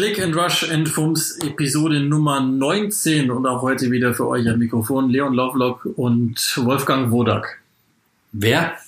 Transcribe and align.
Click 0.00 0.18
and 0.18 0.34
Rush 0.34 0.62
and 0.62 0.88
Fums 0.88 1.36
Episode 1.44 2.00
Nummer 2.00 2.40
19 2.40 3.30
und 3.30 3.46
auch 3.46 3.60
heute 3.60 3.90
wieder 3.90 4.14
für 4.14 4.26
euch 4.28 4.48
am 4.48 4.58
Mikrofon 4.58 5.10
Leon 5.10 5.34
Lovelock 5.34 5.86
und 5.96 6.36
Wolfgang 6.56 7.10
Wodak. 7.10 7.60
Wer? 8.32 8.78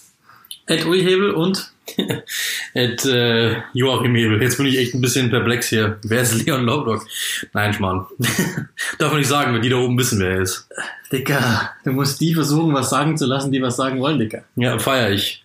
Ed 0.65 0.87
Uihebel 0.87 1.33
und 1.33 1.71
Ed 2.73 3.05
äh, 3.05 3.57
Joachim 3.75 4.15
Hebel. 4.15 4.41
Jetzt 4.41 4.57
bin 4.57 4.65
ich 4.65 4.79
echt 4.79 4.95
ein 4.95 5.03
bisschen 5.03 5.29
perplex 5.29 5.69
hier. 5.69 5.99
Wer 6.03 6.23
ist 6.23 6.47
Leon 6.47 6.65
Lovelock? 6.65 7.07
Nein, 7.53 7.75
Schmarrn. 7.75 8.07
Darf 8.99 9.11
man 9.11 9.19
nicht 9.19 9.29
sagen, 9.29 9.53
wenn 9.53 9.61
die 9.61 9.69
da 9.69 9.77
oben 9.77 9.99
wissen, 9.99 10.19
wer 10.19 10.31
er 10.31 10.41
ist. 10.41 10.67
Dicker, 11.13 11.73
du 11.85 11.93
musst 11.93 12.23
die 12.23 12.33
versuchen, 12.33 12.73
was 12.73 12.89
sagen 12.89 13.19
zu 13.19 13.27
lassen, 13.27 13.53
die 13.53 13.61
was 13.61 13.77
sagen 13.77 14.01
wollen, 14.01 14.19
Dicker. 14.19 14.45
Ja, 14.57 14.79
feier 14.79 15.11
ich. 15.11 15.42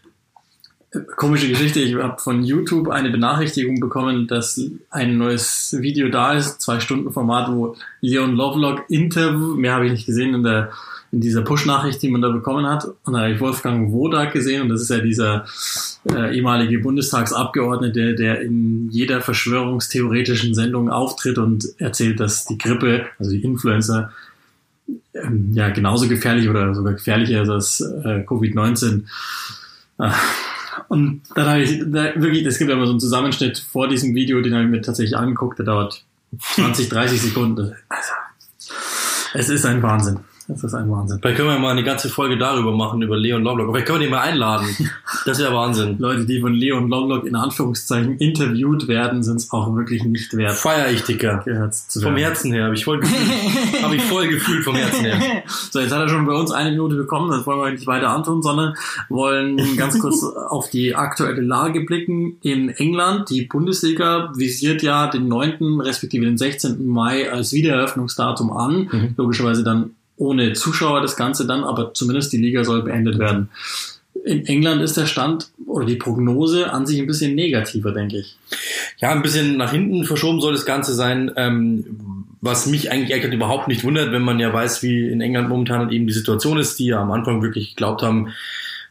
Komische 1.18 1.50
Geschichte, 1.50 1.82
ich 1.82 1.96
habe 1.96 2.22
von 2.22 2.44
YouTube 2.44 2.88
eine 2.88 3.09
Benachrichtigung 3.09 3.80
bekommen, 3.80 4.26
dass 4.28 4.62
ein 4.90 5.18
neues 5.18 5.76
Video 5.80 6.08
da 6.09 6.34
ist, 6.34 6.62
zwei 6.62 6.80
Stunden 6.80 7.12
Format, 7.12 7.52
wo 7.52 7.76
Leon 8.00 8.36
Lovelock 8.36 8.86
Interview, 8.90 9.55
mehr 9.55 9.73
habe 9.73 9.88
ich 9.88 9.92
nicht 9.92 10.05
gesehen 10.05 10.34
in 10.34 10.44
der 10.44 10.72
in 11.12 11.22
dieser 11.22 11.42
Push-Nachricht, 11.42 12.02
die 12.02 12.09
man 12.09 12.22
da 12.22 12.30
bekommen 12.30 12.66
hat. 12.68 12.86
Und 13.05 13.14
da 13.14 13.20
habe 13.20 13.31
ich 13.31 13.40
Wolfgang 13.40 13.92
Wodak 13.92 14.34
gesehen 14.34 14.64
und 14.64 14.70
das 14.70 14.81
ist 14.81 14.90
ja 14.90 15.00
dieser 15.00 15.45
äh, 16.12 16.36
ehemalige 16.36 16.80
Bundestagsabgeordnete, 16.80 18.16
der 18.16 18.42
in 18.42 18.90
jeder 18.92 19.22
verschwörungstheoretischen 19.22 20.54
Sendung 20.54 20.90
auftritt 20.90 21.38
und 21.38 21.66
erzählt, 21.80 22.19
dass 22.19 22.45
die 22.45 22.58
Grippe, 22.58 23.06
also 23.19 23.31
die 23.31 23.44
Influencer, 23.44 24.12
ähm, 25.14 25.52
ja 25.53 25.69
genauso 25.69 26.08
gefährlich 26.08 26.50
oder 26.50 26.75
sogar 26.75 26.94
gefährlicher 26.94 27.44
ist 27.44 27.50
als 27.50 27.81
äh, 27.81 28.25
Covid-19. 28.25 29.03
Und 30.90 31.22
dann 31.36 31.48
habe 31.48 31.62
ich 31.62 31.80
da, 31.80 32.16
wirklich, 32.16 32.46
es 32.46 32.58
gibt 32.58 32.72
aber 32.72 32.86
so 32.86 32.92
einen 32.92 33.00
Zusammenschnitt 33.00 33.58
vor 33.60 33.88
diesem 33.88 34.16
Video, 34.16 34.42
den 34.42 34.54
habe 34.54 34.64
ich 34.64 34.70
mir 34.70 34.82
tatsächlich 34.82 35.18
angeguckt, 35.18 35.60
der 35.60 35.66
dauert 35.66 36.04
20, 36.40 36.90
30 36.90 37.22
Sekunden. 37.22 37.76
Also, 37.90 38.12
es 39.34 39.50
ist 39.50 39.66
ein 39.66 39.82
Wahnsinn. 39.84 40.20
Das 40.50 40.64
ist 40.64 40.73
ein 40.73 40.90
Wahnsinn. 40.90 41.20
Vielleicht 41.22 41.38
können 41.38 41.50
wir 41.50 41.59
mal 41.59 41.72
eine 41.72 41.84
ganze 41.84 42.08
Folge 42.08 42.38
darüber 42.38 42.72
machen, 42.72 43.02
über 43.02 43.17
Leon 43.17 43.44
Lovelock. 43.44 43.72
Vielleicht 43.72 43.88
können 43.88 44.00
wir 44.00 44.08
den 44.08 44.12
mal 44.12 44.22
einladen. 44.22 44.66
Das 45.26 45.40
wäre 45.40 45.53
Wahnsinn. 45.53 45.98
Leute, 46.00 46.26
die 46.26 46.40
von 46.40 46.53
Leon 46.53 46.88
Lovelock 46.88 47.26
in 47.26 47.36
Anführungszeichen 47.36 48.17
interviewt 48.17 48.88
werden, 48.88 49.23
sind 49.23 49.38
es 49.38 49.52
auch 49.52 49.75
wirklich 49.75 50.06
nicht 50.06 50.38
wert. 50.38 50.53
Feier 50.53 50.90
ich, 50.90 51.03
Dicker. 51.03 51.44
Vom 52.02 52.16
Herzen 52.16 52.53
her. 52.53 52.66
Habe 52.66 52.75
ich 52.75 52.86
voll 52.86 53.02
gefühlt. 53.02 53.84
habe 53.84 53.95
ich 53.98 54.02
voll 54.03 54.30
gefühlt 54.30 54.64
vom 54.64 54.75
Herzen 54.75 55.03
her. 55.03 55.44
So, 55.70 55.81
jetzt 55.81 55.92
hat 55.92 56.00
er 56.00 56.08
schon 56.08 56.25
bei 56.25 56.34
uns 56.34 56.52
eine 56.52 56.72
Minute 56.72 56.95
bekommen. 56.95 57.30
Das 57.30 57.45
wollen 57.45 57.59
wir 57.59 57.72
nicht 57.72 57.86
weiter 57.86 58.09
antun, 58.09 58.42
sondern 58.42 58.73
wollen 59.09 59.75
ganz 59.75 60.00
kurz 60.00 60.23
auf 60.23 60.70
die 60.70 60.95
aktuelle 60.95 61.42
Lage 61.42 61.81
blicken. 61.81 62.38
In 62.42 62.70
England, 62.70 63.30
die 63.30 63.42
Bundesliga 63.42 64.31
visiert 64.34 64.81
ja 64.81 65.08
den 65.08 65.28
9. 65.28 65.81
respektive 65.81 66.23
den 66.23 66.38
16. 66.38 66.88
Mai 66.88 67.30
als 67.30 67.52
Wiedereröffnungsdatum 67.52 68.53
an. 68.53 68.88
Mhm. 68.90 69.14
Logischerweise 69.18 69.66
dann 69.66 69.92
ohne 70.18 70.54
Zuschauer 70.54 71.02
das 71.02 71.16
Ganze 71.16 71.48
dann, 71.48 71.64
aber 71.64 71.94
zumindest 71.94 72.34
die 72.34 72.38
Liga 72.38 72.64
soll 72.64 72.82
beendet 72.82 73.20
werden. 73.20 73.50
In 74.26 74.46
England 74.46 74.82
ist 74.82 74.98
der 74.98 75.06
Stand 75.06 75.50
oder 75.68 75.86
die 75.86 75.96
Prognose 75.96 76.72
an 76.72 76.86
sich 76.86 77.00
ein 77.00 77.08
bisschen 77.08 77.36
negativer, 77.36 77.92
denke 77.92 78.18
ich. 78.18 78.36
Ja, 78.98 79.12
ein 79.12 79.22
bisschen 79.22 79.58
nach 79.58 79.72
hinten 79.72 80.04
verschoben 80.04 80.42
soll 80.42 80.54
das 80.54 80.66
Ganze 80.66 80.94
sein. 80.94 81.32
Ähm, 81.36 81.86
was 82.42 82.66
mich 82.66 82.92
eigentlich 82.92 83.14
eigentlich 83.14 83.34
überhaupt 83.34 83.68
nicht 83.68 83.84
wundert, 83.84 84.12
wenn 84.12 84.22
man 84.22 84.40
ja 84.40 84.52
weiß, 84.52 84.84
wie 84.84 85.08
in 85.08 85.22
England 85.22 85.50
momentan 85.50 85.91
eben 85.91 86.08
die 86.08 86.14
Situation 86.14 86.58
ist, 86.58 86.78
die 86.80 86.88
ja 86.88 87.02
am 87.02 87.12
Anfang 87.12 87.41
wirklich 87.41 87.70
geglaubt 87.70 88.02
haben, 88.02 88.34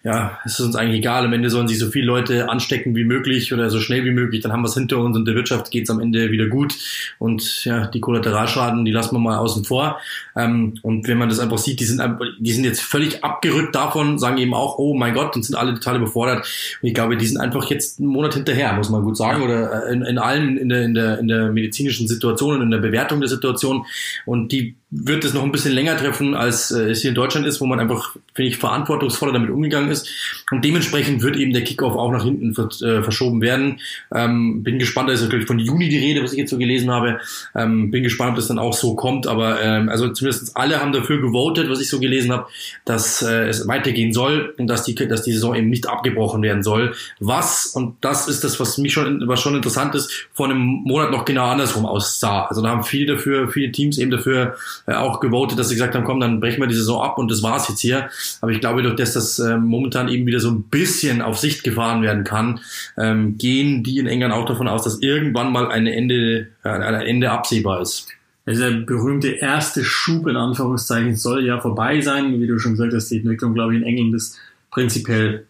ja, 0.07 0.39
es 0.45 0.61
ist 0.61 0.61
uns 0.61 0.77
eigentlich 0.77 0.99
egal. 0.99 1.25
Am 1.25 1.33
Ende 1.33 1.51
sollen 1.51 1.67
sich 1.67 1.81
so 1.81 1.89
viele 1.89 2.07
Leute 2.07 2.49
anstecken 2.49 2.95
wie 2.95 3.03
möglich 3.03 3.53
oder 3.53 3.71
so 3.71 3.81
schnell 3.81 4.05
wie 4.05 4.13
möglich. 4.13 4.41
Dann 4.41 4.53
haben 4.53 4.63
wir 4.63 4.69
es 4.69 4.75
hinter 4.75 4.99
uns 4.99 5.17
und 5.17 5.25
der 5.25 5.35
Wirtschaft 5.35 5.73
geht 5.73 5.83
es 5.83 5.91
am 5.91 5.99
Ende 5.99 6.31
wieder 6.31 6.47
gut. 6.47 6.77
Und 7.19 7.65
ja, 7.65 7.89
die 7.89 7.99
Kollateralschaden, 7.99 8.85
die 8.85 8.93
lassen 8.93 9.17
wir 9.17 9.19
mal 9.19 9.39
außen 9.39 9.65
vor. 9.65 9.99
Ähm, 10.37 10.79
und 10.83 11.09
wenn 11.09 11.19
man 11.19 11.29
das 11.29 11.41
einfach 11.41 11.59
sieht, 11.59 11.81
die 11.81 11.87
sind, 11.87 12.01
die 12.39 12.53
sind 12.53 12.63
jetzt 12.63 12.83
völlig 12.83 13.25
abgerückt 13.25 13.75
davon, 13.75 14.21
sagen 14.21 14.39
eben 14.39 14.55
auch, 14.55 14.79
oh 14.79 14.95
mein 14.95 15.13
Gott, 15.13 15.35
und 15.35 15.43
sind 15.43 15.57
alle 15.57 15.75
total 15.75 15.97
überfordert. 15.97 16.47
Und 16.81 16.87
ich 16.87 16.95
glaube, 16.95 17.17
die 17.17 17.27
sind 17.27 17.39
einfach 17.39 17.69
jetzt 17.69 17.99
einen 17.99 18.09
Monat 18.09 18.35
hinterher, 18.35 18.75
muss 18.75 18.91
man 18.91 19.03
gut 19.03 19.17
sagen, 19.17 19.43
oder 19.43 19.89
äh, 19.89 19.93
in, 19.93 20.03
in 20.03 20.19
allem 20.19 20.57
in 20.57 20.69
der, 20.69 20.85
in, 20.85 20.95
der, 20.95 21.19
in 21.19 21.27
der 21.27 21.51
medizinischen 21.51 22.07
Situation 22.07 22.55
und 22.55 22.63
in 22.63 22.71
der 22.71 22.79
Bewertung 22.79 23.19
der 23.19 23.29
Situation. 23.29 23.85
Und 24.25 24.53
die 24.53 24.77
wird 24.91 25.25
es 25.25 25.35
noch 25.35 25.43
ein 25.43 25.51
bisschen 25.51 25.73
länger 25.73 25.97
treffen, 25.97 26.35
als 26.35 26.71
äh, 26.71 26.91
es 26.91 27.03
hier 27.03 27.09
in 27.09 27.17
Deutschland 27.17 27.45
ist, 27.45 27.61
wo 27.61 27.67
man 27.67 27.81
einfach, 27.81 28.17
finde 28.35 28.51
ich, 28.51 28.57
verantwortungsvoller 28.57 29.33
damit 29.33 29.51
umgegangen 29.51 29.91
ist. 29.91 30.09
Und 30.53 30.65
dementsprechend 30.65 31.23
wird 31.23 31.37
eben 31.37 31.53
der 31.53 31.65
Kickoff 31.65 31.97
auch 31.97 32.13
nach 32.13 32.23
hinten 32.23 32.55
äh, 32.85 33.03
verschoben 33.03 33.41
werden. 33.41 33.81
Ähm, 34.15 34.63
bin 34.63 34.79
gespannt, 34.79 35.09
da 35.09 35.13
ist 35.13 35.23
natürlich 35.23 35.47
von 35.47 35.59
Juni 35.59 35.89
die 35.89 35.99
Rede, 35.99 36.23
was 36.23 36.33
ich 36.33 36.39
jetzt 36.39 36.51
so 36.51 36.59
gelesen 36.59 36.93
habe. 36.93 37.19
Ähm, 37.57 37.91
bin 37.91 38.05
gespannt, 38.05 38.31
ob 38.31 38.37
das 38.37 38.47
dann 38.47 38.61
auch 38.61 38.75
so 38.75 38.95
kommt. 38.95 39.27
Aber 39.27 39.61
ähm, 39.61 39.89
also 39.89 40.09
zumindest 40.11 40.57
alle 40.57 40.81
haben 40.81 40.93
dafür 40.93 41.21
gewotet, 41.21 41.69
was 41.69 41.81
ich 41.81 41.89
so 41.89 41.99
gelesen 41.99 42.33
habe, 42.33 42.47
dass 42.85 43.23
äh, 43.23 43.49
es 43.49 43.67
weitergehen 43.67 44.13
soll 44.13 44.55
und 44.57 44.69
dass 44.69 44.85
die, 44.85 44.95
dass 44.95 45.23
die 45.23 45.33
Saison 45.33 45.57
eben 45.57 45.69
nicht 45.69 45.89
abgebrochen 45.89 46.43
werden 46.43 46.63
soll. 46.63 46.95
Was, 47.19 47.67
und 47.67 47.97
das 48.03 48.29
ist 48.29 48.45
das, 48.45 48.61
was 48.61 48.79
mich 48.79 48.93
schon, 48.93 49.27
was 49.27 49.41
schon 49.41 49.57
interessant 49.57 49.97
ist, 49.97 50.29
vor 50.33 50.47
einem 50.47 50.59
Monat 50.59 51.11
noch 51.11 51.25
genau 51.25 51.47
andersrum 51.47 51.87
aussah. 51.87 52.45
Also 52.45 52.63
da 52.63 52.69
haben 52.69 52.85
viele 52.85 53.15
dafür, 53.15 53.51
viele 53.51 53.73
Teams 53.73 53.99
eben 53.99 54.13
dafür 54.13 54.55
äh, 54.87 54.95
auch 54.95 55.21
gewotet, 55.21 55.59
dass 55.59 55.69
sie 55.69 55.75
gesagt 55.75 55.95
haben, 55.95 56.05
komm, 56.05 56.21
dann 56.21 56.41
brechen 56.41 56.61
wir 56.61 56.69
die 56.69 56.75
Saison 56.75 57.03
ab 57.03 57.19
und 57.19 57.31
das 57.31 57.43
war's 57.43 57.69
jetzt 57.69 57.81
hier. 57.81 58.09
Aber 58.41 58.53
ich 58.53 58.61
glaube, 58.61 58.83
durch 58.83 58.97
das 58.97 59.15
das 59.15 59.39
äh, 59.39 59.57
momentan 59.57 60.09
eben 60.09 60.27
wieder 60.27 60.41
so 60.41 60.51
ein 60.51 60.63
bisschen 60.65 61.23
auf 61.23 61.39
Sicht 61.39 61.65
gefahren 61.65 62.03
werden 62.03 62.25
kann, 62.25 62.61
ähm, 62.97 63.37
gehen 63.39 63.83
die 63.83 63.99
in 63.99 64.07
England 64.07 64.33
auch 64.33 64.47
davon 64.47 64.69
aus, 64.69 64.85
dass 64.85 65.01
irgendwann 65.01 65.53
mal 65.53 65.71
ein 65.71 65.87
Ende, 65.87 66.49
äh, 66.63 66.69
ein 66.69 66.95
Ende 67.03 67.31
absehbar 67.31 67.81
ist. 67.81 68.09
Der 68.47 68.71
berühmte 68.71 69.29
erste 69.29 69.83
Schub 69.83 70.29
in 70.29 70.37
Anführungszeichen 70.37 71.17
soll 71.17 71.45
ja 71.45 71.61
vorbei 71.61 72.01
sein. 72.01 72.41
Wie 72.41 72.47
du 72.47 72.61
schon 72.61 72.73
gesagt 72.73 72.93
hast, 72.95 73.09
die 73.11 73.17
Entwicklung, 73.17 73.55
glaube 73.55 73.75
ich, 73.75 73.83
in 73.83 73.87
England 73.87 74.15
ist 74.15 74.39
prinzipiell 74.71 75.47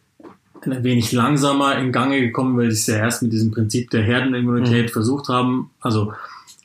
ein 0.64 0.82
wenig 0.82 1.12
langsamer 1.12 1.76
in 1.78 1.92
Gange 1.92 2.20
gekommen, 2.20 2.56
weil 2.56 2.70
sie 2.70 2.78
es 2.78 2.86
ja 2.86 2.96
erst 2.96 3.22
mit 3.22 3.32
diesem 3.32 3.50
Prinzip 3.50 3.90
der 3.90 4.02
Herdenimmunität 4.02 4.86
mhm. 4.86 4.92
versucht 4.92 5.28
haben. 5.28 5.70
Also 5.80 6.14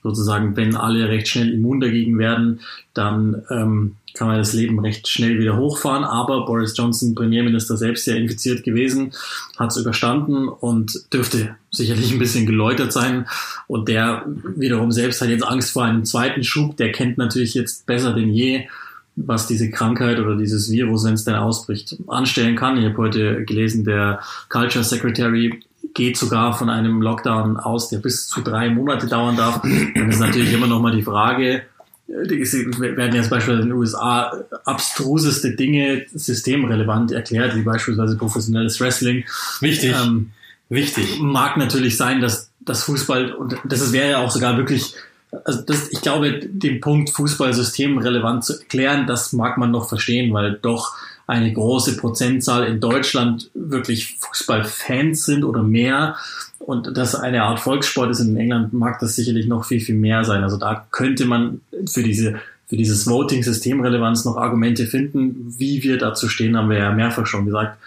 sozusagen, 0.03 0.55
wenn 0.55 0.75
alle 0.75 1.09
recht 1.09 1.27
schnell 1.27 1.53
immun 1.53 1.79
dagegen 1.79 2.17
werden, 2.17 2.61
dann 2.93 3.43
ähm, 3.49 3.95
kann 4.13 4.27
man 4.27 4.37
das 4.37 4.53
Leben 4.53 4.79
recht 4.79 5.07
schnell 5.07 5.39
wieder 5.39 5.57
hochfahren. 5.57 6.03
Aber 6.03 6.45
Boris 6.45 6.75
Johnson, 6.75 7.15
Premierminister, 7.15 7.77
selbst 7.77 8.05
ja 8.07 8.15
infiziert 8.15 8.63
gewesen, 8.63 9.13
hat 9.57 9.71
es 9.71 9.77
überstanden 9.77 10.47
und 10.47 11.13
dürfte 11.13 11.55
sicherlich 11.69 12.11
ein 12.11 12.19
bisschen 12.19 12.45
geläutert 12.45 12.91
sein. 12.91 13.27
Und 13.67 13.87
der 13.87 14.25
wiederum 14.55 14.91
selbst 14.91 15.21
hat 15.21 15.29
jetzt 15.29 15.45
Angst 15.45 15.71
vor 15.71 15.85
einem 15.85 16.05
zweiten 16.05 16.43
Schub. 16.43 16.77
Der 16.77 16.91
kennt 16.91 17.17
natürlich 17.17 17.53
jetzt 17.53 17.85
besser 17.85 18.13
denn 18.13 18.29
je, 18.29 18.67
was 19.15 19.47
diese 19.47 19.69
Krankheit 19.69 20.19
oder 20.19 20.35
dieses 20.35 20.71
Virus, 20.71 21.05
wenn 21.05 21.13
es 21.13 21.25
denn 21.25 21.35
ausbricht, 21.35 21.97
anstellen 22.07 22.55
kann. 22.55 22.77
Ich 22.77 22.85
habe 22.85 22.97
heute 22.97 23.45
gelesen, 23.45 23.83
der 23.83 24.21
Culture 24.49 24.83
Secretary 24.83 25.61
geht 25.93 26.17
sogar 26.17 26.53
von 26.53 26.69
einem 26.69 27.01
Lockdown 27.01 27.57
aus, 27.57 27.89
der 27.89 27.99
bis 27.99 28.27
zu 28.27 28.41
drei 28.41 28.69
Monate 28.69 29.07
dauern 29.07 29.35
darf. 29.35 29.61
Dann 29.61 30.09
ist 30.09 30.19
natürlich 30.19 30.53
immer 30.53 30.67
noch 30.67 30.81
mal 30.81 30.95
die 30.95 31.03
Frage, 31.03 31.63
äh, 32.07 32.11
werden 32.11 33.15
jetzt 33.15 33.29
beispielsweise 33.29 33.63
in 33.63 33.69
den 33.69 33.77
USA 33.77 34.31
abstruseste 34.65 35.55
Dinge 35.55 36.05
systemrelevant 36.13 37.11
erklärt, 37.11 37.55
wie 37.55 37.61
beispielsweise 37.61 38.17
professionelles 38.17 38.79
Wrestling. 38.79 39.25
Wichtig. 39.59 39.93
Ähm, 40.01 40.31
Wichtig. 40.71 41.19
Mag 41.19 41.57
natürlich 41.57 41.97
sein, 41.97 42.21
dass 42.21 42.49
das 42.61 42.83
Fußball, 42.85 43.33
und 43.33 43.57
das 43.65 43.91
wäre 43.91 44.11
ja 44.11 44.17
auch 44.19 44.31
sogar 44.31 44.55
wirklich, 44.55 44.95
also 45.43 45.61
das, 45.63 45.91
ich 45.91 46.01
glaube, 46.01 46.39
den 46.45 46.79
Punkt 46.79 47.09
Fußball 47.09 47.53
systemrelevant 47.53 48.45
zu 48.45 48.57
erklären, 48.57 49.05
das 49.05 49.33
mag 49.33 49.57
man 49.57 49.71
noch 49.71 49.89
verstehen, 49.89 50.33
weil 50.33 50.57
doch 50.61 50.95
eine 51.27 51.51
große 51.53 51.97
Prozentzahl 51.97 52.65
in 52.65 52.79
Deutschland 52.79 53.49
wirklich 53.53 54.17
Fußballfans 54.19 55.23
sind 55.23 55.43
oder 55.43 55.63
mehr 55.63 56.15
und 56.59 56.95
das 56.95 57.15
eine 57.15 57.43
Art 57.43 57.59
Volkssport 57.59 58.11
ist 58.11 58.19
in 58.19 58.37
England, 58.37 58.73
mag 58.73 58.99
das 58.99 59.15
sicherlich 59.15 59.47
noch 59.47 59.65
viel, 59.65 59.81
viel 59.81 59.95
mehr 59.95 60.23
sein. 60.23 60.43
Also 60.43 60.57
da 60.57 60.85
könnte 60.91 61.25
man 61.25 61.61
für 61.89 62.03
diese 62.03 62.39
für 62.67 62.77
dieses 62.77 63.05
Voting-Systemrelevanz 63.05 64.23
noch 64.23 64.37
Argumente 64.37 64.87
finden. 64.87 65.53
Wie 65.57 65.83
wir 65.83 65.97
dazu 65.97 66.29
stehen, 66.29 66.55
haben 66.55 66.69
wir 66.69 66.77
ja 66.77 66.93
mehrfach 66.93 67.25
schon 67.25 67.45
gesagt. 67.45 67.77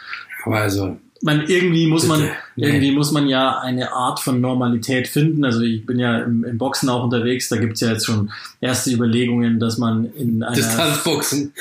Aber 0.45 0.59
also 0.59 0.99
man, 1.25 1.47
irgendwie 1.47 1.87
muss 1.87 2.06
man, 2.06 2.21
nee. 2.55 2.67
irgendwie 2.67 2.93
muss 2.93 3.11
man 3.11 3.26
ja 3.26 3.59
eine 3.59 3.93
Art 3.93 4.21
von 4.21 4.43
Normalität 4.43 5.09
finden. 5.09 5.43
Also 5.43 5.62
ich 5.62 5.87
bin 5.87 5.99
ja 5.99 6.19
im, 6.19 6.44
im 6.44 6.59
Boxen 6.59 6.91
auch 6.91 7.03
unterwegs, 7.03 7.49
da 7.49 7.56
gibt's 7.56 7.81
ja 7.81 7.93
jetzt 7.93 8.05
schon 8.05 8.31
erste 8.61 8.91
Überlegungen, 8.91 9.59
dass 9.59 9.79
man 9.79 10.12
in 10.17 10.43
einer 10.43 10.55
Distanzboxen. 10.55 11.55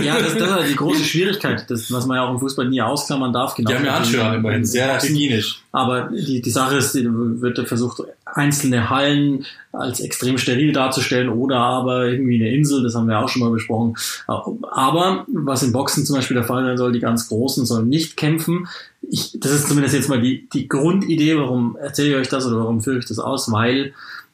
Ja, 0.00 0.20
das, 0.20 0.34
das 0.34 0.42
ist 0.48 0.54
halt 0.54 0.70
die 0.70 0.76
große 0.76 1.02
Schwierigkeit, 1.02 1.68
das, 1.68 1.90
was 1.90 2.06
man 2.06 2.16
ja 2.16 2.28
auch 2.28 2.32
im 2.32 2.38
Fußball 2.38 2.68
nie 2.68 2.80
ausklammern 2.80 3.32
darf. 3.32 3.56
Genau. 3.56 3.70
Die 3.70 3.76
haben 3.76 3.84
ja 3.84 3.94
Handschuhe 3.96 4.34
immerhin, 4.36 4.64
sehr 4.64 5.02
hygienisch. 5.02 5.62
Aber 5.72 6.10
die, 6.12 6.40
die 6.40 6.50
Sache 6.50 6.76
ist, 6.76 6.94
die 6.94 7.04
wird 7.08 7.58
versucht, 7.66 8.02
einzelne 8.34 8.90
Hallen 8.90 9.46
als 9.72 10.00
extrem 10.00 10.38
steril 10.38 10.72
darzustellen 10.72 11.28
oder 11.28 11.56
aber 11.56 12.06
irgendwie 12.06 12.36
eine 12.36 12.54
Insel, 12.54 12.82
das 12.82 12.94
haben 12.94 13.08
wir 13.08 13.18
auch 13.18 13.28
schon 13.28 13.40
mal 13.42 13.50
besprochen. 13.50 13.96
Aber 14.26 15.26
was 15.28 15.62
im 15.62 15.72
Boxen 15.72 16.04
zum 16.04 16.16
Beispiel 16.16 16.36
der 16.36 16.44
Fall 16.44 16.64
sein 16.64 16.76
soll, 16.76 16.92
die 16.92 17.00
ganz 17.00 17.28
Großen 17.28 17.66
sollen 17.66 17.88
nicht 17.88 18.16
kämpfen. 18.16 18.68
Ich, 19.02 19.38
das 19.40 19.52
ist 19.52 19.68
zumindest 19.68 19.94
jetzt 19.94 20.08
mal 20.08 20.20
die, 20.20 20.48
die 20.52 20.68
Grundidee, 20.68 21.36
warum 21.36 21.76
erzähle 21.76 22.10
ich 22.10 22.16
euch 22.16 22.28
das 22.28 22.46
oder 22.46 22.58
warum 22.58 22.80
führe 22.80 22.98
ich 22.98 23.06
das 23.06 23.18
aus, 23.18 23.50
weil 23.52 23.92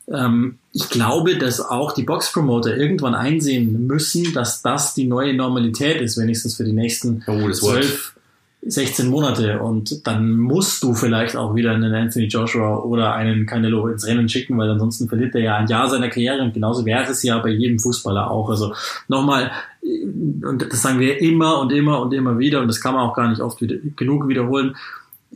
ähm, 0.09 0.59
ich 0.73 0.89
glaube, 0.91 1.37
dass 1.37 1.61
auch 1.61 1.93
die 1.93 2.03
Box-Promoter 2.03 2.77
irgendwann 2.77 3.15
einsehen 3.15 3.87
müssen, 3.87 4.33
dass 4.35 4.63
das 4.63 4.95
die 4.95 5.05
neue 5.07 5.35
Normalität 5.35 6.01
ist, 6.01 6.19
wenigstens 6.19 6.57
für 6.57 6.65
die 6.65 6.73
nächsten 6.73 7.23
Oh. 7.27 7.51
12, 7.51 8.15
16 8.67 9.09
Monate. 9.09 9.61
Und 9.61 10.07
dann 10.07 10.37
musst 10.37 10.83
du 10.83 10.95
vielleicht 10.95 11.37
auch 11.37 11.55
wieder 11.55 11.73
einen 11.73 11.95
Anthony 11.95 12.27
Joshua 12.27 12.79
oder 12.79 13.15
einen 13.15 13.47
Canelo 13.47 13.89
ins 13.89 14.07
Rennen 14.07 14.29
schicken, 14.29 14.57
weil 14.57 14.71
ansonsten 14.71 15.09
verliert 15.09 15.35
er 15.35 15.41
ja 15.43 15.57
ein 15.57 15.69
Jahr 15.69 15.89
seiner 15.89 16.09
Karriere. 16.09 16.43
Und 16.43 16.55
genauso 16.55 16.85
wäre 16.85 17.11
es 17.11 17.23
ja 17.23 17.39
bei 17.39 17.51
jedem 17.51 17.79
Fußballer 17.79 18.31
auch. 18.31 18.49
Also 18.49 18.73
nochmal, 19.09 19.51
und 19.83 20.67
das 20.71 20.83
sagen 20.83 21.01
wir 21.01 21.21
immer 21.21 21.61
und 21.61 21.73
immer 21.73 22.01
und 22.01 22.15
immer 22.15 22.39
wieder, 22.39 22.61
und 22.61 22.69
das 22.69 22.81
kann 22.81 22.95
man 22.95 23.09
auch 23.09 23.15
gar 23.15 23.29
nicht 23.29 23.41
oft 23.41 23.61
wieder, 23.61 23.77
genug 23.97 24.29
wiederholen. 24.29 24.77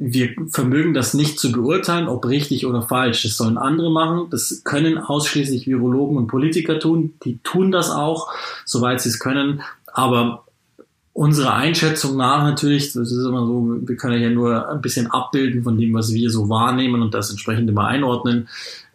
Wir 0.01 0.31
vermögen 0.51 0.95
das 0.95 1.13
nicht 1.13 1.41
zu 1.41 1.51
beurteilen, 1.51 2.07
ob 2.07 2.27
richtig 2.27 2.67
oder 2.67 2.83
falsch. 2.83 3.25
Das 3.25 3.37
sollen 3.37 3.59
andere 3.59 3.91
machen. 3.91 4.29
Das 4.31 4.63
können 4.65 4.97
ausschließlich 4.97 5.67
Virologen 5.67 6.17
und 6.17 6.29
Politiker 6.29 6.79
tun. 6.79 7.15
Die 7.25 7.39
tun 7.43 7.73
das 7.73 7.91
auch, 7.91 8.29
soweit 8.65 9.01
sie 9.01 9.09
es 9.09 9.19
können. 9.19 9.61
Aber 9.93 10.45
unserer 11.19 11.55
Einschätzung 11.55 12.17
nach 12.17 12.45
natürlich, 12.45 12.93
das 12.93 13.11
ist 13.11 13.27
immer 13.27 13.45
so, 13.45 13.77
wir 13.83 13.97
können 13.97 14.23
ja 14.23 14.31
nur 14.31 14.69
ein 14.71 14.81
bisschen 14.81 15.09
abbilden 15.09 15.65
von 15.65 15.77
dem, 15.77 15.93
was 15.93 16.15
wir 16.15 16.31
so 16.31 16.49
wahrnehmen 16.49 17.03
und 17.03 17.13
das 17.13 17.31
entsprechend 17.31 17.69
immer 17.69 17.89
einordnen. 17.89 18.49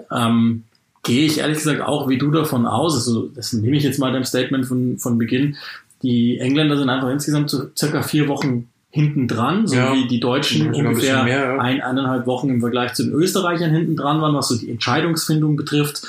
Ähm, 0.09 0.63
gehe 1.03 1.25
ich 1.25 1.39
ehrlich 1.39 1.57
gesagt 1.57 1.81
auch 1.81 2.07
wie 2.07 2.17
du 2.17 2.31
davon 2.31 2.65
aus, 2.65 2.95
also 2.95 3.27
das 3.27 3.51
nehme 3.51 3.75
ich 3.75 3.83
jetzt 3.83 3.99
mal 3.99 4.13
deinem 4.13 4.23
Statement 4.23 4.65
von, 4.65 4.97
von 4.99 5.17
Beginn, 5.17 5.57
die 6.01 6.37
Engländer 6.37 6.77
sind 6.77 6.89
einfach 6.89 7.09
insgesamt 7.09 7.49
so 7.49 7.63
circa 7.77 8.01
vier 8.03 8.29
Wochen 8.29 8.69
hinten 8.89 9.27
dran, 9.27 9.67
so 9.67 9.75
Ja. 9.75 9.93
wie 9.93 10.07
die 10.07 10.21
Deutschen 10.21 10.67
ein 10.67 10.75
ungefähr 10.75 10.93
bisschen 10.93 11.25
mehr, 11.25 11.55
ja. 11.55 11.59
ein, 11.59 11.81
eineinhalb 11.81 12.25
Wochen 12.25 12.47
im 12.47 12.61
Vergleich 12.61 12.93
zu 12.93 13.03
den 13.03 13.11
Österreichern 13.11 13.71
hinten 13.71 13.97
dran 13.97 14.21
waren, 14.21 14.33
was 14.33 14.47
so 14.47 14.57
die 14.57 14.71
Entscheidungsfindung 14.71 15.57
betrifft. 15.57 16.03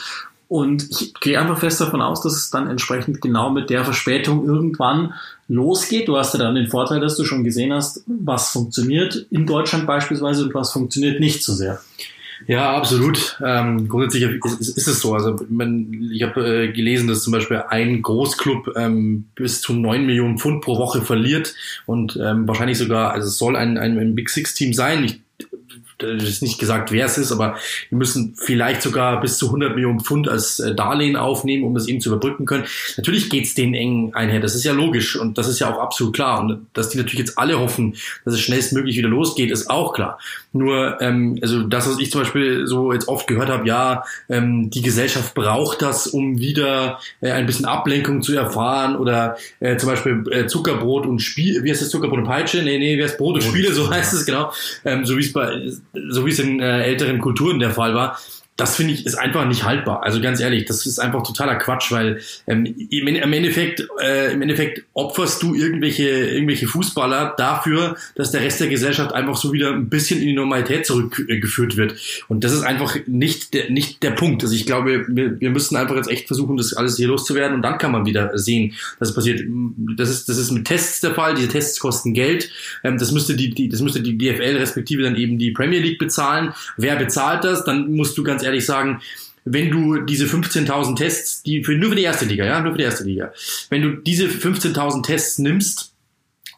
Und 0.49 0.87
ich 0.91 1.15
gehe 1.15 1.41
einfach 1.41 1.59
fest 1.59 1.81
davon 1.81 2.03
aus, 2.03 2.21
dass 2.21 2.35
es 2.35 2.51
dann 2.51 2.69
entsprechend 2.69 3.21
genau 3.21 3.51
mit 3.51 3.71
der 3.71 3.85
Verspätung 3.85 4.47
irgendwann 4.47 5.15
losgeht. 5.49 6.09
Du 6.09 6.17
hast 6.17 6.35
ja 6.35 6.41
dann 6.41 6.55
den 6.55 6.69
Vorteil, 6.69 7.01
dass 7.01 7.17
du 7.17 7.25
schon 7.25 7.45
gesehen 7.45 7.73
hast, 7.73 8.05
was 8.07 8.51
funktioniert 8.51 9.27
in 9.31 9.47
Deutschland 9.47 9.87
beispielsweise 9.87 10.45
und 10.45 10.55
was 10.55 10.73
funktioniert 10.73 11.21
nicht 11.21 11.43
so 11.43 11.53
sehr. 11.53 11.81
Ja, 12.47 12.77
absolut. 12.77 13.39
Ähm, 13.43 13.89
grundsätzlich 13.89 14.25
ist, 14.45 14.77
ist, 14.77 14.87
es 14.87 15.01
so. 15.01 15.15
Also 15.15 15.37
man, 15.49 16.11
ich 16.13 16.23
habe 16.23 16.65
äh, 16.65 16.73
gelesen, 16.73 17.09
dass 17.09 17.23
zum 17.23 17.33
Beispiel 17.33 17.63
ein 17.69 18.03
Großclub 18.03 18.77
ähm, 18.77 19.27
bis 19.35 19.61
zu 19.61 19.73
neun 19.73 20.05
Millionen 20.05 20.39
Pfund 20.39 20.63
pro 20.63 20.77
Woche 20.77 21.03
verliert 21.03 21.55
und 21.87 22.19
ähm, 22.23 22.47
wahrscheinlich 22.47 22.79
sogar, 22.79 23.13
also 23.13 23.29
es 23.29 23.39
soll 23.39 23.57
ein, 23.57 23.79
ein, 23.79 23.99
ein 23.99 24.15
Big 24.15 24.29
Six 24.29 24.55
Team 24.55 24.75
sein. 24.75 25.05
Ich, 25.05 25.21
ist 26.03 26.43
nicht 26.43 26.59
gesagt, 26.59 26.93
wer 26.93 27.07
es 27.07 27.19
ist, 27.19 27.33
aber 27.33 27.57
die 27.91 27.95
müssen 27.95 28.35
vielleicht 28.37 28.83
sogar 28.83 29.21
bis 29.21 29.39
zu 29.39 29.47
100 29.47 29.75
Millionen 29.75 30.01
Pfund 30.01 30.29
als 30.29 30.61
äh, 30.61 30.75
Darlehen 30.75 31.17
aufnehmen, 31.17 31.65
um 31.65 31.75
das 31.75 31.89
eben 31.89 32.01
zu 32.01 32.11
überbrücken 32.11 32.47
können. 32.47 32.65
Natürlich 32.97 33.31
geht's 33.31 33.55
denen 33.55 33.75
eng 33.75 34.15
einher, 34.15 34.41
das 34.41 34.55
ist 34.55 34.65
ja 34.65 34.73
logisch 34.73 35.17
und 35.17 35.39
das 35.39 35.49
ist 35.49 35.61
ja 35.61 35.73
auch 35.73 35.81
absolut 35.81 36.15
klar. 36.15 36.41
Und 36.41 36.67
dass 36.73 36.89
die 36.89 36.99
natürlich 36.99 37.21
jetzt 37.21 37.39
alle 37.39 37.59
hoffen, 37.59 37.97
dass 38.25 38.35
es 38.35 38.41
schnellstmöglich 38.41 38.97
wieder 38.97 39.09
losgeht, 39.09 39.51
ist 39.51 39.71
auch 39.71 39.93
klar. 39.93 40.19
Nur, 40.53 41.01
ähm, 41.01 41.39
also 41.43 41.65
das, 41.65 41.89
was 41.89 41.99
ich 41.99 42.11
zum 42.11 42.23
Beispiel 42.23 42.67
so 42.67 42.93
jetzt 42.93 43.09
oft 43.09 43.27
gehört 43.27 43.49
habe, 43.49 43.67
ja, 43.67 44.05
ähm, 44.29 44.71
die 44.71 44.83
Gesellschaft 44.83 45.35
braucht 45.35 45.83
das, 45.83 46.07
um 46.07 46.39
wieder 46.39 47.01
äh, 47.21 47.33
ein 47.33 47.47
bisschen 47.47 47.67
Ablenkung 47.67 48.23
zu 48.23 48.37
erfahren 48.37 48.97
oder 48.97 49.37
äh, 49.59 49.77
zum 49.77 49.89
Beispiel 49.89 50.25
äh, 50.31 50.47
Zuckerbrot 50.47 51.07
und 51.07 51.19
Spiel, 51.21 51.65
wie 51.65 51.71
heißt 51.71 51.83
das 51.83 51.91
Zuckerbrot 51.91 52.21
und 52.21 52.27
Peitsche? 52.27 52.63
Nee, 52.63 52.79
nee, 52.79 52.97
wie 52.97 53.03
heißt 53.03 53.19
Brot 53.19 53.35
und 53.35 53.43
Spiele, 53.43 53.73
so 53.73 53.91
heißt 53.91 54.15
es 54.15 54.25
genau. 54.27 54.53
Ähm, 54.85 55.05
so 55.05 55.17
wie 55.17 55.23
es 55.23 55.33
bei, 55.33 55.73
so 56.09 56.27
wie 56.27 56.31
es 56.31 56.39
in 56.39 56.61
äh, 56.61 56.83
älteren 56.83 57.19
Kulturen 57.19 57.59
der 57.59 57.71
Fall 57.71 57.95
war. 57.95 58.19
Das 58.57 58.77
finde 58.77 58.95
ich 58.95 59.05
ist 59.05 59.17
einfach 59.17 59.49
nicht 59.49 59.65
haltbar. 59.65 60.05
Also 60.05 60.21
ganz 60.21 60.39
ehrlich, 60.39 60.65
das 60.65 60.87
ist 60.87 61.01
einfach 61.01 61.25
totaler 61.25 61.57
Quatsch, 61.57 61.91
weil 61.91 62.21
ähm, 62.47 62.65
im, 62.89 63.09
im 63.09 63.33
Endeffekt, 63.33 63.85
äh, 64.01 64.33
im 64.33 64.43
Endeffekt 64.43 64.85
opferst 64.93 65.43
du 65.43 65.55
irgendwelche 65.55 66.09
irgendwelche 66.09 66.69
Fußballer 66.69 67.35
dafür, 67.37 67.97
dass 68.15 68.31
der 68.31 68.43
Rest 68.43 68.61
der 68.61 68.69
Gesellschaft 68.69 69.13
einfach 69.13 69.37
so 69.37 69.53
wieder 69.53 69.73
ein 69.73 69.89
bisschen 69.89 70.21
in 70.21 70.29
die 70.29 70.35
Normalität 70.35 70.87
zurückgeführt 70.87 71.77
wird. 71.77 71.97
Und 72.29 72.45
das 72.45 72.53
ist 72.53 72.63
einfach 72.63 72.97
nicht 73.07 73.55
der 73.55 73.71
nicht 73.71 74.05
der 74.05 74.13
Punkt. 74.13 74.45
Also 74.45 74.55
ich 74.55 74.67
glaube, 74.67 75.05
wir, 75.09 75.41
wir 75.41 75.51
müssen 75.51 75.77
einfach 75.77 75.97
jetzt 75.97 76.09
echt 76.09 76.29
versuchen, 76.29 76.57
das 76.57 76.75
alles 76.75 76.97
hier 76.97 77.09
loszuwerden 77.09 77.57
und 77.57 77.63
dann 77.63 77.79
kann 77.79 77.91
man 77.91 78.07
wieder 78.07 78.39
sehen, 78.39 78.75
dass 79.01 79.09
es 79.09 79.15
passiert. 79.17 79.43
Das 79.97 80.11
ist 80.11 80.29
das 80.29 80.39
ist 80.39 80.53
mit 80.53 80.65
Tests 80.65 81.01
der 81.01 81.15
Fall. 81.15 81.35
Diese 81.35 81.49
Tests 81.49 81.81
kosten 81.81 82.15
Geld. 82.15 82.51
Ähm, 82.85 82.99
das 82.99 83.11
müsste 83.11 83.35
die, 83.35 83.51
die 83.51 83.69
das 83.69 83.81
müsste 83.81 84.01
die 84.01 84.17
DFL 84.17 84.59
respektive 84.59 85.03
dann 85.03 85.17
eben 85.17 85.39
die 85.39 85.51
Premier 85.51 85.81
League 85.81 85.99
bezahlen. 85.99 86.55
Wer 86.77 86.95
bezahlt 86.95 87.43
das? 87.43 87.65
Dann 87.65 87.91
musst 87.91 88.17
du 88.17 88.23
ganz 88.23 88.44
ehrlich 88.45 88.67
sagen, 88.67 89.01
wenn 89.45 89.71
du 89.71 89.99
diese 89.99 90.27
15.000 90.27 90.97
Tests, 90.97 91.43
die 91.43 91.65
für, 91.65 91.73
nur 91.73 91.91
für 91.91 91.97
die 91.97 92.03
erste 92.03 92.25
Liga, 92.25 92.45
ja, 92.45 92.61
nur 92.61 92.73
für 92.73 92.79
die 92.79 92.85
erste 92.85 93.05
Liga, 93.05 93.33
wenn 93.69 93.83
du 93.83 93.91
diese 93.97 94.27
15.000 94.27 95.03
Tests 95.03 95.39
nimmst, 95.39 95.94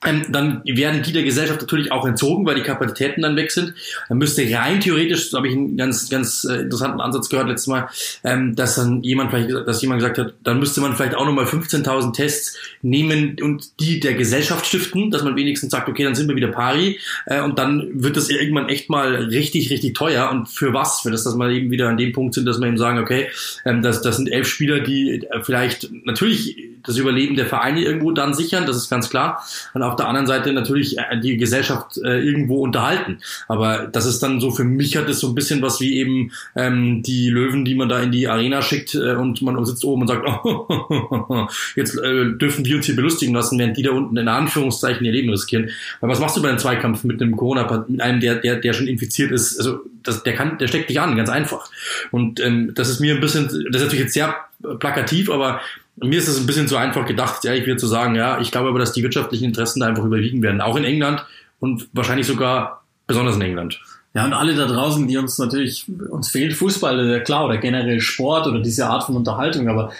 ähm, 0.06 0.24
dann 0.30 0.62
werden 0.64 1.02
die 1.02 1.12
der 1.12 1.22
Gesellschaft 1.22 1.60
natürlich 1.60 1.92
auch 1.92 2.06
entzogen, 2.06 2.46
weil 2.46 2.54
die 2.54 2.62
Kapazitäten 2.62 3.22
dann 3.22 3.36
weg 3.36 3.50
sind. 3.50 3.74
Dann 4.08 4.18
müsste 4.18 4.42
rein 4.54 4.80
theoretisch, 4.80 5.30
so 5.30 5.38
habe 5.38 5.48
ich 5.48 5.54
einen 5.54 5.76
ganz, 5.76 6.08
ganz 6.08 6.44
äh, 6.44 6.62
interessanten 6.62 7.00
Ansatz 7.00 7.28
gehört 7.28 7.48
letztes 7.48 7.66
Mal, 7.66 7.88
ähm, 8.24 8.54
dass 8.54 8.76
dann 8.76 9.02
jemand 9.02 9.30
vielleicht, 9.30 9.50
dass 9.66 9.82
jemand 9.82 10.00
gesagt 10.00 10.18
hat, 10.18 10.34
dann 10.42 10.58
müsste 10.58 10.80
man 10.80 10.94
vielleicht 10.94 11.14
auch 11.14 11.26
nochmal 11.26 11.44
15.000 11.44 12.14
Tests 12.14 12.56
nehmen 12.82 13.36
und 13.42 13.80
die 13.80 14.00
der 14.00 14.14
Gesellschaft 14.14 14.66
stiften, 14.66 15.10
dass 15.10 15.22
man 15.22 15.36
wenigstens 15.36 15.70
sagt, 15.72 15.88
okay, 15.88 16.04
dann 16.04 16.14
sind 16.14 16.28
wir 16.28 16.36
wieder 16.36 16.48
pari 16.48 16.98
äh, 17.26 17.40
und 17.40 17.58
dann 17.58 18.02
wird 18.02 18.16
das 18.16 18.30
irgendwann 18.30 18.68
echt 18.68 18.90
mal 18.90 19.14
richtig, 19.16 19.70
richtig 19.70 19.94
teuer. 19.94 20.30
Und 20.30 20.48
für 20.48 20.72
was? 20.72 21.00
Für 21.00 21.10
das, 21.10 21.24
dass 21.24 21.36
wir 21.36 21.48
eben 21.50 21.70
wieder 21.70 21.88
an 21.88 21.96
dem 21.96 22.12
Punkt 22.12 22.34
sind, 22.34 22.46
dass 22.46 22.60
wir 22.60 22.68
eben 22.68 22.78
sagen, 22.78 22.98
okay, 22.98 23.28
ähm, 23.64 23.82
das, 23.82 24.02
das 24.02 24.16
sind 24.16 24.28
elf 24.28 24.46
Spieler, 24.48 24.80
die 24.80 25.26
vielleicht 25.42 25.90
natürlich 26.04 26.56
das 26.86 26.96
Überleben 26.96 27.36
der 27.36 27.46
Vereine 27.46 27.82
irgendwo 27.82 28.12
dann 28.12 28.34
sichern, 28.34 28.66
das 28.66 28.76
ist 28.76 28.88
ganz 28.88 29.10
klar. 29.10 29.44
Und 29.74 29.82
auf 29.82 29.96
der 29.96 30.08
anderen 30.08 30.26
Seite 30.26 30.52
natürlich 30.52 30.98
äh, 30.98 31.20
die 31.20 31.36
Gesellschaft 31.36 31.98
äh, 31.98 32.20
irgendwo 32.20 32.62
unterhalten. 32.62 33.18
Aber 33.48 33.86
das 33.86 34.06
ist 34.06 34.22
dann 34.22 34.40
so, 34.40 34.50
für 34.50 34.64
mich 34.64 34.96
hat 34.96 35.08
es 35.08 35.20
so 35.20 35.28
ein 35.28 35.34
bisschen 35.34 35.62
was 35.62 35.80
wie 35.80 35.96
eben 35.96 36.32
ähm, 36.54 37.02
die 37.02 37.28
Löwen, 37.30 37.64
die 37.64 37.74
man 37.74 37.88
da 37.88 38.00
in 38.00 38.12
die 38.12 38.28
Arena 38.28 38.62
schickt 38.62 38.94
äh, 38.94 39.14
und 39.14 39.42
man 39.42 39.64
sitzt 39.64 39.84
oben 39.84 40.02
und 40.02 40.08
sagt, 40.08 40.26
oh, 40.44 41.48
jetzt 41.74 41.96
äh, 41.98 42.32
dürfen 42.36 42.64
wir 42.64 42.76
uns 42.76 42.86
hier 42.86 42.96
belustigen 42.96 43.34
lassen, 43.34 43.58
während 43.58 43.76
die 43.76 43.82
da 43.82 43.90
unten 43.90 44.16
in 44.16 44.28
Anführungszeichen 44.28 45.04
ihr 45.04 45.12
Leben 45.12 45.30
riskieren. 45.30 45.70
Weil 46.00 46.10
was 46.10 46.20
machst 46.20 46.36
du 46.36 46.42
bei 46.42 46.48
einem 46.48 46.58
Zweikampf 46.58 47.04
mit 47.04 47.20
einem 47.20 47.36
Corona, 47.36 47.84
mit 47.88 48.00
einem, 48.00 48.20
der, 48.20 48.36
der, 48.36 48.56
der 48.56 48.72
schon 48.72 48.86
infiziert 48.86 49.32
ist? 49.32 49.58
Also 49.58 49.80
das, 50.02 50.22
der 50.22 50.34
kann, 50.34 50.58
der 50.58 50.68
steckt 50.68 50.90
dich 50.90 51.00
an, 51.00 51.16
ganz 51.16 51.28
einfach. 51.28 51.68
Und 52.10 52.40
ähm, 52.40 52.72
das 52.74 52.88
ist 52.88 53.00
mir 53.00 53.14
ein 53.14 53.20
bisschen, 53.20 53.46
das 53.46 53.54
ist 53.54 53.86
natürlich 53.86 54.04
jetzt 54.04 54.14
sehr 54.14 54.36
plakativ, 54.78 55.30
aber 55.30 55.60
mir 55.96 56.18
ist 56.18 56.28
es 56.28 56.38
ein 56.38 56.46
bisschen 56.46 56.68
zu 56.68 56.76
einfach 56.76 57.06
gedacht, 57.06 57.44
ehrlich 57.44 57.66
wieder 57.66 57.76
zu 57.76 57.86
sagen, 57.86 58.14
ja, 58.14 58.40
ich 58.40 58.50
glaube 58.50 58.68
aber, 58.68 58.78
dass 58.78 58.92
die 58.92 59.02
wirtschaftlichen 59.02 59.44
Interessen 59.44 59.80
da 59.80 59.86
einfach 59.86 60.04
überwiegen 60.04 60.42
werden, 60.42 60.60
auch 60.60 60.76
in 60.76 60.84
England 60.84 61.24
und 61.58 61.88
wahrscheinlich 61.92 62.26
sogar 62.26 62.84
besonders 63.06 63.36
in 63.36 63.42
England. 63.42 63.80
Ja, 64.14 64.24
und 64.24 64.32
alle 64.32 64.54
da 64.54 64.66
draußen, 64.66 65.06
die 65.06 65.16
uns 65.16 65.38
natürlich, 65.38 65.86
uns 66.08 66.30
fehlt 66.30 66.54
Fußball, 66.54 67.22
klar, 67.24 67.46
oder 67.46 67.58
generell 67.58 68.00
Sport 68.00 68.46
oder 68.46 68.60
diese 68.60 68.86
Art 68.86 69.04
von 69.04 69.16
Unterhaltung, 69.16 69.68
aber 69.68 69.92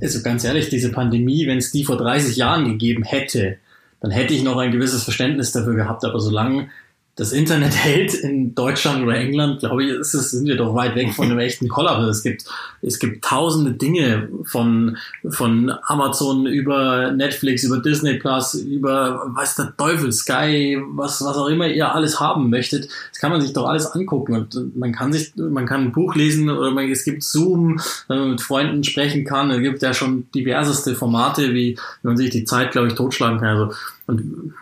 also 0.00 0.22
ganz 0.22 0.44
ehrlich, 0.44 0.68
diese 0.68 0.90
Pandemie, 0.90 1.46
wenn 1.46 1.58
es 1.58 1.72
die 1.72 1.84
vor 1.84 1.96
30 1.96 2.36
Jahren 2.36 2.64
gegeben 2.64 3.02
hätte, 3.02 3.58
dann 4.00 4.10
hätte 4.10 4.34
ich 4.34 4.42
noch 4.42 4.58
ein 4.58 4.72
gewisses 4.72 5.04
Verständnis 5.04 5.52
dafür 5.52 5.74
gehabt, 5.74 6.04
aber 6.04 6.20
solange 6.20 6.68
das 7.16 7.32
Internet 7.32 7.74
hält 7.76 8.14
in 8.14 8.54
Deutschland 8.54 9.02
oder 9.04 9.16
England, 9.16 9.60
glaube 9.60 9.84
ich, 9.84 9.90
ist 9.90 10.14
es, 10.14 10.32
sind 10.32 10.46
wir 10.46 10.56
doch 10.56 10.74
weit 10.74 10.94
weg 10.94 11.12
von 11.14 11.26
einem 11.26 11.38
echten 11.38 11.68
Kollaps. 11.68 12.04
Es 12.04 12.22
gibt, 12.22 12.44
es 12.82 12.98
gibt 12.98 13.24
tausende 13.24 13.72
Dinge 13.72 14.28
von, 14.44 14.96
von 15.28 15.72
Amazon 15.82 16.46
über 16.46 17.12
Netflix, 17.12 17.64
über 17.64 17.78
Disney 17.78 18.14
Plus, 18.14 18.54
über, 18.54 19.30
weiß 19.34 19.56
der 19.56 19.76
Teufel, 19.76 20.12
Sky, 20.12 20.80
was, 20.90 21.22
was 21.24 21.36
auch 21.36 21.48
immer 21.48 21.68
ihr 21.68 21.94
alles 21.94 22.20
haben 22.20 22.50
möchtet. 22.50 22.88
Das 23.10 23.20
kann 23.20 23.30
man 23.30 23.40
sich 23.40 23.52
doch 23.52 23.66
alles 23.66 23.86
angucken 23.86 24.34
und 24.34 24.76
man 24.76 24.92
kann 24.92 25.12
sich, 25.12 25.32
man 25.36 25.66
kann 25.66 25.82
ein 25.82 25.92
Buch 25.92 26.14
lesen 26.14 26.50
oder 26.50 26.70
man, 26.70 26.90
es 26.90 27.04
gibt 27.04 27.22
Zoom, 27.22 27.80
wenn 28.08 28.18
man 28.18 28.30
mit 28.32 28.40
Freunden 28.40 28.82
sprechen 28.84 29.24
kann. 29.24 29.50
Es 29.50 29.60
gibt 29.60 29.82
ja 29.82 29.94
schon 29.94 30.26
diverseste 30.34 30.94
Formate, 30.94 31.54
wie, 31.54 31.64
wie 31.74 31.78
man 32.02 32.16
sich 32.16 32.30
die 32.30 32.44
Zeit, 32.44 32.72
glaube 32.72 32.88
ich, 32.88 32.94
totschlagen 32.94 33.38
kann. 33.38 33.48
Also, 33.48 33.74
und 34.06 34.54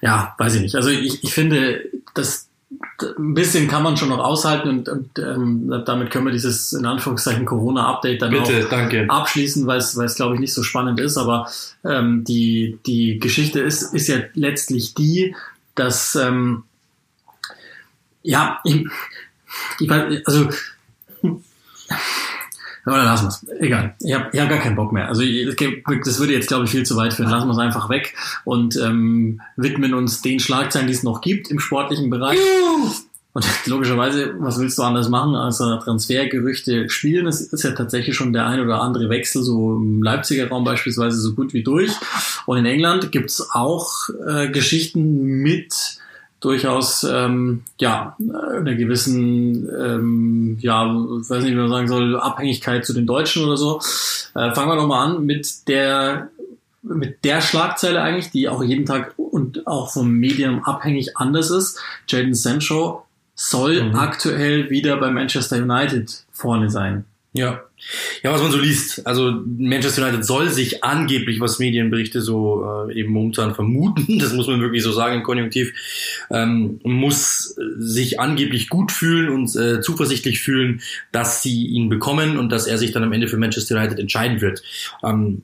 ja, 0.00 0.34
weiß 0.38 0.56
ich 0.56 0.62
nicht. 0.62 0.74
Also 0.74 0.90
ich, 0.90 1.22
ich 1.22 1.32
finde, 1.32 1.84
das 2.14 2.48
ein 3.18 3.34
bisschen 3.34 3.68
kann 3.68 3.82
man 3.82 3.96
schon 3.96 4.08
noch 4.08 4.18
aushalten 4.18 4.68
und, 4.68 4.88
und 4.88 5.18
ähm, 5.18 5.82
damit 5.84 6.10
können 6.10 6.26
wir 6.26 6.32
dieses 6.32 6.72
in 6.72 6.86
Anführungszeichen 6.86 7.44
Corona-Update 7.44 8.22
dann 8.22 8.34
auch 8.36 8.50
danke. 8.70 9.06
abschließen, 9.08 9.66
weil 9.66 9.78
es, 9.78 9.96
weil 9.96 10.06
es 10.06 10.16
glaube 10.16 10.34
ich 10.34 10.40
nicht 10.40 10.54
so 10.54 10.62
spannend 10.62 10.98
ist. 10.98 11.16
Aber 11.16 11.48
ähm, 11.84 12.24
die, 12.24 12.78
die 12.86 13.18
Geschichte 13.18 13.60
ist, 13.60 13.94
ist 13.94 14.08
ja 14.08 14.18
letztlich 14.34 14.94
die, 14.94 15.34
dass 15.74 16.16
ähm, 16.16 16.64
ja, 18.22 18.60
ich, 18.64 18.86
ich 19.78 19.90
also 20.26 20.48
oder 22.94 23.04
lassen 23.04 23.24
wir 23.24 23.28
es. 23.28 23.60
Egal. 23.60 23.94
Ich 24.00 24.14
habe 24.14 24.28
ich 24.32 24.40
hab 24.40 24.48
gar 24.48 24.58
keinen 24.58 24.76
Bock 24.76 24.92
mehr. 24.92 25.08
Also 25.08 25.22
ich- 25.22 25.46
das 26.04 26.18
würde 26.20 26.32
jetzt, 26.32 26.48
glaube 26.48 26.64
ich, 26.64 26.70
viel 26.70 26.84
zu 26.84 26.96
weit 26.96 27.14
führen. 27.14 27.30
Lassen 27.30 27.48
wir 27.48 27.52
es 27.52 27.58
einfach 27.58 27.88
weg 27.90 28.14
und 28.44 28.76
ähm, 28.76 29.40
widmen 29.56 29.94
uns 29.94 30.22
den 30.22 30.38
Schlagzeilen, 30.40 30.86
die 30.86 30.92
es 30.94 31.02
noch 31.02 31.20
gibt 31.20 31.50
im 31.50 31.58
sportlichen 31.58 32.10
Bereich. 32.10 32.38
Und 33.32 33.44
logischerweise, 33.66 34.34
was 34.38 34.58
willst 34.58 34.78
du 34.78 34.82
anders 34.82 35.08
machen, 35.08 35.34
als 35.34 35.58
Transfergerüchte 35.58 36.88
spielen? 36.88 37.26
Es 37.26 37.40
ist 37.40 37.64
ja 37.64 37.72
tatsächlich 37.72 38.16
schon 38.16 38.32
der 38.32 38.46
ein 38.46 38.60
oder 38.60 38.80
andere 38.80 39.08
Wechsel, 39.10 39.42
so 39.42 39.76
im 39.76 40.02
Leipziger 40.02 40.48
Raum 40.48 40.64
beispielsweise, 40.64 41.18
so 41.18 41.34
gut 41.34 41.52
wie 41.52 41.62
durch. 41.62 41.90
Und 42.46 42.58
in 42.58 42.66
England 42.66 43.12
gibt's 43.12 43.48
auch 43.52 44.08
äh, 44.26 44.48
Geschichten 44.48 45.22
mit 45.22 45.98
durchaus 46.46 47.02
ähm, 47.02 47.64
ja 47.80 48.16
einer 48.20 48.76
gewissen 48.76 49.68
ähm, 49.68 50.58
ja 50.60 50.86
weiß 50.86 51.42
nicht 51.42 51.52
wie 51.52 51.56
man 51.56 51.68
sagen 51.68 51.88
soll 51.88 52.16
Abhängigkeit 52.20 52.86
zu 52.86 52.92
den 52.92 53.04
Deutschen 53.04 53.44
oder 53.44 53.56
so. 53.56 53.80
Äh, 54.36 54.54
fangen 54.54 54.68
wir 54.68 54.76
noch 54.76 54.86
mal 54.86 55.04
an 55.04 55.26
mit 55.26 55.66
der 55.66 56.30
mit 56.82 57.24
der 57.24 57.40
Schlagzeile 57.40 58.00
eigentlich 58.00 58.30
die 58.30 58.48
auch 58.48 58.62
jeden 58.62 58.86
Tag 58.86 59.14
und 59.16 59.66
auch 59.66 59.92
vom 59.92 60.12
Medium 60.12 60.62
abhängig 60.62 61.16
anders 61.16 61.50
ist. 61.50 61.80
Jaden 62.06 62.34
Sancho 62.34 63.04
soll 63.34 63.82
mhm. 63.82 63.96
aktuell 63.96 64.70
wieder 64.70 64.96
bei 64.98 65.10
Manchester 65.10 65.56
United 65.56 66.24
vorne 66.30 66.70
sein 66.70 67.06
ja. 67.36 67.62
Ja, 68.22 68.32
was 68.32 68.42
man 68.42 68.50
so 68.50 68.58
liest. 68.58 69.06
Also 69.06 69.42
Manchester 69.44 70.02
United 70.02 70.24
soll 70.24 70.50
sich 70.50 70.82
angeblich, 70.82 71.40
was 71.40 71.58
Medienberichte 71.58 72.20
so 72.22 72.64
äh, 72.88 72.98
eben 72.98 73.12
momentan 73.12 73.54
vermuten, 73.54 74.18
das 74.18 74.32
muss 74.32 74.48
man 74.48 74.60
wirklich 74.60 74.82
so 74.82 74.92
sagen 74.92 75.16
im 75.16 75.22
Konjunktiv, 75.22 75.72
ähm, 76.30 76.80
muss 76.82 77.54
sich 77.76 78.18
angeblich 78.18 78.68
gut 78.68 78.90
fühlen 78.92 79.28
und 79.28 79.54
äh, 79.56 79.80
zuversichtlich 79.80 80.40
fühlen, 80.40 80.80
dass 81.12 81.42
sie 81.42 81.66
ihn 81.66 81.88
bekommen 81.88 82.38
und 82.38 82.50
dass 82.50 82.66
er 82.66 82.78
sich 82.78 82.92
dann 82.92 83.04
am 83.04 83.12
Ende 83.12 83.28
für 83.28 83.36
Manchester 83.36 83.76
United 83.76 83.98
entscheiden 83.98 84.40
wird. 84.40 84.62
Ähm, 85.04 85.42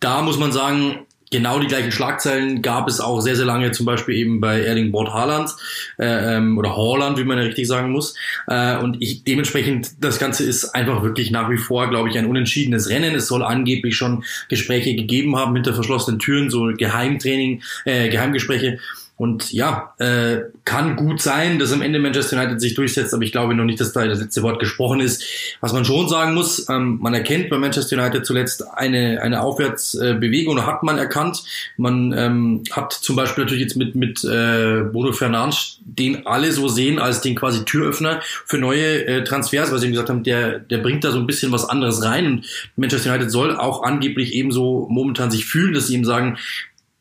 da 0.00 0.20
muss 0.22 0.38
man 0.38 0.52
sagen, 0.52 1.06
genau 1.30 1.58
die 1.58 1.66
gleichen 1.66 1.92
Schlagzeilen 1.92 2.62
gab 2.62 2.88
es 2.88 3.00
auch 3.00 3.20
sehr, 3.20 3.36
sehr 3.36 3.44
lange, 3.44 3.72
zum 3.72 3.86
Beispiel 3.86 4.16
eben 4.16 4.40
bei 4.40 4.62
Erling 4.62 4.92
Bord 4.92 5.12
Haaland 5.12 5.50
äh, 5.98 6.36
ähm, 6.36 6.58
oder 6.58 6.76
Haaland, 6.76 7.18
wie 7.18 7.24
man 7.24 7.38
ja 7.38 7.44
richtig 7.44 7.66
sagen 7.66 7.90
muss. 7.90 8.14
Äh, 8.46 8.76
und 8.78 9.00
ich 9.00 9.24
dementsprechend, 9.24 9.92
das 10.00 10.18
Ganze 10.18 10.44
ist 10.44 10.74
einfach 10.74 11.02
wirklich 11.02 11.30
nach 11.30 11.50
wie 11.50 11.58
vor, 11.58 11.88
glaube 11.90 12.08
ich, 12.08 12.18
ein 12.18 12.26
unentschiedenes 12.26 12.88
Rennen. 12.88 13.14
Es 13.14 13.26
soll 13.26 13.42
angeblich 13.42 13.96
schon 13.96 14.24
Gespräche 14.48 14.94
gegeben 14.94 15.36
haben 15.36 15.54
hinter 15.54 15.74
verschlossenen 15.74 16.18
Türen, 16.18 16.50
so 16.50 16.72
Geheimtraining, 16.76 17.62
äh, 17.84 18.08
Geheimgespräche. 18.08 18.78
Und 19.16 19.52
ja, 19.52 19.94
äh, 19.98 20.40
kann 20.64 20.96
gut 20.96 21.22
sein, 21.22 21.60
dass 21.60 21.72
am 21.72 21.82
Ende 21.82 22.00
Manchester 22.00 22.36
United 22.36 22.60
sich 22.60 22.74
durchsetzt, 22.74 23.14
aber 23.14 23.22
ich 23.22 23.30
glaube 23.30 23.54
noch 23.54 23.64
nicht, 23.64 23.80
dass 23.80 23.92
da 23.92 24.04
das 24.04 24.18
letzte 24.18 24.42
Wort 24.42 24.58
gesprochen 24.58 24.98
ist. 24.98 25.22
Was 25.60 25.72
man 25.72 25.84
schon 25.84 26.08
sagen 26.08 26.34
muss, 26.34 26.68
ähm, 26.68 26.98
man 27.00 27.14
erkennt 27.14 27.48
bei 27.48 27.56
Manchester 27.56 27.96
United 27.96 28.26
zuletzt 28.26 28.64
eine, 28.74 29.22
eine 29.22 29.40
Aufwärtsbewegung, 29.42 30.66
hat 30.66 30.82
man 30.82 30.98
erkannt. 30.98 31.44
Man 31.76 32.12
ähm, 32.16 32.64
hat 32.72 32.92
zum 32.92 33.14
Beispiel 33.14 33.44
natürlich 33.44 33.62
jetzt 33.62 33.76
mit, 33.76 33.94
mit 33.94 34.24
äh, 34.24 34.82
Bruno 34.90 35.12
Fernandes, 35.12 35.78
den 35.84 36.26
alle 36.26 36.50
so 36.50 36.66
sehen 36.66 36.98
als 36.98 37.20
den 37.20 37.36
quasi 37.36 37.64
Türöffner 37.64 38.20
für 38.46 38.58
neue 38.58 39.06
äh, 39.06 39.22
Transfers, 39.22 39.70
weil 39.70 39.78
sie 39.78 39.90
gesagt 39.90 40.10
haben, 40.10 40.24
der, 40.24 40.58
der 40.58 40.78
bringt 40.78 41.04
da 41.04 41.12
so 41.12 41.18
ein 41.20 41.28
bisschen 41.28 41.52
was 41.52 41.68
anderes 41.68 42.02
rein 42.02 42.26
und 42.26 42.46
Manchester 42.74 43.10
United 43.10 43.30
soll 43.30 43.56
auch 43.56 43.84
angeblich 43.84 44.34
ebenso 44.34 44.88
momentan 44.90 45.30
sich 45.30 45.46
fühlen, 45.46 45.72
dass 45.72 45.86
sie 45.86 45.94
ihm 45.94 46.04
sagen, 46.04 46.36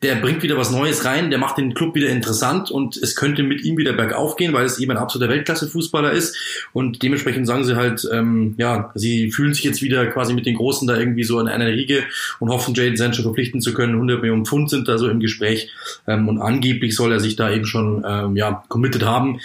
der 0.03 0.15
bringt 0.15 0.43
wieder 0.43 0.57
was 0.57 0.71
Neues 0.71 1.05
rein, 1.05 1.29
der 1.29 1.39
macht 1.39 1.57
den 1.57 1.73
Club 1.73 1.95
wieder 1.95 2.09
interessant 2.09 2.69
und 2.69 2.97
es 2.97 3.15
könnte 3.15 3.41
mit 3.41 3.63
ihm 3.63 3.77
wieder 3.77 3.93
bergauf 3.93 4.35
gehen, 4.35 4.53
weil 4.53 4.65
es 4.65 4.77
eben 4.77 4.91
ein 4.91 4.97
absoluter 4.97 5.31
Weltklasse-Fußballer 5.31 6.11
ist 6.11 6.35
und 6.73 7.01
dementsprechend 7.01 7.47
sagen 7.47 7.63
sie 7.63 7.75
halt, 7.75 8.07
ähm, 8.11 8.55
ja, 8.57 8.91
sie 8.95 9.31
fühlen 9.31 9.53
sich 9.53 9.63
jetzt 9.63 9.81
wieder 9.81 10.05
quasi 10.07 10.33
mit 10.33 10.45
den 10.45 10.55
Großen 10.55 10.87
da 10.87 10.97
irgendwie 10.97 11.23
so 11.23 11.39
in 11.39 11.47
einer 11.47 11.67
Riege 11.67 12.03
und 12.39 12.49
hoffen, 12.49 12.73
Jaden 12.75 12.97
Sancho 12.97 13.23
verpflichten 13.23 13.61
zu 13.61 13.73
können. 13.73 13.93
100 13.93 14.21
Millionen 14.21 14.45
Pfund 14.45 14.69
sind 14.69 14.87
da 14.87 14.97
so 14.97 15.07
im 15.07 15.19
Gespräch 15.19 15.71
ähm, 16.05 16.27
und 16.27 16.39
angeblich 16.41 16.95
soll 16.95 17.11
er 17.11 17.19
sich 17.19 17.35
da 17.35 17.51
eben 17.51 17.65
schon, 17.65 18.03
ähm, 18.05 18.35
ja, 18.35 18.63
committed 18.67 19.03
haben. 19.03 19.39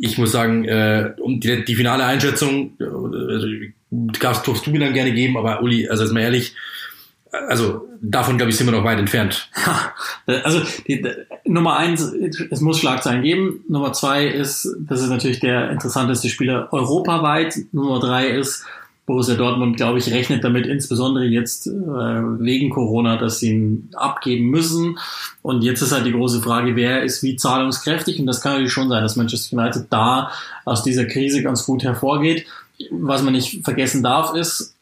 Ich 0.00 0.16
muss 0.18 0.32
sagen, 0.32 0.64
äh, 0.64 1.12
um 1.18 1.40
die, 1.40 1.64
die 1.64 1.74
finale 1.74 2.04
Einschätzung, 2.04 2.72
äh, 2.80 3.72
darfst, 3.90 4.46
darfst 4.46 4.66
du 4.66 4.70
mir 4.70 4.80
dann 4.80 4.94
gerne 4.94 5.12
geben, 5.12 5.36
aber 5.36 5.62
Uli, 5.62 5.88
also 5.88 6.04
jetzt 6.04 6.12
mal 6.12 6.20
ehrlich, 6.20 6.54
also 7.48 7.88
davon, 8.00 8.36
glaube 8.36 8.50
ich, 8.50 8.56
sind 8.56 8.66
wir 8.66 8.72
noch 8.72 8.84
weit 8.84 8.98
entfernt. 8.98 9.50
Ja, 10.26 10.40
also 10.42 10.60
die, 10.86 11.04
Nummer 11.44 11.76
eins, 11.76 12.02
es 12.50 12.60
muss 12.60 12.78
Schlagzeilen 12.78 13.22
geben. 13.22 13.64
Nummer 13.68 13.92
zwei 13.92 14.26
ist, 14.26 14.68
das 14.80 15.02
ist 15.02 15.08
natürlich 15.08 15.40
der 15.40 15.70
interessanteste 15.70 16.28
Spieler 16.28 16.68
europaweit. 16.72 17.56
Nummer 17.72 18.00
drei 18.00 18.28
ist, 18.28 18.64
Borussia 19.06 19.36
Dortmund, 19.36 19.76
glaube 19.76 19.98
ich, 19.98 20.12
rechnet 20.12 20.42
damit 20.42 20.66
insbesondere 20.66 21.24
jetzt 21.24 21.68
äh, 21.68 21.70
wegen 21.70 22.70
Corona, 22.70 23.16
dass 23.16 23.38
sie 23.38 23.52
ihn 23.52 23.88
abgeben 23.94 24.46
müssen. 24.50 24.98
Und 25.42 25.62
jetzt 25.62 25.80
ist 25.80 25.92
halt 25.92 26.06
die 26.06 26.12
große 26.12 26.42
Frage, 26.42 26.74
wer 26.74 27.04
ist 27.04 27.22
wie 27.22 27.36
zahlungskräftig? 27.36 28.18
Und 28.18 28.26
das 28.26 28.40
kann 28.40 28.52
natürlich 28.52 28.72
schon 28.72 28.88
sein, 28.88 29.02
dass 29.02 29.14
Manchester 29.14 29.56
United 29.56 29.86
da 29.90 30.32
aus 30.64 30.82
dieser 30.82 31.04
Krise 31.04 31.42
ganz 31.44 31.64
gut 31.64 31.84
hervorgeht. 31.84 32.46
Was 32.90 33.22
man 33.22 33.32
nicht 33.32 33.64
vergessen 33.64 34.02
darf, 34.02 34.34
ist, 34.34 34.75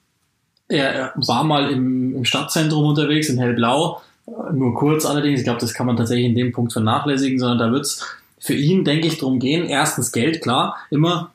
er 0.68 1.12
war 1.16 1.44
mal 1.44 1.70
im, 1.70 2.14
im 2.16 2.24
Stadtzentrum 2.24 2.86
unterwegs 2.86 3.28
in 3.28 3.38
Hellblau, 3.38 4.00
nur 4.52 4.74
kurz 4.74 5.04
allerdings. 5.04 5.40
Ich 5.40 5.44
glaube, 5.44 5.60
das 5.60 5.74
kann 5.74 5.86
man 5.86 5.96
tatsächlich 5.96 6.26
in 6.26 6.34
dem 6.34 6.52
Punkt 6.52 6.72
vernachlässigen, 6.72 7.38
sondern 7.38 7.58
da 7.58 7.72
wird 7.72 7.84
es 7.84 8.04
für 8.38 8.54
ihn, 8.54 8.84
denke 8.84 9.06
ich, 9.06 9.18
darum 9.18 9.38
gehen. 9.38 9.66
Erstens 9.66 10.12
Geld, 10.12 10.42
klar, 10.42 10.76
immer. 10.90 11.32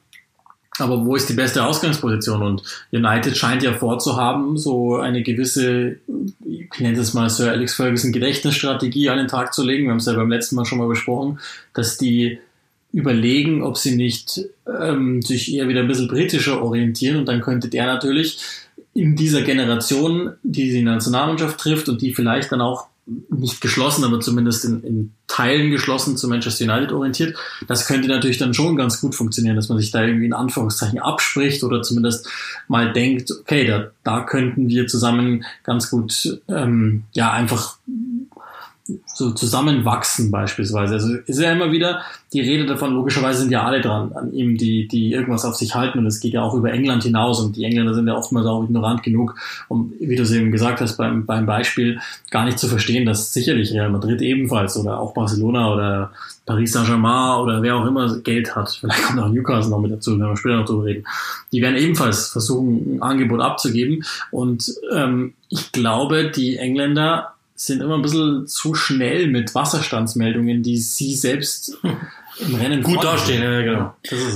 Aber 0.79 1.05
wo 1.05 1.15
ist 1.15 1.29
die 1.29 1.33
beste 1.33 1.65
Ausgangsposition? 1.65 2.41
Und 2.41 2.63
United 2.91 3.35
scheint 3.35 3.63
ja 3.63 3.73
vorzuhaben, 3.73 4.57
so 4.57 4.95
eine 4.95 5.23
gewisse, 5.23 5.97
ich 6.45 6.79
nenne 6.79 6.99
es 6.99 7.13
mal 7.13 7.29
Sir 7.29 7.51
Alex 7.51 7.75
Ferguson 7.75 8.13
Gedächtnisstrategie 8.13 9.09
an 9.09 9.17
den 9.17 9.27
Tag 9.27 9.53
zu 9.53 9.63
legen. 9.63 9.85
Wir 9.85 9.91
haben 9.91 9.97
es 9.97 10.05
ja 10.05 10.13
beim 10.13 10.29
letzten 10.29 10.55
Mal 10.55 10.65
schon 10.65 10.77
mal 10.77 10.87
besprochen, 10.87 11.39
dass 11.73 11.97
die 11.97 12.39
überlegen, 12.91 13.61
ob 13.61 13.77
sie 13.77 13.95
nicht 13.95 14.41
ähm, 14.65 15.21
sich 15.21 15.53
eher 15.53 15.67
wieder 15.67 15.81
ein 15.81 15.87
bisschen 15.87 16.07
britischer 16.07 16.63
orientieren 16.63 17.17
und 17.17 17.27
dann 17.27 17.41
könnte 17.41 17.67
der 17.69 17.85
natürlich 17.85 18.39
in 18.99 19.15
dieser 19.15 19.43
Generation, 19.43 20.33
die 20.43 20.71
die 20.71 20.83
Nationalmannschaft 20.83 21.57
trifft 21.57 21.87
und 21.87 22.01
die 22.01 22.13
vielleicht 22.13 22.51
dann 22.51 22.59
auch 22.59 22.87
nicht 23.29 23.61
geschlossen, 23.61 24.03
aber 24.03 24.19
zumindest 24.19 24.65
in, 24.65 24.83
in 24.83 25.11
Teilen 25.27 25.71
geschlossen 25.71 26.17
zu 26.17 26.27
Manchester 26.27 26.65
United 26.65 26.91
orientiert. 26.91 27.37
Das 27.67 27.87
könnte 27.87 28.07
natürlich 28.07 28.37
dann 28.37 28.53
schon 28.53 28.75
ganz 28.75 29.01
gut 29.01 29.15
funktionieren, 29.15 29.55
dass 29.55 29.69
man 29.69 29.79
sich 29.79 29.89
da 29.91 30.03
irgendwie 30.03 30.25
in 30.25 30.33
Anführungszeichen 30.33 30.99
abspricht 30.99 31.63
oder 31.63 31.81
zumindest 31.81 32.27
mal 32.67 32.93
denkt, 32.93 33.31
okay, 33.31 33.65
da, 33.65 33.87
da 34.03 34.21
könnten 34.21 34.67
wir 34.67 34.85
zusammen 34.87 35.45
ganz 35.63 35.89
gut 35.89 36.39
ähm, 36.47 37.03
ja 37.13 37.31
einfach 37.31 37.77
so 39.05 39.31
zusammenwachsen 39.31 40.31
beispielsweise. 40.31 40.95
Also 40.95 41.15
ist 41.25 41.39
ja 41.39 41.51
immer 41.51 41.71
wieder 41.71 42.01
die 42.33 42.41
Rede 42.41 42.65
davon, 42.65 42.93
logischerweise 42.93 43.41
sind 43.41 43.51
ja 43.51 43.63
alle 43.63 43.81
dran 43.81 44.13
an 44.13 44.33
ihm, 44.33 44.57
die, 44.57 44.87
die 44.87 45.11
irgendwas 45.11 45.45
auf 45.45 45.55
sich 45.55 45.75
halten. 45.75 45.99
Und 45.99 46.05
es 46.05 46.19
geht 46.19 46.33
ja 46.33 46.43
auch 46.43 46.53
über 46.53 46.71
England 46.71 47.03
hinaus 47.03 47.39
und 47.39 47.55
die 47.55 47.63
Engländer 47.63 47.93
sind 47.93 48.07
ja 48.07 48.15
oftmals 48.15 48.45
auch 48.45 48.63
ignorant 48.63 49.03
genug, 49.03 49.35
um, 49.67 49.93
wie 49.99 50.15
du 50.15 50.23
es 50.23 50.31
eben 50.31 50.51
gesagt 50.51 50.81
hast, 50.81 50.97
beim, 50.97 51.25
beim 51.25 51.45
Beispiel 51.45 51.99
gar 52.29 52.45
nicht 52.45 52.59
zu 52.59 52.67
verstehen, 52.67 53.05
dass 53.05 53.33
sicherlich 53.33 53.71
Real 53.73 53.89
Madrid 53.89 54.21
ebenfalls 54.21 54.77
oder 54.77 54.99
auch 54.99 55.13
Barcelona 55.13 55.73
oder 55.73 56.11
Paris 56.45 56.71
Saint-Germain 56.71 57.41
oder 57.41 57.61
wer 57.61 57.75
auch 57.75 57.85
immer 57.85 58.17
Geld 58.19 58.55
hat, 58.55 58.71
vielleicht 58.71 59.03
kommt 59.03 59.19
auch 59.19 59.29
Newcastle 59.29 59.69
noch 59.69 59.79
mit 59.79 59.91
dazu, 59.91 60.13
wenn 60.13 60.27
wir 60.27 60.35
später 60.35 60.57
noch 60.57 60.65
drüber 60.65 60.85
reden, 60.85 61.05
die 61.51 61.61
werden 61.61 61.75
ebenfalls 61.75 62.29
versuchen, 62.29 62.95
ein 62.95 63.01
Angebot 63.03 63.39
abzugeben. 63.39 64.03
Und 64.31 64.73
ähm, 64.91 65.33
ich 65.49 65.71
glaube, 65.71 66.31
die 66.31 66.57
Engländer 66.57 67.35
sind 67.61 67.81
immer 67.81 67.95
ein 67.95 68.01
bisschen 68.01 68.47
zu 68.47 68.73
schnell 68.73 69.27
mit 69.27 69.53
Wasserstandsmeldungen, 69.53 70.63
die 70.63 70.77
sie 70.77 71.13
selbst 71.13 71.77
im 72.39 72.55
Rennen 72.55 72.83
gut 72.83 73.03
dastehen. 73.03 73.41
Ja, 73.41 73.61
genau. 73.61 73.93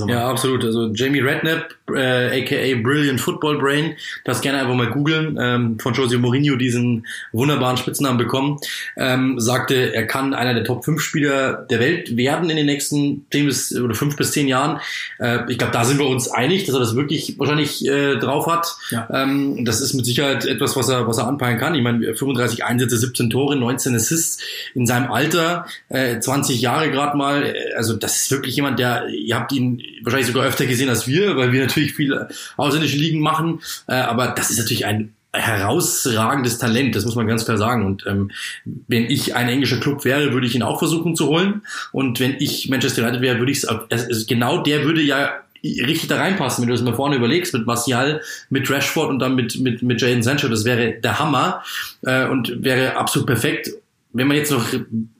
Ja, 0.08 0.30
absolut. 0.30 0.64
Also 0.64 0.92
Jamie 0.94 1.20
Redknapp, 1.20 1.74
äh, 1.94 2.42
aka 2.42 2.82
Brilliant 2.82 3.22
Football 3.22 3.60
Brain, 3.60 3.96
das 4.26 4.42
gerne 4.42 4.60
einfach 4.60 4.76
mal 4.76 4.90
googeln, 4.90 5.38
ähm, 5.40 5.80
von 5.80 5.94
Jose 5.94 6.18
Mourinho 6.18 6.56
diesen 6.56 7.06
wunderbaren 7.32 7.78
Spitznamen 7.78 8.18
bekommen, 8.18 8.60
ähm, 8.98 9.40
sagte, 9.40 9.94
er 9.94 10.08
kann 10.08 10.34
einer 10.34 10.54
der 10.54 10.64
Top 10.64 10.86
5 10.86 11.02
Spieler 11.02 11.66
der 11.70 11.80
Welt 11.80 12.18
werden 12.18 12.50
in 12.50 12.58
den 12.58 12.66
nächsten 12.66 13.26
10 13.32 13.46
bis 13.46 13.76
oder 13.78 13.96
5 13.96 14.16
bis 14.16 14.32
10 14.32 14.48
Jahren. 14.48 14.80
Äh, 15.20 15.52
ich 15.52 15.58
glaube, 15.58 15.74
da 15.74 15.84
sind 15.86 16.00
wir 16.00 16.08
uns 16.08 16.30
einig, 16.30 16.66
dass 16.66 16.76
er 16.76 16.80
das 16.80 16.96
wirklich 16.96 17.38
wahrscheinlich 17.40 17.88
äh, 17.88 18.18
drauf 18.18 18.48
hat. 18.48 18.76
Ja. 18.90 19.08
Ähm, 19.12 19.66
das 19.66 19.82
ist 19.82 19.94
mit 19.94 20.06
Sicherheit 20.06 20.46
etwas, 20.46 20.76
was 20.76 20.90
er, 20.90 21.08
was 21.08 21.18
er 21.18 21.28
anpeilen 21.28 21.58
kann. 21.58 21.76
Ich 21.76 21.84
meine, 21.84 22.16
35 22.16 22.66
Einsätze, 22.66 22.98
17 22.98 23.30
Tore, 23.30 23.56
19 23.56 23.96
Assists 23.96 24.42
in 24.74 24.86
seinem 24.86 25.12
Alter, 25.12 25.66
äh, 25.90 26.20
20 26.20 26.62
Jahre 26.62 26.92
gerade 26.92 27.18
mal. 27.18 27.44
Äh, 27.44 27.74
also 27.84 27.96
das 27.96 28.18
ist 28.18 28.32
wirklich 28.32 28.56
jemand, 28.56 28.80
der, 28.80 29.10
ihr 29.10 29.36
habt 29.36 29.52
ihn 29.52 29.82
wahrscheinlich 30.04 30.28
sogar 30.28 30.46
öfter 30.46 30.66
gesehen 30.66 30.90
als 30.90 31.06
wir, 31.06 31.36
weil 31.36 31.52
wir 31.52 31.62
natürlich 31.62 31.94
viele 31.94 32.30
ausländische 32.56 32.98
Ligen 32.98 33.20
machen. 33.20 33.60
Äh, 33.88 33.96
aber 33.96 34.30
das 34.30 34.50
ist 34.50 34.58
natürlich 34.58 34.86
ein 34.86 35.13
herausragendes 35.34 36.60
Talent, 36.60 36.96
das 36.96 37.06
muss 37.06 37.16
man 37.16 37.28
ganz 37.28 37.44
klar 37.44 37.58
sagen. 37.58 37.86
Und 37.86 38.06
ähm, 38.08 38.32
wenn 38.63 39.10
ich 39.10 39.36
ein 39.36 39.50
englischer 39.50 39.80
Club 39.80 40.06
wäre, 40.06 40.32
würde 40.32 40.48
ich 40.48 40.56
ihn 40.56 40.63
auch 40.63 40.80
versuchen 40.80 41.16
zu 41.16 41.28
holen. 41.28 41.63
Und 41.92 42.20
wenn 42.20 42.36
ich 42.40 42.70
Manchester 42.70 43.04
United 43.04 43.22
wäre, 43.22 43.40
würde 43.40 43.52
ich 43.52 43.66
es, 43.90 44.28
genau 44.28 44.62
der 44.62 44.86
würde 44.86 45.02
ja 45.02 45.32
richtig 45.66 46.08
da 46.08 46.18
reinpassen, 46.18 46.62
wenn 46.62 46.70
du 46.70 46.74
das 46.74 46.84
mal 46.84 46.94
vorne 46.94 47.16
überlegst, 47.16 47.54
mit 47.54 47.66
Martial, 47.66 48.22
mit 48.50 48.70
Rashford 48.70 49.10
und 49.10 49.20
dann 49.20 49.36
mit, 49.36 49.60
mit, 49.60 49.82
mit 49.82 50.02
Jaden 50.02 50.24
Sancho, 50.24 50.48
das 50.48 50.66
wäre 50.66 50.94
der 51.02 51.20
Hammer 51.20 51.63
äh, 52.04 52.28
und 52.28 52.63
wäre 52.63 52.96
absolut 52.96 53.28
perfekt 53.28 53.72
wenn 54.13 54.28
man 54.28 54.38
jetzt 54.38 54.52
noch 54.52 54.66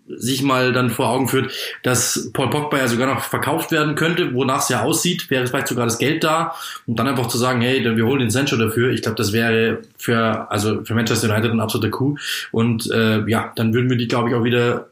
sich 0.08 0.44
mal 0.44 0.74
dann 0.74 0.90
vor 0.90 1.08
Augen 1.10 1.28
führt, 1.28 1.52
dass 1.82 2.30
Paul 2.34 2.50
Pogba 2.50 2.78
ja 2.78 2.88
sogar 2.88 3.08
noch 3.08 3.24
verkauft 3.24 3.72
werden 3.72 3.96
könnte, 3.96 4.34
wonach 4.34 4.62
es 4.62 4.70
ja 4.70 4.82
aussieht, 4.82 5.30
wäre 5.30 5.48
vielleicht 5.48 5.68
sogar 5.68 5.86
das 5.86 5.98
Geld 5.98 6.24
da 6.24 6.54
und 6.86 6.98
dann 7.00 7.08
einfach 7.08 7.28
zu 7.28 7.38
sagen, 7.38 7.62
hey, 7.62 7.84
wir 7.96 8.06
holen 8.06 8.20
den 8.20 8.30
Sancho 8.30 8.58
dafür. 8.58 8.92
Ich 8.92 9.02
glaube, 9.02 9.16
das 9.16 9.32
wäre 9.32 9.80
für 9.98 10.52
also 10.52 10.84
für 10.84 10.94
Manchester 10.94 11.30
United 11.30 11.52
ein 11.52 11.60
absoluter 11.60 11.90
Coup 11.90 12.20
und 12.52 12.90
äh, 12.92 13.28
ja, 13.30 13.52
dann 13.56 13.74
würden 13.74 13.90
wir 13.90 13.98
die 13.98 14.08
glaube 14.08 14.30
ich 14.30 14.36
auch 14.36 14.44
wieder 14.44 14.88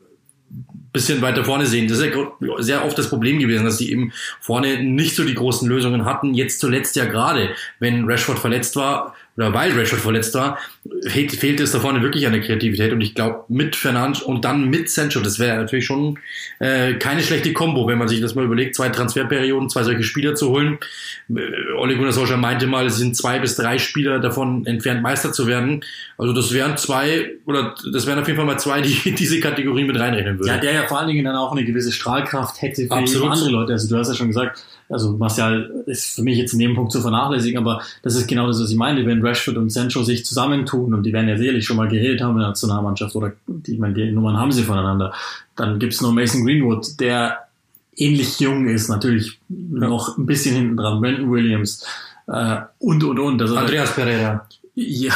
bisschen 0.93 1.21
weiter 1.21 1.45
vorne 1.45 1.65
sehen. 1.65 1.87
Das 1.87 1.99
ist 1.99 2.13
ja 2.13 2.27
sehr 2.59 2.85
oft 2.85 2.97
das 2.97 3.09
Problem 3.09 3.39
gewesen, 3.39 3.63
dass 3.63 3.77
sie 3.77 3.91
eben 3.91 4.11
vorne 4.41 4.83
nicht 4.83 5.15
so 5.15 5.23
die 5.23 5.35
großen 5.35 5.67
Lösungen 5.67 6.05
hatten. 6.05 6.33
Jetzt 6.33 6.59
zuletzt 6.59 6.95
ja 6.95 7.05
gerade, 7.05 7.51
wenn 7.79 8.05
Rashford 8.05 8.39
verletzt 8.39 8.75
war, 8.75 9.15
oder 9.37 9.53
weil 9.53 9.71
Rashford 9.71 10.01
verletzt 10.01 10.33
war, 10.35 10.57
fehlt, 11.07 11.31
fehlt 11.31 11.59
es 11.61 11.71
da 11.71 11.79
vorne 11.79 12.01
wirklich 12.01 12.25
an 12.25 12.33
der 12.33 12.41
Kreativität. 12.41 12.91
Und 12.91 13.01
ich 13.01 13.15
glaube, 13.15 13.45
mit 13.47 13.75
Fernandes 13.75 14.21
und 14.21 14.43
dann 14.43 14.69
mit 14.69 14.89
Sancho, 14.89 15.21
das 15.21 15.39
wäre 15.39 15.57
natürlich 15.57 15.85
schon 15.85 16.19
äh, 16.59 16.93
keine 16.95 17.21
schlechte 17.21 17.53
Kombo, 17.53 17.87
wenn 17.87 17.97
man 17.97 18.09
sich 18.09 18.19
das 18.19 18.35
mal 18.35 18.43
überlegt, 18.43 18.75
zwei 18.75 18.89
Transferperioden, 18.89 19.69
zwei 19.69 19.83
solche 19.83 20.03
Spieler 20.03 20.35
zu 20.35 20.49
holen. 20.49 20.79
Äh, 21.29 21.41
Ole 21.77 21.95
Gunnar 21.95 22.11
Solskjaer 22.11 22.37
meinte 22.37 22.67
mal, 22.67 22.85
es 22.85 22.97
sind 22.97 23.15
zwei 23.15 23.39
bis 23.39 23.55
drei 23.55 23.77
Spieler 23.77 24.19
davon 24.19 24.65
entfernt, 24.65 25.01
Meister 25.01 25.31
zu 25.31 25.47
werden. 25.47 25.83
Also 26.17 26.33
das 26.33 26.51
wären 26.53 26.75
zwei, 26.77 27.31
oder 27.45 27.73
das 27.91 28.05
wären 28.05 28.19
auf 28.19 28.27
jeden 28.27 28.37
Fall 28.37 28.45
mal 28.45 28.59
zwei, 28.59 28.81
die 28.81 29.11
diese 29.17 29.39
Kategorie 29.39 29.85
mit 29.85 29.97
reinrechnen 29.97 30.39
würden. 30.39 30.49
Ja, 30.49 30.57
der 30.57 30.73
ja 30.73 30.83
vor 30.83 30.99
allen 30.99 31.07
Dingen 31.07 31.23
dann 31.23 31.37
auch 31.37 31.53
eine 31.53 31.63
gewisse 31.63 31.93
Strahlkraft 31.93 32.61
hätte 32.61 32.85
für 32.85 32.93
andere 32.93 33.49
Leute. 33.49 33.73
Also 33.73 33.87
du 33.87 33.97
hast 33.97 34.09
ja 34.09 34.15
schon 34.15 34.27
gesagt, 34.27 34.61
also 34.91 35.17
Martial 35.17 35.83
ist 35.85 36.15
für 36.15 36.23
mich 36.23 36.37
jetzt 36.37 36.53
in 36.53 36.59
dem 36.59 36.75
Punkt 36.75 36.91
zu 36.91 37.01
vernachlässigen, 37.01 37.59
aber 37.59 37.81
das 38.03 38.15
ist 38.15 38.27
genau 38.27 38.47
das, 38.47 38.61
was 38.61 38.69
ich 38.69 38.77
meine. 38.77 39.05
Wenn 39.05 39.25
Rashford 39.25 39.57
und 39.57 39.71
Sancho 39.71 40.03
sich 40.03 40.25
zusammentun 40.25 40.93
und 40.93 41.03
die 41.03 41.13
werden 41.13 41.29
ja 41.29 41.37
sicherlich 41.37 41.65
schon 41.65 41.77
mal 41.77 41.87
geredet 41.87 42.21
haben 42.21 42.33
in 42.33 42.39
der 42.39 42.49
Nationalmannschaft 42.49 43.15
oder 43.15 43.33
die, 43.47 43.73
ich 43.73 43.79
meine, 43.79 43.93
die 43.93 44.11
Nummern 44.11 44.37
haben 44.37 44.51
sie 44.51 44.63
voneinander, 44.63 45.13
dann 45.55 45.79
gibt's 45.79 46.01
noch 46.01 46.11
Mason 46.11 46.45
Greenwood, 46.45 46.99
der 46.99 47.39
ähnlich 47.95 48.39
jung 48.39 48.67
ist, 48.67 48.89
natürlich 48.89 49.39
noch 49.49 50.17
ein 50.17 50.25
bisschen 50.25 50.55
hinten 50.55 50.77
dran, 50.77 51.01
Brandon 51.01 51.31
Williams 51.31 51.85
äh, 52.27 52.57
und 52.79 53.03
und 53.03 53.19
und. 53.19 53.41
Also 53.41 53.55
Andreas 53.55 53.93
Pereira. 53.95 54.47
Ja, 54.73 55.13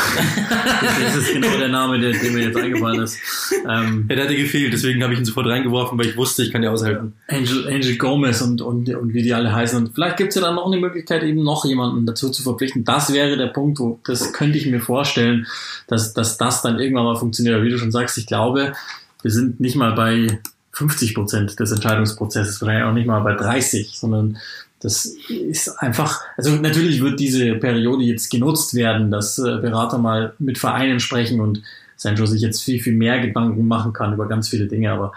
das 1.01 1.15
ist 1.15 1.33
genau 1.33 1.57
der 1.57 1.69
Name, 1.69 1.97
der, 1.97 2.11
der 2.11 2.31
mir 2.31 2.43
jetzt 2.43 2.57
eingefallen 2.57 3.01
ist. 3.01 3.17
Ähm, 3.65 4.05
ja, 4.09 4.15
der 4.15 4.25
hatte 4.25 4.35
gefehlt, 4.35 4.73
deswegen 4.73 5.01
habe 5.01 5.13
ich 5.13 5.19
ihn 5.19 5.25
sofort 5.25 5.47
reingeworfen, 5.47 5.97
weil 5.97 6.07
ich 6.07 6.17
wusste, 6.17 6.43
ich 6.43 6.51
kann 6.51 6.61
dir 6.61 6.71
aushelfen. 6.71 7.13
Angel, 7.29 7.65
Angel 7.69 7.97
Gomez 7.97 8.41
und, 8.41 8.61
und, 8.61 8.89
und 8.89 9.13
wie 9.13 9.23
die 9.23 9.33
alle 9.33 9.55
heißen. 9.55 9.77
Und 9.79 9.95
vielleicht 9.95 10.17
gibt 10.17 10.29
es 10.29 10.35
ja 10.35 10.41
dann 10.41 10.55
noch 10.55 10.65
eine 10.65 10.77
Möglichkeit, 10.77 11.23
eben 11.23 11.41
noch 11.41 11.63
jemanden 11.63 12.05
dazu 12.05 12.29
zu 12.29 12.43
verpflichten. 12.43 12.83
Das 12.83 13.13
wäre 13.13 13.37
der 13.37 13.47
Punkt, 13.47 13.79
wo 13.79 13.99
das 14.03 14.33
könnte 14.33 14.57
ich 14.57 14.65
mir 14.65 14.81
vorstellen, 14.81 15.47
dass, 15.87 16.13
dass 16.13 16.37
das 16.37 16.61
dann 16.61 16.77
irgendwann 16.77 17.05
mal 17.05 17.15
funktioniert. 17.15 17.55
Aber 17.55 17.63
wie 17.63 17.69
du 17.69 17.77
schon 17.77 17.91
sagst, 17.93 18.17
ich 18.17 18.25
glaube, 18.25 18.73
wir 19.21 19.31
sind 19.31 19.61
nicht 19.61 19.77
mal 19.77 19.93
bei 19.93 20.39
50 20.73 21.15
Prozent 21.15 21.57
des 21.57 21.71
Entscheidungsprozesses, 21.71 22.57
vielleicht 22.57 22.83
auch 22.83 22.93
nicht 22.93 23.07
mal 23.07 23.21
bei 23.21 23.33
30, 23.33 23.97
sondern 23.97 24.37
das 24.85 25.05
ist 25.29 25.69
einfach, 25.79 26.21
also 26.37 26.51
natürlich 26.51 27.01
wird 27.01 27.19
diese 27.19 27.55
Periode 27.55 28.03
jetzt 28.03 28.29
genutzt 28.29 28.75
werden, 28.75 29.09
dass 29.09 29.39
äh, 29.39 29.57
Berater 29.57 29.97
mal 29.97 30.33
mit 30.37 30.59
Vereinen 30.59 30.99
sprechen 30.99 31.41
und 31.41 31.63
Sancho 31.95 32.27
sich 32.27 32.41
jetzt 32.41 32.61
viel, 32.61 32.79
viel 32.79 32.93
mehr 32.93 33.19
Gedanken 33.19 33.67
machen 33.67 33.93
kann 33.93 34.13
über 34.13 34.27
ganz 34.27 34.47
viele 34.47 34.67
Dinge, 34.67 34.91
aber 34.91 35.13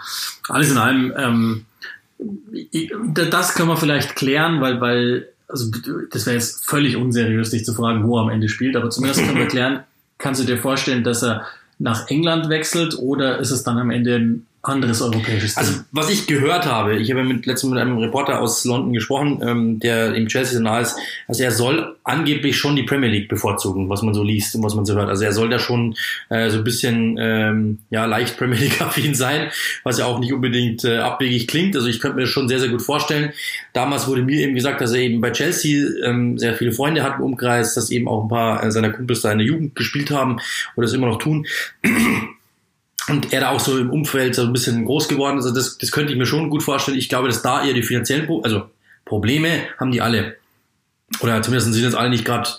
alles 0.47 0.71
in 0.71 0.77
allem, 0.77 1.13
ähm, 1.15 1.65
das 3.13 3.53
können 3.53 3.69
wir 3.69 3.77
vielleicht 3.77 4.15
klären, 4.15 4.59
weil, 4.59 4.81
weil, 4.81 5.27
also 5.47 5.71
das 6.09 6.25
wäre 6.25 6.37
jetzt 6.37 6.65
völlig 6.65 6.95
unseriös, 6.95 7.51
dich 7.51 7.63
zu 7.63 7.75
fragen, 7.75 8.07
wo 8.07 8.17
er 8.17 8.23
am 8.23 8.29
Ende 8.29 8.49
spielt, 8.49 8.75
aber 8.75 8.89
zumindest 8.89 9.23
können 9.23 9.37
wir 9.37 9.47
klären, 9.55 9.81
kannst 10.17 10.41
du 10.41 10.47
dir 10.47 10.57
vorstellen, 10.57 11.03
dass 11.03 11.21
er 11.21 11.45
nach 11.77 12.09
England 12.09 12.49
wechselt 12.49 12.97
oder 12.97 13.37
ist 13.37 13.51
es 13.51 13.63
dann 13.63 13.77
am 13.77 13.91
Ende 13.91 14.15
ein 14.15 14.45
anderes 14.61 15.01
europäisches 15.01 15.55
Team. 15.55 15.63
Also 15.63 15.79
was 15.91 16.09
ich 16.09 16.27
gehört 16.27 16.65
habe, 16.65 16.97
ich 16.97 17.09
habe 17.11 17.23
mit 17.23 17.45
letztens 17.45 17.71
mit 17.71 17.81
einem 17.81 17.97
Reporter 17.97 18.41
aus 18.41 18.65
London 18.65 18.93
gesprochen, 18.93 19.41
ähm, 19.41 19.79
der 19.79 20.13
im 20.15 20.27
Chelsea 20.27 20.59
nahe 20.59 20.81
ist, 20.81 20.97
also 21.27 21.43
er 21.43 21.51
soll 21.51 21.95
angeblich 22.03 22.57
schon 22.57 22.75
die 22.75 22.83
Premier 22.83 23.09
League 23.09 23.29
bevorzugen, 23.29 23.87
was 23.87 24.01
man 24.01 24.13
so 24.13 24.23
liest 24.23 24.55
und 24.55 24.63
was 24.63 24.75
man 24.75 24.85
so 24.85 24.95
hört. 24.95 25.09
Also 25.09 25.23
er 25.23 25.31
soll 25.31 25.49
da 25.49 25.59
schon 25.59 25.95
äh, 26.29 26.49
so 26.49 26.57
ein 26.57 26.63
bisschen 26.63 27.17
ähm, 27.19 27.79
ja 27.89 28.05
leicht 28.05 28.37
Premier 28.37 28.59
League 28.59 28.81
affin 28.81 29.15
sein, 29.15 29.49
was 29.83 29.97
ja 29.99 30.05
auch 30.05 30.19
nicht 30.19 30.33
unbedingt 30.33 30.83
äh, 30.83 30.97
abwegig 30.97 31.47
klingt. 31.47 31.75
Also 31.75 31.87
ich 31.87 31.99
könnte 31.99 32.17
mir 32.17 32.23
das 32.23 32.31
schon 32.31 32.49
sehr 32.49 32.59
sehr 32.59 32.69
gut 32.69 32.81
vorstellen. 32.81 33.31
Damals 33.73 34.07
wurde 34.07 34.23
mir 34.23 34.41
eben 34.41 34.55
gesagt, 34.55 34.81
dass 34.81 34.91
er 34.91 34.99
eben 34.99 35.21
bei 35.21 35.31
Chelsea 35.31 35.87
ähm, 36.03 36.37
sehr 36.37 36.55
viele 36.55 36.73
Freunde 36.73 37.03
hat 37.03 37.19
im 37.19 37.23
Umkreis, 37.23 37.75
dass 37.75 37.91
eben 37.91 38.09
auch 38.09 38.23
ein 38.23 38.29
paar 38.29 38.63
äh, 38.63 38.71
seiner 38.71 38.89
Kumpels 38.89 39.21
da 39.21 39.31
in 39.31 39.37
der 39.37 39.47
Jugend 39.47 39.75
gespielt 39.75 40.11
haben 40.11 40.39
oder 40.75 40.85
es 40.85 40.93
immer 40.93 41.07
noch 41.07 41.17
tun 41.17 41.45
und 43.07 43.33
er 43.33 43.41
da 43.41 43.49
auch 43.51 43.59
so 43.59 43.77
im 43.77 43.89
Umfeld 43.89 44.35
so 44.35 44.43
ein 44.43 44.53
bisschen 44.53 44.85
groß 44.85 45.07
geworden 45.07 45.37
ist. 45.37 45.45
Also 45.45 45.55
das, 45.55 45.77
das 45.77 45.91
könnte 45.91 46.11
ich 46.11 46.17
mir 46.17 46.25
schon 46.25 46.49
gut 46.49 46.63
vorstellen. 46.63 46.97
Ich 46.97 47.09
glaube, 47.09 47.27
dass 47.27 47.41
da 47.41 47.63
eher 47.63 47.73
die 47.73 47.83
finanziellen, 47.83 48.27
also 48.43 48.63
Probleme 49.05 49.63
haben 49.79 49.91
die 49.91 50.01
alle. 50.01 50.37
Oder 51.21 51.41
zumindest 51.41 51.73
sind 51.73 51.83
jetzt 51.83 51.95
alle 51.95 52.09
nicht 52.09 52.23
gerade, 52.23 52.49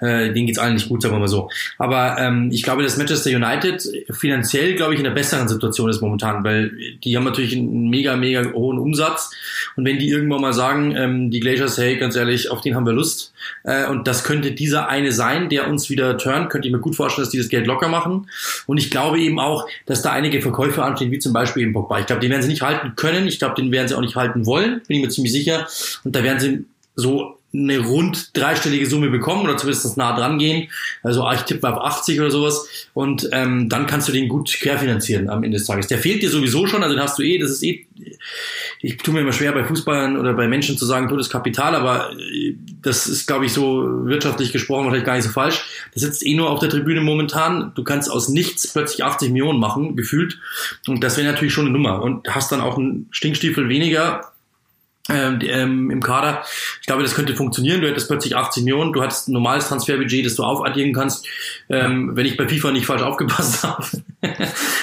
äh, 0.00 0.32
denen 0.32 0.46
geht's 0.46 0.58
allen 0.58 0.74
nicht 0.74 0.88
gut, 0.88 1.02
sagen 1.02 1.14
wir 1.14 1.20
mal 1.20 1.28
so. 1.28 1.50
Aber 1.78 2.16
ähm, 2.18 2.50
ich 2.52 2.62
glaube, 2.62 2.82
dass 2.82 2.96
Manchester 2.96 3.30
United 3.30 3.82
finanziell, 4.10 4.74
glaube 4.74 4.94
ich, 4.94 5.00
in 5.00 5.06
einer 5.06 5.14
besseren 5.14 5.48
Situation 5.48 5.90
ist 5.90 6.00
momentan, 6.00 6.44
weil 6.44 6.72
die 7.04 7.16
haben 7.16 7.24
natürlich 7.24 7.56
einen 7.56 7.90
mega, 7.90 8.16
mega 8.16 8.44
hohen 8.52 8.78
Umsatz. 8.78 9.30
Und 9.76 9.84
wenn 9.84 9.98
die 9.98 10.08
irgendwann 10.08 10.40
mal 10.40 10.52
sagen, 10.52 10.94
ähm, 10.96 11.30
die 11.30 11.40
Glaciers, 11.40 11.76
hey, 11.78 11.96
ganz 11.96 12.16
ehrlich, 12.16 12.50
auf 12.50 12.60
den 12.60 12.74
haben 12.74 12.86
wir 12.86 12.92
Lust, 12.92 13.32
äh, 13.64 13.86
und 13.86 14.06
das 14.06 14.24
könnte 14.24 14.52
dieser 14.52 14.88
eine 14.88 15.12
sein, 15.12 15.48
der 15.48 15.68
uns 15.68 15.90
wieder 15.90 16.16
turnt, 16.16 16.48
könnte 16.50 16.68
ich 16.68 16.72
mir 16.72 16.80
gut 16.80 16.96
vorstellen, 16.96 17.24
dass 17.24 17.32
die 17.32 17.38
das 17.38 17.48
Geld 17.48 17.66
locker 17.66 17.88
machen. 17.88 18.28
Und 18.66 18.78
ich 18.78 18.90
glaube 18.90 19.20
eben 19.20 19.40
auch, 19.40 19.68
dass 19.84 20.02
da 20.02 20.12
einige 20.12 20.40
Verkäufe 20.40 20.82
anstehen, 20.82 21.10
wie 21.10 21.18
zum 21.18 21.32
Beispiel 21.32 21.64
eben 21.64 21.72
Pogba. 21.72 21.98
Ich 22.00 22.06
glaube, 22.06 22.20
den 22.20 22.30
werden 22.30 22.42
sie 22.42 22.48
nicht 22.48 22.62
halten 22.62 22.94
können. 22.96 23.26
Ich 23.26 23.38
glaube, 23.38 23.56
den 23.56 23.72
werden 23.72 23.88
sie 23.88 23.94
auch 23.94 24.00
nicht 24.00 24.16
halten 24.16 24.46
wollen, 24.46 24.80
bin 24.86 24.98
ich 24.98 25.02
mir 25.02 25.08
ziemlich 25.08 25.32
sicher. 25.32 25.66
Und 26.04 26.14
da 26.16 26.22
werden 26.22 26.40
sie 26.40 26.64
so 26.94 27.35
eine 27.54 27.78
rund 27.78 28.36
dreistellige 28.36 28.86
Summe 28.86 29.08
bekommen 29.08 29.42
oder 29.42 29.56
zumindest 29.56 29.96
nah 29.96 30.16
dran 30.16 30.38
gehen. 30.38 30.68
Also 31.02 31.28
ich 31.32 31.42
tippe 31.42 31.68
auf 31.68 31.82
80 31.82 32.20
oder 32.20 32.30
sowas. 32.30 32.68
Und 32.92 33.28
ähm, 33.32 33.68
dann 33.68 33.86
kannst 33.86 34.08
du 34.08 34.12
den 34.12 34.28
gut 34.28 34.52
querfinanzieren 34.52 35.30
am 35.30 35.42
Ende 35.42 35.58
des 35.58 35.66
Tages. 35.66 35.86
Der 35.86 35.98
fehlt 35.98 36.22
dir 36.22 36.30
sowieso 36.30 36.66
schon, 36.66 36.82
also 36.82 36.94
den 36.94 37.02
hast 37.02 37.18
du 37.18 37.22
eh, 37.22 37.38
das 37.38 37.50
ist 37.50 37.62
eh, 37.62 37.86
ich 38.80 38.98
tue 38.98 39.14
mir 39.14 39.20
immer 39.20 39.32
schwer 39.32 39.52
bei 39.52 39.64
Fußballern 39.64 40.18
oder 40.18 40.34
bei 40.34 40.48
Menschen 40.48 40.76
zu 40.76 40.84
sagen, 40.84 41.08
totes 41.08 41.30
Kapital, 41.30 41.74
aber 41.74 42.12
äh, 42.12 42.54
das 42.82 43.06
ist, 43.06 43.26
glaube 43.26 43.46
ich, 43.46 43.52
so 43.52 44.06
wirtschaftlich 44.06 44.52
gesprochen 44.52 44.84
wahrscheinlich 44.84 45.06
gar 45.06 45.14
nicht 45.14 45.24
so 45.24 45.30
falsch. 45.30 45.64
Das 45.94 46.02
sitzt 46.02 46.26
eh 46.26 46.34
nur 46.34 46.50
auf 46.50 46.58
der 46.58 46.68
Tribüne 46.68 47.00
momentan. 47.00 47.72
Du 47.74 47.84
kannst 47.84 48.10
aus 48.10 48.28
nichts 48.28 48.70
plötzlich 48.72 49.04
80 49.04 49.30
Millionen 49.30 49.60
machen, 49.60 49.96
gefühlt. 49.96 50.38
Und 50.86 51.02
das 51.02 51.16
wäre 51.16 51.30
natürlich 51.30 51.54
schon 51.54 51.66
eine 51.66 51.72
Nummer. 51.72 52.02
Und 52.02 52.28
hast 52.28 52.52
dann 52.52 52.60
auch 52.60 52.76
einen 52.76 53.08
Stinkstiefel 53.10 53.68
weniger 53.68 54.32
ähm, 55.08 55.38
ähm, 55.42 55.90
im 55.90 56.02
Kader. 56.02 56.44
Ich 56.80 56.86
glaube, 56.86 57.02
das 57.02 57.14
könnte 57.14 57.34
funktionieren. 57.34 57.80
Du 57.80 57.88
hättest 57.88 58.08
plötzlich 58.08 58.36
80 58.36 58.64
Millionen, 58.64 58.92
du 58.92 59.02
hattest 59.02 59.28
ein 59.28 59.32
normales 59.32 59.68
Transferbudget, 59.68 60.26
das 60.26 60.34
du 60.34 60.42
aufaddieren 60.42 60.92
kannst, 60.92 61.26
ähm, 61.68 62.16
wenn 62.16 62.26
ich 62.26 62.36
bei 62.36 62.48
FIFA 62.48 62.72
nicht 62.72 62.86
falsch 62.86 63.02
aufgepasst 63.02 63.62
habe. 63.62 63.86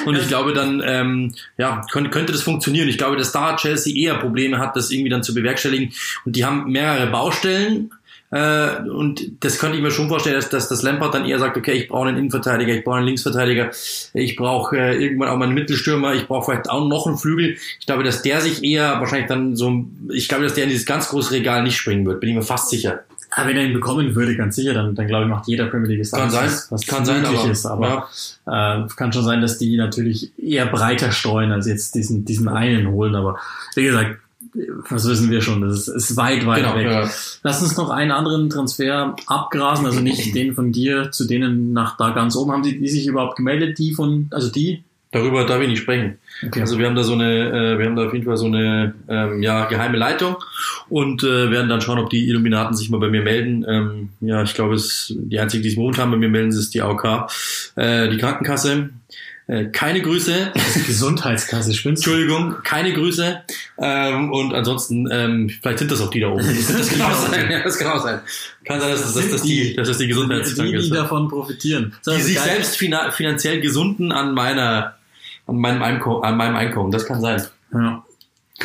und 0.06 0.18
ich 0.18 0.28
glaube 0.28 0.54
dann, 0.54 0.82
ähm, 0.86 1.36
ja, 1.58 1.86
könnte, 1.92 2.10
könnte 2.10 2.32
das 2.32 2.42
funktionieren. 2.42 2.88
Ich 2.88 2.98
glaube, 2.98 3.18
dass 3.18 3.32
da 3.32 3.56
Chelsea 3.56 3.96
eher 3.96 4.16
Probleme 4.16 4.60
hat, 4.60 4.76
das 4.76 4.92
irgendwie 4.92 5.10
dann 5.10 5.24
zu 5.24 5.34
bewerkstelligen. 5.34 5.94
Und 6.26 6.36
die 6.36 6.46
haben 6.46 6.72
mehrere 6.72 7.08
Baustellen 7.08 7.92
äh, 8.34 8.90
und 8.90 9.44
das 9.44 9.60
könnte 9.60 9.78
ich 9.78 9.84
mir 9.84 9.92
schon 9.92 10.08
vorstellen, 10.08 10.36
dass, 10.36 10.50
dass 10.50 10.68
das 10.68 10.82
Lampard 10.82 11.14
dann 11.14 11.26
eher 11.26 11.38
sagt, 11.38 11.56
okay, 11.56 11.74
ich 11.74 11.88
brauche 11.88 12.08
einen 12.08 12.18
Innenverteidiger, 12.18 12.74
ich 12.74 12.84
brauche 12.84 12.98
einen 12.98 13.06
Linksverteidiger, 13.06 13.70
ich 14.16 14.36
brauche 14.36 14.76
äh, 14.76 14.96
irgendwann 14.96 15.30
auch 15.30 15.38
mal 15.38 15.46
einen 15.46 15.54
Mittelstürmer, 15.54 16.16
ich 16.16 16.28
brauche 16.28 16.52
vielleicht 16.52 16.68
auch 16.68 16.88
noch 16.88 17.06
einen 17.06 17.20
Flügel. 17.20 17.58
Ich 17.80 17.86
glaube, 17.86 18.04
dass 18.04 18.24
der 18.24 18.42
sich 18.42 18.64
eher 18.64 19.00
wahrscheinlich 19.00 19.28
dann 19.28 19.56
so, 19.56 19.86
ich 20.12 20.28
glaube, 20.28 20.46
dass 20.46 20.56
der 20.56 20.64
in 20.64 20.72
dieses 20.72 20.88
ganz 20.88 21.10
große 21.10 21.32
Regal 21.32 21.62
nicht 21.62 21.78
springen 21.78 22.08
wird, 22.08 22.22
bin 22.22 22.32
ich 22.32 22.36
mir 22.36 22.42
fast 22.42 22.72
sicher. 22.72 23.02
Ja, 23.38 23.48
wenn 23.48 23.56
er 23.56 23.66
ihn 23.66 23.74
bekommen 23.74 24.16
würde, 24.16 24.36
ganz 24.36 24.56
sicher, 24.56 24.74
dann, 24.74 24.96
dann 24.96 25.06
glaube 25.06 25.26
ich, 25.26 25.30
macht 25.30 25.48
jeder 25.48 25.68
Premier 25.68 25.90
League 25.90 26.12
kann 26.12 26.32
sein, 26.32 26.50
was 26.72 26.88
kann 26.88 27.06
sein, 27.06 27.24
aber, 27.26 27.52
ist. 27.52 27.68
Aber 27.68 28.10
ja. 28.48 28.84
äh, 28.84 28.88
kann 28.96 29.14
schon 29.14 29.24
sein, 29.24 29.42
dass 29.42 29.60
die 29.60 29.78
natürlich 29.78 30.32
eher 30.40 30.66
breiter 30.66 31.12
streuen, 31.12 31.52
als 31.52 31.68
jetzt 31.68 31.94
diesen, 31.94 32.26
diesen 32.26 32.48
einen 32.48 32.88
holen. 32.88 33.14
Aber 33.14 33.38
wie 33.76 33.84
gesagt, 33.84 34.18
was 34.90 35.08
wissen 35.08 35.32
wir 35.32 35.42
schon, 35.42 35.62
das 35.62 35.88
ist, 35.88 36.10
ist 36.10 36.18
weit, 36.18 36.46
weit 36.46 36.64
genau, 36.64 36.76
weg. 36.76 36.86
Ja. 36.86 37.10
Lass 37.44 37.62
uns 37.62 37.78
noch 37.78 37.90
einen 37.90 38.12
anderen 38.12 38.50
Transfer 38.50 39.16
abgrasen, 39.28 39.86
also 39.86 40.00
nicht 40.00 40.36
den 40.36 40.54
von 40.54 40.72
dir 40.72 41.12
zu 41.12 41.26
denen 41.26 41.74
nach 41.74 41.98
da 41.98 42.12
ganz 42.12 42.36
oben. 42.36 42.52
Haben 42.52 42.64
die, 42.64 42.80
die 42.80 42.90
sich 42.90 43.08
überhaupt 43.08 43.38
gemeldet, 43.38 43.78
die 43.80 43.94
von, 43.94 44.28
also 44.32 44.50
die? 44.50 44.84
Darüber 45.12 45.46
darf 45.46 45.62
ich 45.62 45.68
nicht 45.68 45.82
sprechen. 45.82 46.18
Okay. 46.44 46.62
Also 46.62 46.80
wir 46.80 46.88
haben 46.88 46.96
da 46.96 47.04
so 47.04 47.14
eine, 47.14 47.76
äh, 47.76 47.78
wir 47.78 47.86
haben 47.86 47.96
da 47.96 48.08
auf 48.08 48.14
jeden 48.14 48.26
Fall 48.26 48.36
so 48.36 48.48
eine 48.48 48.96
ähm, 49.08 49.44
ja, 49.44 49.66
geheime 49.66 49.98
Leitung 49.98 50.38
und 50.90 51.24
äh, 51.24 51.52
werden 51.52 51.70
dann 51.70 51.82
schauen, 51.82 52.00
ob 52.00 52.10
die 52.10 52.28
Illuminaten 52.28 52.76
sich 52.76 52.90
mal 52.90 53.00
bei 53.00 53.10
mir 53.10 53.22
melden. 53.22 53.64
Ähm, 53.68 54.10
ja, 54.22 54.42
ich 54.42 54.56
glaube, 54.56 54.74
es 54.74 55.14
die 55.16 55.40
einzige, 55.40 55.62
die 55.62 55.70
sich 55.70 55.78
momentan 55.78 56.10
bei 56.10 56.18
mir 56.18 56.30
melden, 56.30 56.50
ist 56.50 56.74
die 56.74 56.82
AOK, 56.82 57.30
äh, 57.76 58.10
die 58.10 58.18
Krankenkasse. 58.18 58.90
Äh, 59.48 59.66
keine 59.66 60.02
Grüße. 60.02 60.52
Gesundheitskasse, 60.88 61.74
spinnst 61.74 62.06
Entschuldigung, 62.06 62.56
keine 62.64 62.94
Grüße. 62.94 63.42
Ähm, 63.78 64.32
und 64.32 64.54
ansonsten, 64.54 65.10
ähm, 65.12 65.50
vielleicht 65.50 65.80
sind 65.80 65.92
das 65.92 66.02
auch 66.02 66.10
die 66.10 66.22
da 66.22 66.30
oben. 66.30 66.44
Das, 66.78 66.90
kann 66.90 67.02
auch 67.02 67.28
sein. 67.28 67.52
Ja, 67.52 67.64
das 67.64 67.78
kann 67.78 67.92
auch 67.92 68.04
sein. 68.04 68.20
Kann 68.64 68.80
sein, 68.80 68.92
dass 68.92 69.02
das, 69.02 69.14
das, 69.14 69.30
das, 69.30 69.42
die, 69.42 69.76
dass 69.76 69.88
das 69.88 69.98
die 69.98 70.08
Gesundheitskranke 70.08 70.78
ist. 70.78 70.86
Die, 70.86 70.90
die 70.92 70.96
davon 70.96 71.28
profitieren. 71.28 71.94
die 72.06 72.22
sich 72.22 72.36
geil. 72.36 72.62
selbst 72.64 72.78
finanziell 72.78 73.60
gesunden 73.60 74.12
an 74.12 74.34
meiner 74.34 74.96
an 75.46 75.58
meinem, 75.58 75.84
Einkommen, 75.84 76.24
an 76.24 76.38
meinem 76.38 76.56
Einkommen. 76.56 76.92
Das 76.92 77.06
kann 77.06 77.22
sein. 77.22 77.42
Ja. 77.74 78.04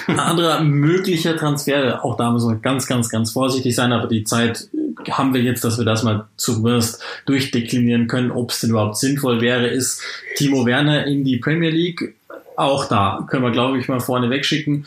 Ein 0.06 0.20
anderer 0.20 0.60
möglicher 0.60 1.36
Transfer, 1.36 2.04
auch 2.04 2.16
da 2.16 2.30
müssen 2.30 2.50
wir 2.50 2.56
ganz, 2.56 2.86
ganz, 2.86 3.08
ganz 3.08 3.32
vorsichtig 3.32 3.74
sein, 3.74 3.92
aber 3.92 4.06
die 4.06 4.22
Zeit 4.22 4.68
haben 5.10 5.34
wir 5.34 5.42
jetzt, 5.42 5.64
dass 5.64 5.78
wir 5.78 5.84
das 5.84 6.02
mal 6.02 6.26
zumindest 6.36 7.02
durchdeklinieren 7.26 8.06
können, 8.08 8.30
ob 8.30 8.50
es 8.50 8.60
denn 8.60 8.70
überhaupt 8.70 8.96
sinnvoll 8.96 9.40
wäre, 9.40 9.66
ist 9.68 10.02
Timo 10.36 10.66
Werner 10.66 11.06
in 11.06 11.24
die 11.24 11.38
Premier 11.38 11.70
League. 11.70 12.14
Auch 12.56 12.86
da 12.86 13.26
können 13.30 13.44
wir, 13.44 13.52
glaube 13.52 13.78
ich, 13.78 13.88
mal 13.88 14.00
vorne 14.00 14.30
wegschicken. 14.30 14.86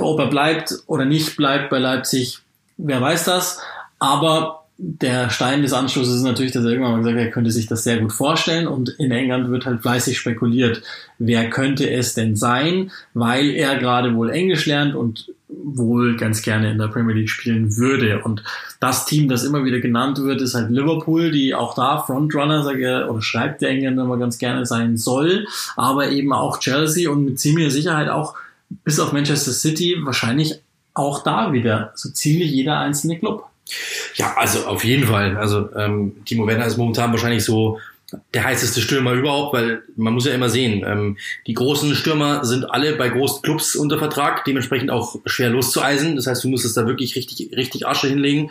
Ob 0.00 0.18
er 0.18 0.26
bleibt 0.26 0.74
oder 0.86 1.04
nicht 1.04 1.36
bleibt 1.36 1.70
bei 1.70 1.78
Leipzig, 1.78 2.40
wer 2.76 3.00
weiß 3.00 3.24
das. 3.24 3.60
Aber 3.98 4.62
der 4.84 5.30
Stein 5.30 5.62
des 5.62 5.72
Anschlusses 5.72 6.16
ist 6.16 6.22
natürlich, 6.22 6.50
dass 6.50 6.64
er 6.64 6.70
irgendwann 6.70 6.92
mal 6.92 6.98
gesagt 6.98 7.16
hat, 7.16 7.24
er 7.24 7.30
könnte 7.30 7.52
sich 7.52 7.66
das 7.66 7.84
sehr 7.84 7.98
gut 7.98 8.12
vorstellen 8.12 8.66
und 8.66 8.88
in 8.88 9.12
England 9.12 9.48
wird 9.50 9.64
halt 9.64 9.82
fleißig 9.82 10.18
spekuliert, 10.18 10.82
wer 11.18 11.48
könnte 11.50 11.88
es 11.88 12.14
denn 12.14 12.34
sein, 12.34 12.90
weil 13.14 13.50
er 13.50 13.76
gerade 13.76 14.14
wohl 14.16 14.30
Englisch 14.30 14.66
lernt 14.66 14.96
und 14.96 15.32
wohl 15.64 16.16
ganz 16.16 16.42
gerne 16.42 16.70
in 16.70 16.78
der 16.78 16.88
Premier 16.88 17.14
League 17.14 17.30
spielen 17.30 17.76
würde. 17.76 18.22
Und 18.22 18.42
das 18.80 19.06
Team, 19.06 19.28
das 19.28 19.44
immer 19.44 19.64
wieder 19.64 19.80
genannt 19.80 20.18
wird, 20.18 20.40
ist 20.40 20.54
halt 20.54 20.70
Liverpool, 20.70 21.30
die 21.30 21.54
auch 21.54 21.74
da 21.74 21.98
Frontrunner, 21.98 22.62
sage 22.62 22.84
er, 22.84 23.10
oder 23.10 23.22
schreibt 23.22 23.62
der 23.62 23.70
Engländer 23.70 24.04
immer 24.04 24.18
ganz 24.18 24.38
gerne 24.38 24.66
sein 24.66 24.96
soll, 24.96 25.46
aber 25.76 26.10
eben 26.10 26.32
auch 26.32 26.58
Chelsea 26.58 27.10
und 27.10 27.24
mit 27.24 27.40
ziemlicher 27.40 27.70
Sicherheit 27.70 28.08
auch 28.08 28.34
bis 28.84 28.98
auf 28.98 29.12
Manchester 29.12 29.52
City 29.52 29.96
wahrscheinlich 30.02 30.60
auch 30.94 31.22
da 31.22 31.52
wieder 31.52 31.92
so 31.94 32.10
ziemlich 32.10 32.50
jeder 32.50 32.78
einzelne 32.78 33.18
Club. 33.18 33.44
Ja, 34.16 34.34
also 34.36 34.66
auf 34.66 34.84
jeden 34.84 35.06
Fall. 35.06 35.36
Also 35.36 35.74
ähm, 35.76 36.16
Timo 36.24 36.46
Werner 36.46 36.66
ist 36.66 36.76
momentan 36.76 37.12
wahrscheinlich 37.12 37.44
so 37.44 37.78
der 38.34 38.44
heißeste 38.44 38.80
Stürmer 38.80 39.12
überhaupt, 39.12 39.54
weil 39.54 39.82
man 39.96 40.14
muss 40.14 40.26
ja 40.26 40.34
immer 40.34 40.48
sehen, 40.48 40.84
ähm, 40.86 41.16
die 41.46 41.54
großen 41.54 41.94
Stürmer 41.94 42.44
sind 42.44 42.64
alle 42.70 42.96
bei 42.96 43.08
großen 43.08 43.42
Clubs 43.42 43.76
unter 43.76 43.98
Vertrag, 43.98 44.44
dementsprechend 44.44 44.90
auch 44.90 45.16
schwer 45.26 45.50
loszueisen. 45.50 46.16
Das 46.16 46.26
heißt, 46.26 46.44
du 46.44 46.48
musstest 46.48 46.76
da 46.76 46.86
wirklich 46.86 47.16
richtig, 47.16 47.56
richtig 47.56 47.86
Asche 47.86 48.08
hinlegen. 48.08 48.50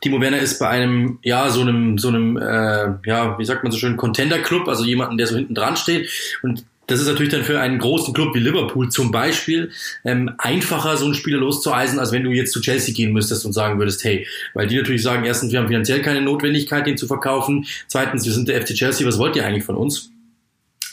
Timo 0.00 0.20
Werner 0.20 0.38
ist 0.38 0.58
bei 0.58 0.68
einem, 0.68 1.18
ja, 1.22 1.50
so 1.50 1.60
einem, 1.60 1.98
so 1.98 2.08
einem, 2.08 2.36
äh, 2.38 2.94
ja, 3.04 3.38
wie 3.38 3.44
sagt 3.44 3.62
man 3.62 3.72
so 3.72 3.78
schön, 3.78 3.96
Contender-Club, 3.96 4.66
also 4.66 4.84
jemanden, 4.84 5.18
der 5.18 5.26
so 5.26 5.36
hinten 5.36 5.54
dran 5.54 5.76
steht. 5.76 6.08
Und 6.42 6.64
das 6.90 7.00
ist 7.00 7.06
natürlich 7.06 7.32
dann 7.32 7.44
für 7.44 7.60
einen 7.60 7.78
großen 7.78 8.12
Club 8.12 8.34
wie 8.34 8.40
Liverpool 8.40 8.88
zum 8.90 9.10
Beispiel 9.10 9.70
ähm, 10.04 10.32
einfacher, 10.38 10.96
so 10.96 11.04
einen 11.04 11.14
Spieler 11.14 11.38
loszueisen, 11.38 11.98
als 11.98 12.12
wenn 12.12 12.24
du 12.24 12.30
jetzt 12.30 12.52
zu 12.52 12.60
Chelsea 12.60 12.94
gehen 12.94 13.12
müsstest 13.12 13.46
und 13.46 13.52
sagen 13.52 13.78
würdest, 13.78 14.02
hey, 14.04 14.26
weil 14.54 14.66
die 14.66 14.76
natürlich 14.76 15.02
sagen, 15.02 15.24
erstens, 15.24 15.52
wir 15.52 15.60
haben 15.60 15.68
finanziell 15.68 16.02
keine 16.02 16.20
Notwendigkeit, 16.20 16.86
den 16.86 16.96
zu 16.96 17.06
verkaufen. 17.06 17.66
Zweitens, 17.86 18.24
wir 18.24 18.32
sind 18.32 18.48
der 18.48 18.60
FC 18.60 18.74
Chelsea, 18.74 19.06
was 19.06 19.18
wollt 19.18 19.36
ihr 19.36 19.46
eigentlich 19.46 19.64
von 19.64 19.76
uns? 19.76 20.10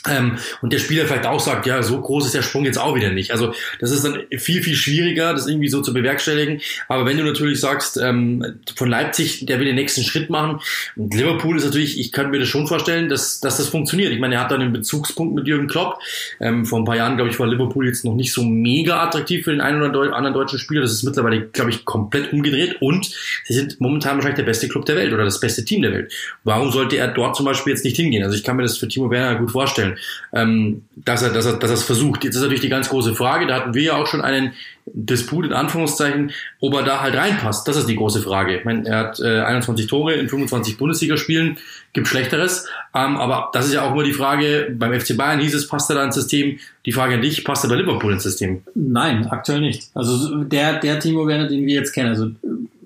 Ähm, 0.06 0.38
und 0.62 0.72
der 0.72 0.78
Spieler 0.78 1.06
vielleicht 1.06 1.26
auch 1.26 1.40
sagt, 1.40 1.66
ja, 1.66 1.82
so 1.82 2.00
groß 2.00 2.26
ist 2.26 2.34
der 2.34 2.42
Sprung 2.42 2.64
jetzt 2.64 2.78
auch 2.78 2.94
wieder 2.94 3.10
nicht. 3.10 3.32
Also 3.32 3.52
das 3.80 3.90
ist 3.90 4.04
dann 4.04 4.22
viel, 4.36 4.62
viel 4.62 4.74
schwieriger, 4.74 5.32
das 5.32 5.48
irgendwie 5.48 5.68
so 5.68 5.82
zu 5.82 5.92
bewerkstelligen. 5.92 6.60
Aber 6.86 7.04
wenn 7.04 7.16
du 7.16 7.24
natürlich 7.24 7.60
sagst, 7.60 7.96
ähm, 7.96 8.60
von 8.76 8.88
Leipzig, 8.88 9.46
der 9.46 9.58
will 9.58 9.66
den 9.66 9.74
nächsten 9.74 10.02
Schritt 10.02 10.30
machen, 10.30 10.60
und 10.96 11.14
Liverpool 11.14 11.56
ist 11.56 11.64
natürlich, 11.64 11.98
ich 11.98 12.12
kann 12.12 12.30
mir 12.30 12.38
das 12.38 12.48
schon 12.48 12.66
vorstellen, 12.66 13.08
dass, 13.08 13.40
dass 13.40 13.56
das 13.56 13.68
funktioniert. 13.68 14.12
Ich 14.12 14.20
meine, 14.20 14.36
er 14.36 14.42
hat 14.42 14.50
dann 14.50 14.60
einen 14.60 14.72
Bezugspunkt 14.72 15.34
mit 15.34 15.46
Jürgen 15.46 15.66
Klopp. 15.66 15.98
Ähm, 16.40 16.64
vor 16.64 16.78
ein 16.78 16.84
paar 16.84 16.96
Jahren, 16.96 17.16
glaube 17.16 17.30
ich, 17.30 17.38
war 17.38 17.46
Liverpool 17.46 17.86
jetzt 17.86 18.04
noch 18.04 18.14
nicht 18.14 18.32
so 18.32 18.44
mega 18.44 19.02
attraktiv 19.02 19.44
für 19.44 19.50
den 19.50 19.60
einen 19.60 19.82
oder 19.82 20.14
anderen 20.14 20.34
deutschen 20.34 20.58
Spieler. 20.58 20.82
Das 20.82 20.92
ist 20.92 21.02
mittlerweile, 21.02 21.42
glaube 21.48 21.70
ich, 21.70 21.84
komplett 21.84 22.32
umgedreht. 22.32 22.76
Und 22.80 23.10
sie 23.44 23.54
sind 23.54 23.80
momentan 23.80 24.16
wahrscheinlich 24.16 24.36
der 24.36 24.44
beste 24.44 24.68
Club 24.68 24.86
der 24.86 24.96
Welt 24.96 25.12
oder 25.12 25.24
das 25.24 25.40
beste 25.40 25.64
Team 25.64 25.82
der 25.82 25.92
Welt. 25.92 26.12
Warum 26.44 26.70
sollte 26.70 26.96
er 26.96 27.08
dort 27.08 27.36
zum 27.36 27.46
Beispiel 27.46 27.72
jetzt 27.72 27.84
nicht 27.84 27.96
hingehen? 27.96 28.22
Also 28.22 28.36
ich 28.36 28.44
kann 28.44 28.56
mir 28.56 28.62
das 28.62 28.78
für 28.78 28.86
Timo 28.86 29.10
Werner 29.10 29.38
gut 29.38 29.50
vorstellen 29.50 29.87
ähm, 30.32 30.84
dass 30.96 31.22
er, 31.22 31.30
dass 31.30 31.46
er, 31.46 31.54
dass 31.54 31.70
er 31.70 31.74
es 31.74 31.82
versucht. 31.82 32.24
Jetzt 32.24 32.36
ist 32.36 32.42
natürlich 32.42 32.60
die 32.60 32.68
ganz 32.68 32.88
große 32.88 33.14
Frage. 33.14 33.46
Da 33.46 33.56
hatten 33.56 33.74
wir 33.74 33.82
ja 33.82 33.96
auch 33.96 34.06
schon 34.06 34.20
einen 34.20 34.52
Disput 34.86 35.46
in 35.46 35.52
Anführungszeichen, 35.52 36.32
ob 36.60 36.74
er 36.74 36.82
da 36.82 37.00
halt 37.00 37.14
reinpasst. 37.14 37.66
Das 37.68 37.76
ist 37.76 37.88
die 37.88 37.96
große 37.96 38.22
Frage. 38.22 38.58
Ich 38.58 38.64
meine, 38.64 38.88
er 38.88 38.98
hat 38.98 39.20
äh, 39.20 39.40
21 39.40 39.86
Tore 39.86 40.14
in 40.14 40.28
25 40.28 40.76
Bundesligaspielen, 40.78 41.58
gibt 41.92 42.08
Schlechteres. 42.08 42.66
Ähm, 42.94 43.16
aber 43.16 43.50
das 43.52 43.66
ist 43.66 43.74
ja 43.74 43.82
auch 43.82 43.92
immer 43.92 44.04
die 44.04 44.12
Frage. 44.12 44.74
Beim 44.78 44.98
FC 44.98 45.16
Bayern 45.16 45.40
hieß 45.40 45.54
es, 45.54 45.68
passt 45.68 45.90
er 45.90 45.96
da 45.96 46.04
ins 46.04 46.14
System? 46.14 46.58
Die 46.86 46.92
Frage 46.92 47.14
an 47.14 47.22
dich, 47.22 47.44
passt 47.44 47.64
er 47.64 47.70
bei 47.70 47.76
Liverpool 47.76 48.12
ins 48.12 48.22
System? 48.22 48.62
Nein, 48.74 49.26
aktuell 49.26 49.60
nicht. 49.60 49.90
Also 49.94 50.44
der, 50.44 50.80
der 50.80 51.00
Timo 51.00 51.26
Werner, 51.26 51.48
den 51.48 51.66
wir 51.66 51.74
jetzt 51.74 51.92
kennen, 51.92 52.08
also 52.08 52.30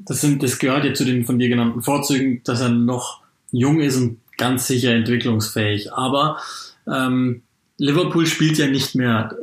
das 0.04 0.20
sind, 0.20 0.42
das 0.42 0.58
gehört 0.58 0.84
ja 0.84 0.94
zu 0.94 1.04
den 1.04 1.24
von 1.24 1.38
dir 1.38 1.48
genannten 1.48 1.82
Vorzügen, 1.82 2.40
dass 2.44 2.60
er 2.60 2.70
noch 2.70 3.20
jung 3.50 3.80
ist 3.80 3.96
und 3.96 4.18
ganz 4.36 4.66
sicher 4.66 4.92
entwicklungsfähig. 4.92 5.92
Aber 5.92 6.38
ähm, 6.86 7.42
Liverpool 7.78 8.26
spielt 8.26 8.58
ja 8.58 8.68
nicht 8.68 8.94
mehr. 8.94 9.36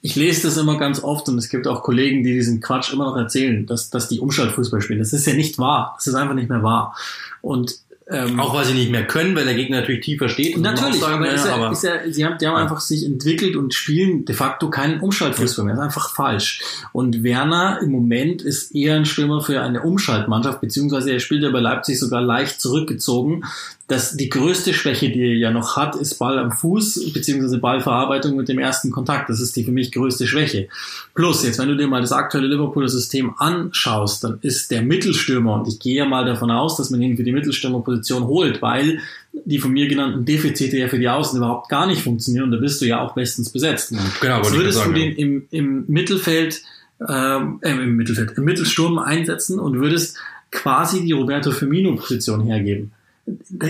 Ich 0.00 0.16
lese 0.16 0.48
das 0.48 0.56
immer 0.56 0.78
ganz 0.78 1.02
oft 1.02 1.28
und 1.28 1.38
es 1.38 1.48
gibt 1.48 1.68
auch 1.68 1.82
Kollegen, 1.82 2.24
die 2.24 2.32
diesen 2.32 2.60
Quatsch 2.60 2.92
immer 2.92 3.04
noch 3.04 3.16
erzählen, 3.16 3.66
dass, 3.66 3.88
dass 3.90 4.08
die 4.08 4.20
Umschaltfußball 4.20 4.80
spielen. 4.80 4.98
Das 4.98 5.12
ist 5.12 5.26
ja 5.26 5.34
nicht 5.34 5.58
wahr. 5.58 5.94
Das 5.96 6.06
ist 6.06 6.14
einfach 6.14 6.34
nicht 6.34 6.48
mehr 6.48 6.62
wahr. 6.62 6.96
Und 7.40 7.76
ähm, 8.08 8.40
auch 8.40 8.54
weil 8.54 8.64
sie 8.64 8.74
nicht 8.74 8.90
mehr 8.90 9.06
können, 9.06 9.36
weil 9.36 9.44
der 9.44 9.54
Gegner 9.54 9.80
natürlich 9.80 10.04
tiefer 10.04 10.28
steht. 10.28 10.58
Natürlich, 10.58 11.00
sagen, 11.00 11.14
aber, 11.14 11.32
ist 11.32 11.46
ja, 11.46 11.54
aber 11.54 11.72
ist 11.72 11.84
ja, 11.84 11.92
sie 12.10 12.24
haben, 12.24 12.36
die 12.38 12.46
haben 12.46 12.56
ja. 12.56 12.62
einfach 12.62 12.80
sich 12.80 13.06
entwickelt 13.06 13.56
und 13.56 13.74
spielen 13.74 14.24
de 14.24 14.34
facto 14.34 14.70
keinen 14.70 15.00
Umschaltfußball 15.00 15.64
mehr. 15.64 15.74
Das 15.74 15.82
ist 15.82 15.86
einfach 15.86 16.14
falsch. 16.14 16.62
Und 16.92 17.22
Werner 17.22 17.78
im 17.80 17.90
Moment 17.90 18.42
ist 18.42 18.74
eher 18.74 18.96
ein 18.96 19.04
Stürmer 19.04 19.40
für 19.40 19.60
eine 19.60 19.82
Umschaltmannschaft, 19.82 20.60
beziehungsweise 20.60 21.12
er 21.12 21.20
spielt 21.20 21.42
ja 21.42 21.50
bei 21.50 21.60
Leipzig 21.60 21.98
sogar 21.98 22.20
leicht 22.20 22.60
zurückgezogen 22.60 23.44
dass 23.92 24.16
die 24.16 24.30
größte 24.30 24.72
Schwäche, 24.72 25.10
die 25.10 25.20
er 25.20 25.36
ja 25.36 25.50
noch 25.50 25.76
hat, 25.76 25.96
ist 25.96 26.18
Ball 26.18 26.38
am 26.38 26.50
Fuß 26.50 27.12
beziehungsweise 27.12 27.58
Ballverarbeitung 27.58 28.36
mit 28.36 28.48
dem 28.48 28.58
ersten 28.58 28.90
Kontakt. 28.90 29.28
Das 29.28 29.38
ist 29.38 29.54
die 29.54 29.64
für 29.64 29.70
mich 29.70 29.92
größte 29.92 30.26
Schwäche. 30.26 30.68
Plus, 31.14 31.44
jetzt 31.44 31.58
wenn 31.58 31.68
du 31.68 31.76
dir 31.76 31.86
mal 31.86 32.00
das 32.00 32.10
aktuelle 32.10 32.46
Liverpooler 32.46 32.88
System 32.88 33.34
anschaust, 33.36 34.24
dann 34.24 34.38
ist 34.40 34.70
der 34.70 34.80
Mittelstürmer, 34.80 35.60
und 35.60 35.68
ich 35.68 35.78
gehe 35.78 35.96
ja 35.96 36.06
mal 36.06 36.24
davon 36.24 36.50
aus, 36.50 36.78
dass 36.78 36.88
man 36.88 37.02
ihn 37.02 37.18
für 37.18 37.22
die 37.22 37.32
Mittelstürmerposition 37.32 38.24
holt, 38.24 38.62
weil 38.62 39.00
die 39.44 39.58
von 39.58 39.72
mir 39.72 39.86
genannten 39.88 40.24
Defizite 40.24 40.78
ja 40.78 40.88
für 40.88 40.98
die 40.98 41.10
Außen 41.10 41.36
überhaupt 41.36 41.68
gar 41.68 41.86
nicht 41.86 42.00
funktionieren 42.00 42.44
und 42.44 42.52
da 42.52 42.56
bist 42.56 42.80
du 42.80 42.86
ja 42.86 43.02
auch 43.02 43.14
bestens 43.14 43.50
besetzt. 43.50 43.92
Genau, 44.22 44.38
Jetzt 44.38 44.54
würdest 44.54 44.78
sagen, 44.78 44.94
du 44.94 45.00
den 45.00 45.16
im, 45.16 45.46
im 45.50 45.84
Mittelfeld, 45.88 46.62
ähm, 47.06 47.58
äh, 47.60 47.72
im 47.72 47.96
Mittelfeld, 47.96 48.38
im 48.38 48.44
Mittelsturm 48.44 48.98
einsetzen 48.98 49.58
und 49.58 49.78
würdest 49.78 50.16
quasi 50.50 51.04
die 51.04 51.12
Roberto 51.12 51.50
Firmino-Position 51.50 52.46
hergeben 52.46 52.92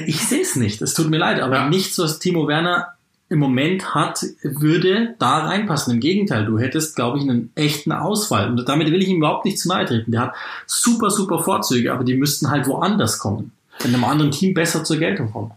ich 0.07 0.21
sehe 0.27 0.43
es 0.43 0.57
nicht. 0.57 0.81
Es 0.83 0.95
tut 0.95 1.11
mir 1.11 1.19
leid, 1.19 1.41
aber 1.41 1.57
ja. 1.57 1.69
nichts, 1.69 1.99
was 1.99 2.19
Timo 2.19 2.49
Werner 2.49 2.89
im 3.29 3.39
Moment 3.39 3.95
hat, 3.95 4.25
würde 4.43 5.15
da 5.19 5.39
reinpassen. 5.47 5.95
Im 5.95 6.01
Gegenteil, 6.01 6.45
du 6.45 6.59
hättest, 6.59 6.97
glaube 6.97 7.19
ich, 7.19 7.25
einen 7.25 7.51
echten 7.55 7.91
Ausfall. 7.91 8.49
Und 8.51 8.69
damit 8.69 8.91
will 8.91 9.03
ich 9.03 9.09
ihm 9.09 9.17
überhaupt 9.17 9.47
nicht 9.47 9.59
zu 9.59 9.69
nahe 9.69 9.87
treten. 9.87 10.13
Der 10.13 10.21
hat 10.21 10.35
super, 10.67 11.11
super 11.11 11.43
Vorzüge, 11.43 11.93
aber 11.93 12.05
die 12.05 12.15
müssten 12.15 12.51
halt 12.51 12.67
woanders 12.67 13.19
kommen. 13.19 13.53
In 13.85 13.95
einem 13.95 14.05
anderen 14.05 14.33
Team 14.33 14.53
besser 14.53 14.85
zur 14.85 14.99
Geltung 14.99 15.33
kommen. 15.33 15.53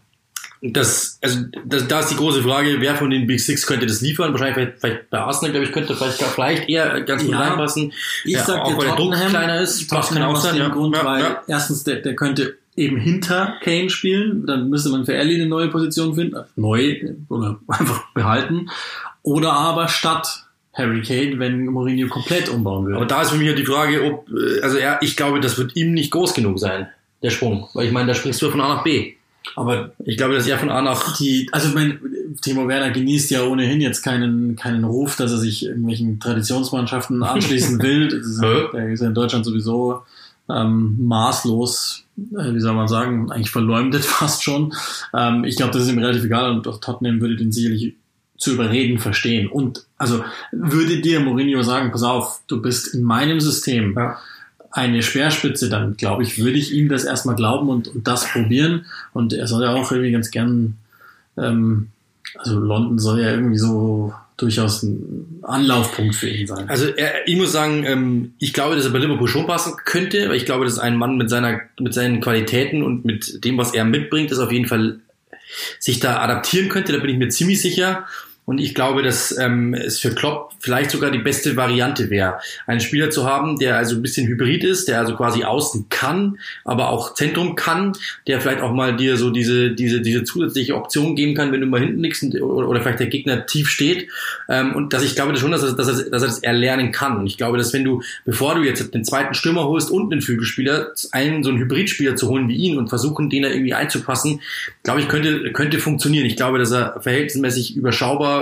Das, 0.61 1.19
also, 1.21 1.41
das, 1.65 1.87
da 1.87 1.99
ist 1.99 2.09
die 2.09 2.15
große 2.15 2.41
Frage, 2.41 2.77
wer 2.79 2.95
von 2.95 3.09
den 3.09 3.27
Big 3.27 3.39
Six 3.39 3.67
könnte 3.67 3.85
das 3.85 4.01
liefern? 4.01 4.31
Wahrscheinlich 4.31 4.55
vielleicht, 4.55 4.79
vielleicht 4.79 5.09
bei 5.09 5.19
Arsenal, 5.19 5.51
glaube 5.51 5.65
ich, 5.67 5.71
könnte 5.73 5.95
vielleicht, 5.95 6.23
vielleicht 6.23 6.69
eher 6.69 7.01
ganz 7.01 7.23
gut 7.23 7.33
ja, 7.33 7.39
reinpassen. 7.41 7.93
Ich 8.23 8.33
ja, 8.33 8.43
sag, 8.43 8.61
auch 8.61 8.77
weil 8.77 8.87
der 8.87 8.95
Druck 8.95 9.13
kleiner 9.13 9.59
ist, 9.59 9.87
passt 9.89 10.13
kann 10.13 10.23
auch 10.23 10.37
sein. 10.37 10.55
Ja. 10.55 10.69
Grund, 10.69 10.95
ja, 10.95 11.05
weil 11.05 11.21
ja. 11.21 11.43
erstens, 11.47 11.83
der, 11.83 11.97
der 11.97 12.15
könnte 12.15 12.57
eben 12.75 12.97
hinter 12.97 13.55
Kane 13.61 13.89
spielen, 13.89 14.45
dann 14.45 14.69
müsste 14.69 14.89
man 14.89 15.05
für 15.05 15.15
Ellie 15.15 15.35
eine 15.35 15.47
neue 15.47 15.69
Position 15.69 16.15
finden, 16.15 16.37
neu 16.55 16.99
oder 17.29 17.59
einfach 17.67 18.11
behalten, 18.13 18.69
oder 19.23 19.53
aber 19.53 19.87
statt 19.87 20.45
Harry 20.73 21.01
Kane, 21.01 21.39
wenn 21.39 21.65
Mourinho 21.65 22.07
komplett 22.09 22.49
umbauen 22.49 22.85
würde. 22.85 22.97
Aber 22.97 23.05
da 23.05 23.21
ist 23.21 23.31
für 23.31 23.37
mich 23.37 23.53
die 23.55 23.65
Frage, 23.65 24.03
ob, 24.03 24.29
äh, 24.29 24.61
also 24.61 24.77
ja, 24.77 24.99
ich 25.01 25.15
glaube, 25.15 25.39
das 25.39 25.57
wird 25.57 25.75
ihm 25.75 25.93
nicht 25.93 26.11
groß 26.11 26.33
genug 26.33 26.59
sein, 26.59 26.87
der 27.23 27.29
Sprung, 27.29 27.69
weil 27.73 27.87
ich 27.87 27.93
meine, 27.93 28.07
da 28.07 28.13
springst 28.13 28.41
du 28.41 28.49
von 28.49 28.61
A 28.61 28.75
nach 28.75 28.83
B. 28.83 29.13
Aber 29.55 29.91
ich 30.03 30.17
glaube, 30.17 30.33
dass 30.33 30.47
er 30.47 30.57
von 30.57 30.69
A 30.69 30.81
nach 30.81 31.17
die, 31.17 31.47
also 31.51 31.69
mein 31.69 31.99
Timo 32.41 32.67
Werner 32.67 32.89
genießt 32.89 33.29
ja 33.29 33.43
ohnehin 33.43 33.79
jetzt 33.79 34.01
keinen 34.01 34.55
keinen 34.55 34.83
Ruf, 34.83 35.15
dass 35.15 35.31
er 35.31 35.37
sich 35.37 35.65
irgendwelchen 35.65 36.19
Traditionsmannschaften 36.19 37.21
anschließen 37.21 37.81
will. 37.81 38.07
Das 38.07 38.25
ist, 38.25 38.41
der 38.41 38.89
ist 38.89 39.01
ja 39.01 39.07
in 39.07 39.13
Deutschland 39.13 39.45
sowieso 39.45 40.01
ähm, 40.49 40.95
maßlos, 40.99 42.05
äh, 42.17 42.53
wie 42.53 42.59
soll 42.59 42.73
man 42.73 42.87
sagen, 42.87 43.31
eigentlich 43.31 43.51
verleumdet 43.51 44.05
fast 44.05 44.43
schon. 44.43 44.73
Ähm, 45.13 45.43
ich 45.43 45.55
glaube, 45.55 45.73
das 45.73 45.83
ist 45.83 45.91
ihm 45.91 45.99
relativ 45.99 46.25
egal 46.25 46.51
und 46.51 46.67
auch 46.67 46.79
Tottenham 46.79 47.21
würde 47.21 47.35
den 47.35 47.51
sicherlich 47.51 47.95
zu 48.37 48.53
überreden 48.53 48.99
verstehen. 48.99 49.47
Und 49.47 49.85
also 49.97 50.23
würde 50.51 51.01
dir 51.01 51.19
Mourinho 51.19 51.61
sagen, 51.61 51.91
pass 51.91 52.03
auf, 52.03 52.41
du 52.47 52.61
bist 52.61 52.93
in 52.93 53.03
meinem 53.03 53.39
System 53.39 53.93
ja. 53.97 54.17
eine 54.71 55.01
Speerspitze, 55.01 55.69
dann 55.69 55.95
glaube 55.95 56.23
ich, 56.23 56.37
würde 56.37 56.57
ich 56.57 56.73
ihm 56.73 56.89
das 56.89 57.05
erstmal 57.05 57.35
glauben 57.35 57.69
und, 57.69 57.87
und 57.87 58.07
das 58.07 58.29
probieren. 58.29 58.85
Und 59.13 59.33
er 59.33 59.47
soll 59.47 59.63
ja 59.63 59.73
auch 59.73 59.91
irgendwie 59.91 60.11
ganz 60.11 60.31
gern, 60.31 60.75
ähm, 61.37 61.89
also 62.37 62.59
London 62.59 62.99
soll 62.99 63.21
ja 63.21 63.31
irgendwie 63.31 63.57
so 63.57 64.13
durchaus 64.37 64.83
ein 64.83 65.39
Anlaufpunkt 65.43 66.15
für 66.15 66.29
ihn 66.29 66.47
sein. 66.47 66.69
Also 66.69 66.87
er, 66.87 67.27
ich 67.27 67.37
muss 67.37 67.51
sagen, 67.51 67.85
ähm, 67.85 68.33
ich 68.39 68.53
glaube, 68.53 68.75
dass 68.75 68.85
er 68.85 68.91
bei 68.91 68.99
Liverpool 68.99 69.27
schon 69.27 69.47
passen 69.47 69.73
könnte, 69.85 70.29
weil 70.29 70.35
ich 70.35 70.45
glaube, 70.45 70.65
dass 70.65 70.77
ein 70.77 70.97
Mann 70.97 71.17
mit 71.17 71.29
seiner 71.29 71.61
mit 71.79 71.93
seinen 71.93 72.19
Qualitäten 72.19 72.83
und 72.83 73.05
mit 73.05 73.43
dem, 73.45 73.57
was 73.57 73.73
er 73.73 73.85
mitbringt, 73.85 74.31
ist 74.31 74.39
auf 74.39 74.51
jeden 74.51 74.67
Fall 74.67 74.99
sich 75.79 75.99
da 75.99 76.19
adaptieren 76.19 76.69
könnte. 76.69 76.91
Da 76.91 76.99
bin 76.99 77.09
ich 77.09 77.17
mir 77.17 77.29
ziemlich 77.29 77.61
sicher. 77.61 78.07
Und 78.45 78.59
ich 78.59 78.75
glaube, 78.75 79.01
dass 79.01 79.35
ähm, 79.37 79.73
es 79.73 79.99
für 79.99 80.11
Klopp 80.11 80.53
vielleicht 80.59 80.91
sogar 80.91 81.09
die 81.09 81.19
beste 81.19 81.55
Variante 81.55 82.09
wäre, 82.09 82.39
einen 82.67 82.79
Spieler 82.79 83.09
zu 83.09 83.25
haben, 83.25 83.57
der 83.57 83.77
also 83.77 83.95
ein 83.95 84.01
bisschen 84.03 84.27
hybrid 84.27 84.63
ist, 84.63 84.87
der 84.87 84.99
also 84.99 85.15
quasi 85.15 85.43
außen 85.43 85.87
kann, 85.89 86.37
aber 86.63 86.89
auch 86.89 87.15
Zentrum 87.15 87.55
kann, 87.55 87.93
der 88.27 88.39
vielleicht 88.39 88.61
auch 88.61 88.71
mal 88.71 88.95
dir 88.95 89.17
so 89.17 89.31
diese 89.31 89.71
diese 89.71 90.01
diese 90.01 90.23
zusätzliche 90.23 90.75
Option 90.75 91.15
geben 91.15 91.33
kann, 91.33 91.51
wenn 91.51 91.61
du 91.61 91.67
mal 91.67 91.79
hinten 91.79 92.03
liegst 92.03 92.23
oder, 92.35 92.67
oder 92.67 92.81
vielleicht 92.81 92.99
der 92.99 93.07
Gegner 93.07 93.45
tief 93.47 93.67
steht. 93.67 94.09
Ähm, 94.47 94.75
und 94.75 94.93
dass 94.93 95.03
ich 95.03 95.15
glaube 95.15 95.35
schon, 95.37 95.51
dass 95.51 95.63
er, 95.63 95.73
dass, 95.73 95.87
er, 95.87 96.09
dass 96.09 96.21
er 96.21 96.27
das 96.27 96.39
erlernen 96.39 96.91
kann. 96.91 97.17
Und 97.17 97.27
ich 97.27 97.37
glaube, 97.37 97.57
dass 97.57 97.73
wenn 97.73 97.83
du, 97.83 98.03
bevor 98.25 98.55
du 98.55 98.61
jetzt 98.61 98.93
den 98.93 99.03
zweiten 99.03 99.33
Stürmer 99.33 99.65
holst 99.65 99.89
und 99.89 100.11
den 100.11 100.21
Flügelspieler, 100.21 100.91
einen 101.11 101.43
so 101.43 101.49
einen 101.49 101.59
Hybridspieler 101.59 102.15
zu 102.15 102.29
holen 102.29 102.47
wie 102.47 102.55
ihn 102.55 102.77
und 102.77 102.89
versuchen, 102.89 103.29
den 103.29 103.43
da 103.43 103.49
irgendwie 103.49 103.73
einzupassen, 103.73 104.41
glaube 104.83 105.01
ich, 105.01 105.07
könnte 105.07 105.51
könnte 105.51 105.79
funktionieren. 105.79 106.25
Ich 106.25 106.35
glaube, 106.35 106.59
dass 106.59 106.71
er 106.71 107.01
verhältnismäßig 107.01 107.75
überschaubar 107.75 108.34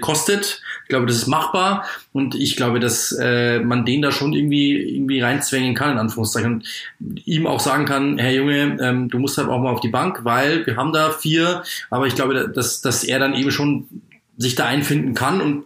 kostet. 0.00 0.62
Ich 0.84 0.88
glaube, 0.88 1.06
das 1.06 1.16
ist 1.16 1.26
machbar. 1.26 1.84
Und 2.12 2.34
ich 2.34 2.56
glaube, 2.56 2.80
dass 2.80 3.12
äh, 3.12 3.60
man 3.60 3.84
den 3.84 4.02
da 4.02 4.12
schon 4.12 4.32
irgendwie 4.32 4.96
irgendwie 4.96 5.20
reinzwängen 5.20 5.74
kann 5.74 5.92
in 5.92 5.98
Anführungszeichen. 5.98 6.62
Und 7.00 7.26
ihm 7.26 7.46
auch 7.46 7.60
sagen 7.60 7.84
kann, 7.84 8.18
Herr 8.18 8.32
Junge, 8.32 8.78
ähm, 8.80 9.08
du 9.08 9.18
musst 9.18 9.38
halt 9.38 9.48
auch 9.48 9.60
mal 9.60 9.70
auf 9.70 9.80
die 9.80 9.88
Bank, 9.88 10.20
weil 10.24 10.66
wir 10.66 10.76
haben 10.76 10.92
da 10.92 11.10
vier, 11.10 11.62
aber 11.90 12.06
ich 12.06 12.14
glaube, 12.14 12.48
dass 12.48 12.80
dass 12.80 13.04
er 13.04 13.18
dann 13.18 13.34
eben 13.34 13.50
schon 13.50 13.88
sich 14.36 14.54
da 14.54 14.66
einfinden 14.66 15.14
kann 15.14 15.40
und 15.40 15.64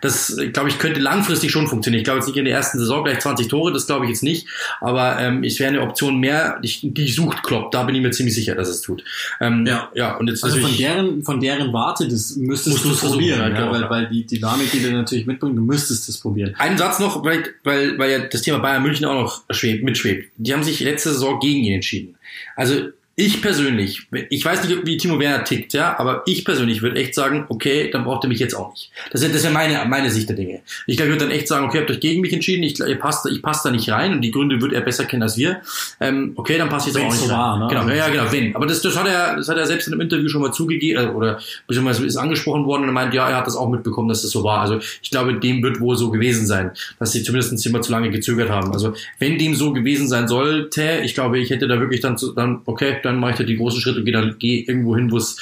das, 0.00 0.38
glaube 0.52 0.68
ich, 0.68 0.78
könnte 0.78 1.00
langfristig 1.00 1.50
schon 1.50 1.68
funktionieren. 1.68 2.00
Ich 2.00 2.04
glaube 2.04 2.18
jetzt 2.18 2.26
nicht 2.26 2.36
in 2.36 2.44
der 2.44 2.54
ersten 2.54 2.78
Saison 2.78 3.04
gleich 3.04 3.20
20 3.20 3.48
Tore, 3.48 3.72
das 3.72 3.86
glaube 3.86 4.06
ich 4.06 4.10
jetzt 4.10 4.22
nicht. 4.22 4.46
Aber 4.80 5.18
ähm, 5.18 5.44
es 5.44 5.58
wäre 5.58 5.68
eine 5.68 5.82
Option 5.82 6.18
mehr, 6.18 6.58
die, 6.62 6.92
die 6.92 7.08
sucht 7.08 7.42
Klopp. 7.42 7.70
Da 7.70 7.82
bin 7.82 7.94
ich 7.94 8.02
mir 8.02 8.10
ziemlich 8.10 8.34
sicher, 8.34 8.54
dass 8.54 8.68
es 8.68 8.80
tut. 8.80 9.04
Ähm, 9.40 9.66
ja. 9.66 9.90
ja, 9.94 10.16
und 10.16 10.28
jetzt 10.28 10.44
also 10.44 10.58
von 10.58 10.76
deren, 10.76 11.22
von 11.22 11.40
deren 11.40 11.72
Warte, 11.72 12.08
das 12.08 12.36
müsstest 12.36 12.84
du 12.84 12.94
probieren, 12.96 13.40
ja, 13.40 13.48
genau, 13.48 13.72
weil, 13.72 13.82
ja. 13.82 13.90
weil 13.90 14.08
die 14.08 14.26
Dynamik, 14.26 14.70
die 14.70 14.82
du 14.82 14.90
natürlich 14.90 15.26
mitbringst, 15.26 15.58
du 15.58 15.62
müsstest 15.62 16.08
das 16.08 16.18
probieren. 16.18 16.54
Einen 16.58 16.78
Satz 16.78 16.98
noch, 16.98 17.24
weil, 17.24 17.44
weil, 17.64 17.98
weil 17.98 18.10
ja 18.10 18.18
das 18.20 18.42
Thema 18.42 18.58
Bayern 18.58 18.82
München 18.82 19.06
auch 19.06 19.20
noch 19.20 19.42
schwebt, 19.50 19.84
mitschwebt. 19.84 20.30
Die 20.36 20.52
haben 20.52 20.62
sich 20.62 20.80
letzte 20.80 21.10
Saison 21.10 21.38
gegen 21.40 21.64
ihn 21.64 21.74
entschieden. 21.74 22.16
Also 22.56 22.88
ich 23.20 23.42
persönlich, 23.42 24.06
ich 24.30 24.44
weiß 24.44 24.62
nicht, 24.62 24.86
wie 24.86 24.96
Timo 24.96 25.18
Werner 25.18 25.42
tickt, 25.42 25.72
ja, 25.72 25.98
aber 25.98 26.22
ich 26.26 26.44
persönlich 26.44 26.82
würde 26.82 27.00
echt 27.00 27.16
sagen, 27.16 27.46
okay, 27.48 27.90
dann 27.90 28.04
braucht 28.04 28.24
er 28.24 28.28
mich 28.28 28.38
jetzt 28.38 28.54
auch 28.54 28.70
nicht. 28.70 28.92
Das 29.10 29.22
ist, 29.22 29.34
das 29.34 29.42
ist 29.42 29.52
meine, 29.52 29.84
meine 29.88 30.08
Sicht 30.08 30.28
der 30.28 30.36
Dinge. 30.36 30.60
Ich 30.86 30.96
glaube, 30.96 31.10
ich 31.10 31.18
würde 31.18 31.26
dann 31.26 31.36
echt 31.36 31.48
sagen, 31.48 31.66
okay, 31.66 31.80
habt 31.80 31.90
euch 31.90 31.98
gegen 31.98 32.20
mich 32.20 32.32
entschieden, 32.32 32.62
ich, 32.62 32.78
ihr 32.78 32.94
passt, 32.94 33.26
ich 33.26 33.42
passe 33.42 33.62
da 33.64 33.70
nicht 33.72 33.90
rein 33.90 34.12
und 34.12 34.20
die 34.20 34.30
Gründe 34.30 34.62
wird 34.62 34.72
er 34.72 34.82
besser 34.82 35.04
kennen 35.04 35.24
als 35.24 35.36
wir. 35.36 35.62
Ähm, 35.98 36.34
okay, 36.36 36.58
dann 36.58 36.68
passt 36.68 36.86
jetzt 36.86 36.96
auch 36.96 37.06
nicht 37.06 37.16
so 37.16 37.28
war, 37.28 37.58
ne? 37.58 37.66
Genau, 37.68 37.92
ja, 37.92 38.08
genau, 38.08 38.30
wenn. 38.30 38.54
Aber 38.54 38.66
das, 38.66 38.82
das 38.82 38.96
hat 38.96 39.08
er, 39.08 39.34
das 39.34 39.48
hat 39.48 39.56
er 39.56 39.66
selbst 39.66 39.88
in 39.88 39.94
einem 39.94 40.02
Interview 40.02 40.28
schon 40.28 40.40
mal 40.40 40.52
zugegeben, 40.52 41.04
äh, 41.04 41.08
oder 41.08 41.40
beziehungsweise 41.66 42.06
ist 42.06 42.16
angesprochen 42.16 42.66
worden 42.66 42.82
und 42.82 42.90
er 42.90 42.92
meint, 42.92 43.14
ja, 43.14 43.28
er 43.28 43.38
hat 43.38 43.48
das 43.48 43.56
auch 43.56 43.68
mitbekommen, 43.68 44.08
dass 44.08 44.22
das 44.22 44.30
so 44.30 44.44
war. 44.44 44.60
Also 44.60 44.78
ich 45.02 45.10
glaube, 45.10 45.34
dem 45.34 45.60
wird 45.64 45.80
wohl 45.80 45.96
so 45.96 46.12
gewesen 46.12 46.46
sein, 46.46 46.70
dass 47.00 47.10
sie 47.10 47.24
zumindest 47.24 47.66
immer 47.66 47.82
zu 47.82 47.90
lange 47.90 48.10
gezögert 48.10 48.48
haben. 48.48 48.72
Also 48.72 48.94
wenn 49.18 49.38
dem 49.38 49.56
so 49.56 49.72
gewesen 49.72 50.06
sein 50.06 50.28
sollte, 50.28 51.00
ich 51.02 51.14
glaube, 51.14 51.40
ich 51.40 51.50
hätte 51.50 51.66
da 51.66 51.80
wirklich 51.80 51.98
dann, 51.98 52.16
dann 52.36 52.60
okay, 52.64 52.98
dann 53.02 53.07
mache 53.16 53.32
ich 53.32 53.36
da 53.38 53.44
die 53.44 53.56
großen 53.56 53.80
Schritte 53.80 53.88
Schritt 53.88 53.98
und 53.98 54.04
geh 54.04 54.12
dann 54.12 54.36
geh 54.38 54.60
irgendwo 54.60 54.96
hin, 54.96 55.10
wo 55.10 55.16
es 55.16 55.36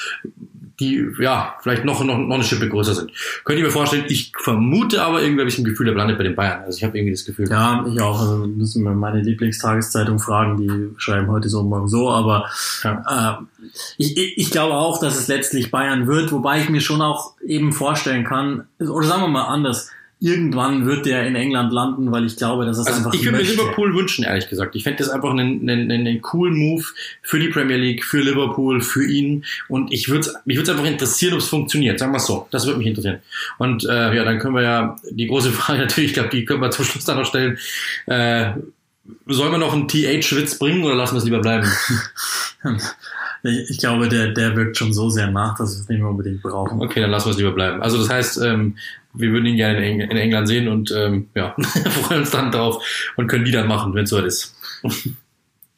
die 0.79 1.07
ja 1.20 1.55
vielleicht 1.62 1.87
noch, 1.87 2.05
noch, 2.05 2.18
noch 2.18 2.35
eine 2.35 2.44
Schippe 2.44 2.68
größer 2.68 2.94
sind. 2.94 3.11
Könnt 3.44 3.59
ihr 3.59 3.64
mir 3.64 3.70
vorstellen, 3.70 4.05
ich 4.09 4.33
vermute 4.37 5.02
aber 5.02 5.22
irgendwie 5.22 5.40
habe 5.40 5.48
ich 5.48 5.57
ein 5.57 5.64
Gefühl, 5.64 5.87
der 5.87 5.94
landet 5.94 6.18
bei 6.18 6.24
den 6.24 6.37
Bayern. 6.37 6.64
Also 6.64 6.76
ich 6.76 6.85
habe 6.85 6.98
irgendwie 6.98 7.12
das 7.12 7.24
Gefühl. 7.24 7.48
Ja, 7.48 7.83
ich 7.90 7.98
auch. 8.02 8.20
Also 8.20 8.46
müssen 8.46 8.85
wir 8.85 8.90
meine 8.90 9.22
Lieblingstageszeitung 9.22 10.18
fragen, 10.18 10.59
die 10.59 10.90
schreiben 10.98 11.29
heute 11.29 11.48
so 11.48 11.62
morgen 11.62 11.88
so, 11.88 12.11
aber 12.11 12.50
ja. 12.85 13.38
äh, 13.40 13.62
ich, 13.96 14.38
ich 14.38 14.50
glaube 14.50 14.74
auch, 14.74 15.00
dass 15.00 15.18
es 15.18 15.29
letztlich 15.29 15.70
Bayern 15.70 16.07
wird, 16.07 16.31
wobei 16.31 16.61
ich 16.61 16.68
mir 16.68 16.83
schon 16.83 17.00
auch 17.00 17.33
eben 17.46 17.72
vorstellen 17.72 18.24
kann, 18.24 18.66
oder 18.79 19.07
sagen 19.07 19.22
wir 19.22 19.29
mal 19.29 19.46
anders, 19.46 19.90
irgendwann 20.18 20.87
wird 20.87 21.05
der 21.05 21.26
in 21.26 21.37
England 21.37 21.72
landen, 21.72 22.11
weil 22.11 22.24
ich 22.24 22.37
glaube, 22.37 22.64
dass 22.64 22.79
es 22.79 22.87
also 22.87 22.98
einfach. 22.98 23.14
Ich 23.14 23.24
würde 23.24 23.38
mir 23.38 23.44
Liverpool 23.44 23.94
wünschen, 23.94 24.24
ehrlich 24.24 24.48
gesagt. 24.48 24.74
Ich 24.74 24.83
fände 24.83 24.98
das 24.98 25.11
einfach 25.11 25.31
einen, 25.31 25.68
einen, 25.68 25.90
einen 25.90 26.22
coolen 26.22 26.57
Move 26.57 26.85
für 27.22 27.38
die 27.38 27.48
Premier 27.48 27.76
League, 27.76 28.05
für 28.05 28.22
Liverpool, 28.22 28.81
für 28.81 29.07
ihn. 29.07 29.44
Und 29.68 29.92
ich 29.92 30.09
würde 30.09 30.31
mich 30.46 30.57
würde 30.57 30.72
einfach 30.72 30.87
interessieren, 30.87 31.35
ob 31.35 31.40
es 31.40 31.48
funktioniert. 31.48 31.98
Sagen 31.98 32.12
wir 32.12 32.18
es 32.18 32.26
so. 32.26 32.48
Das 32.50 32.66
würde 32.66 32.79
mich 32.79 32.88
interessieren. 32.88 33.18
Und 33.59 33.85
äh, 33.85 34.14
ja, 34.16 34.24
dann 34.24 34.38
können 34.38 34.55
wir 34.55 34.62
ja 34.62 34.96
die 35.11 35.26
große 35.26 35.50
Frage 35.52 35.81
natürlich, 35.81 36.11
ich 36.11 36.14
glaube, 36.14 36.31
die 36.31 36.44
können 36.44 36.62
wir 36.62 36.70
zum 36.70 36.85
Schluss 36.85 37.05
dann 37.05 37.18
noch 37.18 37.26
stellen. 37.26 37.59
Äh, 38.07 38.52
Sollen 39.26 39.52
wir 39.52 39.59
noch 39.59 39.72
einen 39.72 39.87
TH-Witz 39.87 40.59
bringen 40.59 40.83
oder 40.85 40.94
lassen 40.94 41.14
wir 41.14 41.18
es 41.18 41.24
lieber 41.24 41.40
bleiben? 41.40 41.68
Ich 43.42 43.79
glaube, 43.79 44.09
der, 44.09 44.33
der 44.33 44.57
wirkt 44.57 44.76
schon 44.76 44.92
so 44.92 45.09
sehr 45.09 45.31
nach, 45.31 45.57
dass 45.57 45.76
wir 45.76 45.81
es 45.83 45.88
nicht 45.88 46.00
mehr 46.00 46.09
unbedingt 46.09 46.42
brauchen. 46.42 46.83
Okay, 46.83 47.00
dann 47.00 47.12
lassen 47.12 47.26
wir 47.26 47.31
es 47.31 47.37
lieber 47.37 47.52
bleiben. 47.52 47.81
Also 47.81 47.96
das 47.98 48.09
heißt, 48.09 48.42
ähm, 48.42 48.76
wir 49.16 49.31
würden 49.31 49.46
ihn 49.46 49.57
gerne 49.57 49.79
in, 49.79 50.00
Eng 50.00 50.11
in 50.11 50.16
England 50.16 50.48
sehen 50.48 50.68
und 50.68 50.92
ähm, 50.92 51.29
ja, 51.35 51.55
freuen 52.02 52.20
uns 52.20 52.31
dann 52.31 52.50
drauf 52.50 52.85
und 53.16 53.29
können 53.29 53.44
die 53.44 53.52
dann 53.52 53.66
machen, 53.68 53.94
wenn 53.94 54.05
es 54.05 54.11
so 54.11 54.18
ist. 54.18 54.55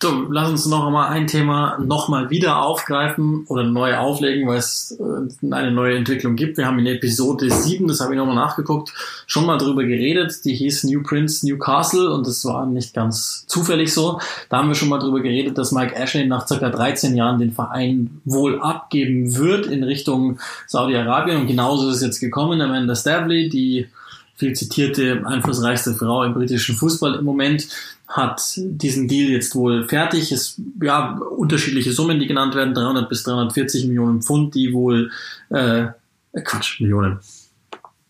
So, 0.00 0.28
lass 0.30 0.48
uns 0.48 0.66
noch 0.66 0.86
einmal 0.86 1.08
ein 1.08 1.26
Thema 1.26 1.76
nochmal 1.84 2.30
wieder 2.30 2.62
aufgreifen 2.62 3.44
oder 3.48 3.64
neu 3.64 3.96
auflegen, 3.96 4.46
weil 4.46 4.58
es 4.58 4.96
äh, 5.00 5.52
eine 5.52 5.72
neue 5.72 5.96
Entwicklung 5.96 6.36
gibt. 6.36 6.56
Wir 6.56 6.66
haben 6.66 6.78
in 6.78 6.86
Episode 6.86 7.50
7, 7.50 7.88
das 7.88 7.98
habe 7.98 8.14
ich 8.14 8.18
nochmal 8.18 8.36
nachgeguckt, 8.36 8.92
schon 9.26 9.44
mal 9.44 9.58
drüber 9.58 9.82
geredet. 9.82 10.44
Die 10.44 10.54
hieß 10.54 10.84
New 10.84 11.02
Prince 11.02 11.44
Newcastle 11.44 12.12
und 12.12 12.28
das 12.28 12.44
war 12.44 12.64
nicht 12.66 12.94
ganz 12.94 13.44
zufällig 13.48 13.92
so. 13.92 14.20
Da 14.48 14.58
haben 14.58 14.68
wir 14.68 14.76
schon 14.76 14.88
mal 14.88 15.00
drüber 15.00 15.20
geredet, 15.20 15.58
dass 15.58 15.72
Mike 15.72 15.96
Ashley 15.96 16.28
nach 16.28 16.46
circa 16.46 16.70
13 16.70 17.16
Jahren 17.16 17.40
den 17.40 17.50
Verein 17.50 18.20
wohl 18.24 18.60
abgeben 18.60 19.36
wird 19.36 19.66
in 19.66 19.82
Richtung 19.82 20.38
Saudi-Arabien 20.68 21.40
und 21.40 21.48
genauso 21.48 21.88
ist 21.90 21.96
es 21.96 22.02
jetzt 22.02 22.20
gekommen. 22.20 22.60
Amanda 22.60 22.94
Stavley, 22.94 23.48
die 23.48 23.88
viel 24.36 24.52
zitierte, 24.52 25.24
einflussreichste 25.26 25.94
Frau 25.94 26.22
im 26.22 26.34
britischen 26.34 26.76
Fußball 26.76 27.16
im 27.16 27.24
Moment, 27.24 27.66
hat 28.08 28.54
diesen 28.56 29.06
Deal 29.06 29.30
jetzt 29.30 29.54
wohl 29.54 29.86
fertig. 29.86 30.32
Es 30.32 30.60
ja 30.82 31.18
unterschiedliche 31.18 31.92
Summen, 31.92 32.18
die 32.18 32.26
genannt 32.26 32.54
werden, 32.54 32.74
300 32.74 33.08
bis 33.08 33.22
340 33.24 33.86
Millionen 33.86 34.22
Pfund, 34.22 34.54
die 34.54 34.72
wohl 34.72 35.10
äh, 35.50 35.88
Quatsch, 36.42 36.80
Millionen. 36.80 37.20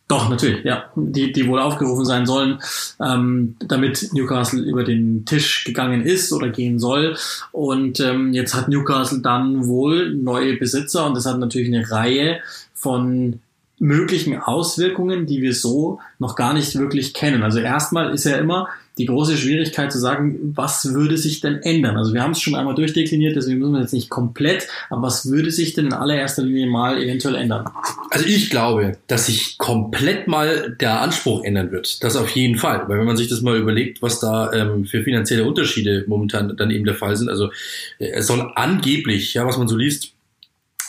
Doch, 0.07 0.31
natürlich, 0.31 0.65
ja, 0.65 0.85
die, 0.97 1.33
die 1.33 1.47
wohl 1.47 1.61
aufgerufen 1.61 2.07
sein 2.07 2.25
sollen, 2.25 2.61
ähm, 2.99 3.57
damit 3.61 4.09
Newcastle 4.15 4.63
über 4.63 4.83
den 4.83 5.27
Tisch 5.27 5.65
gegangen 5.65 6.03
ist 6.03 6.33
oder 6.33 6.49
gehen 6.49 6.79
soll. 6.79 7.17
Und 7.53 8.01
ähm, 8.01 8.33
jetzt 8.33 8.55
hat 8.55 8.69
Newcastle 8.69 9.21
dann 9.21 9.67
wohl 9.67 10.15
neue 10.15 10.57
Besitzer 10.57 11.07
und 11.07 11.15
das 11.15 11.27
hat 11.27 11.39
natürlich 11.39 11.69
eine 11.69 11.91
Reihe 11.91 12.41
von 12.73 13.41
möglichen 13.79 14.41
Auswirkungen, 14.41 15.27
die 15.27 15.43
wir 15.43 15.55
so 15.55 16.01
noch 16.19 16.37
gar 16.37 16.55
nicht 16.55 16.79
wirklich 16.79 17.13
kennen. 17.13 17.43
Also 17.43 17.59
erstmal 17.59 18.15
ist 18.15 18.25
ja 18.25 18.37
immer 18.37 18.69
die 18.99 19.07
große 19.07 19.37
Schwierigkeit 19.37 19.93
zu 19.93 19.99
sagen, 19.99 20.53
was 20.55 20.93
würde 20.93 21.17
sich 21.17 21.41
denn 21.41 21.63
ändern? 21.63 21.97
Also 21.97 22.13
wir 22.13 22.23
haben 22.23 22.33
es 22.33 22.41
schon 22.41 22.55
einmal 22.55 22.75
durchdekliniert, 22.75 23.37
deswegen 23.37 23.59
müssen 23.59 23.73
wir 23.73 23.81
jetzt 23.81 23.93
nicht 23.93 24.11
komplett, 24.11 24.69
aber 24.91 25.03
was 25.03 25.31
würde 25.31 25.51
sich 25.51 25.75
denn 25.75 25.87
in 25.87 25.93
allererster 25.93 26.43
Linie 26.43 26.67
mal 26.67 27.01
eventuell 27.01 27.37
ändern? 27.37 27.69
Also 28.11 28.27
ich 28.27 28.51
glaube, 28.51 28.97
dass 29.07 29.27
sich 29.27 29.59
komplett 29.59 30.29
mal 30.29 30.77
der 30.81 31.01
Anspruch 31.01 31.45
ändern 31.45 31.71
wird. 31.71 32.03
Das 32.03 32.17
auf 32.17 32.31
jeden 32.31 32.59
Fall. 32.59 32.89
Weil 32.89 32.99
wenn 32.99 33.07
man 33.07 33.17
sich 33.17 33.29
das 33.29 33.41
mal 33.41 33.57
überlegt, 33.57 34.03
was 34.03 34.21
da 34.21 34.53
ähm, 34.53 34.85
für 34.85 35.03
finanzielle 35.03 35.45
Unterschiede 35.45 36.05
momentan 36.07 36.57
dann 36.57 36.71
eben 36.71 36.85
der 36.85 36.95
Fall 36.95 37.17
sind, 37.17 37.29
also 37.29 37.51
äh, 37.99 38.11
es 38.11 38.27
soll 38.27 38.51
angeblich, 38.55 39.35
ja, 39.35 39.47
was 39.47 39.59
man 39.59 39.69
so 39.69 39.77
liest, 39.77 40.13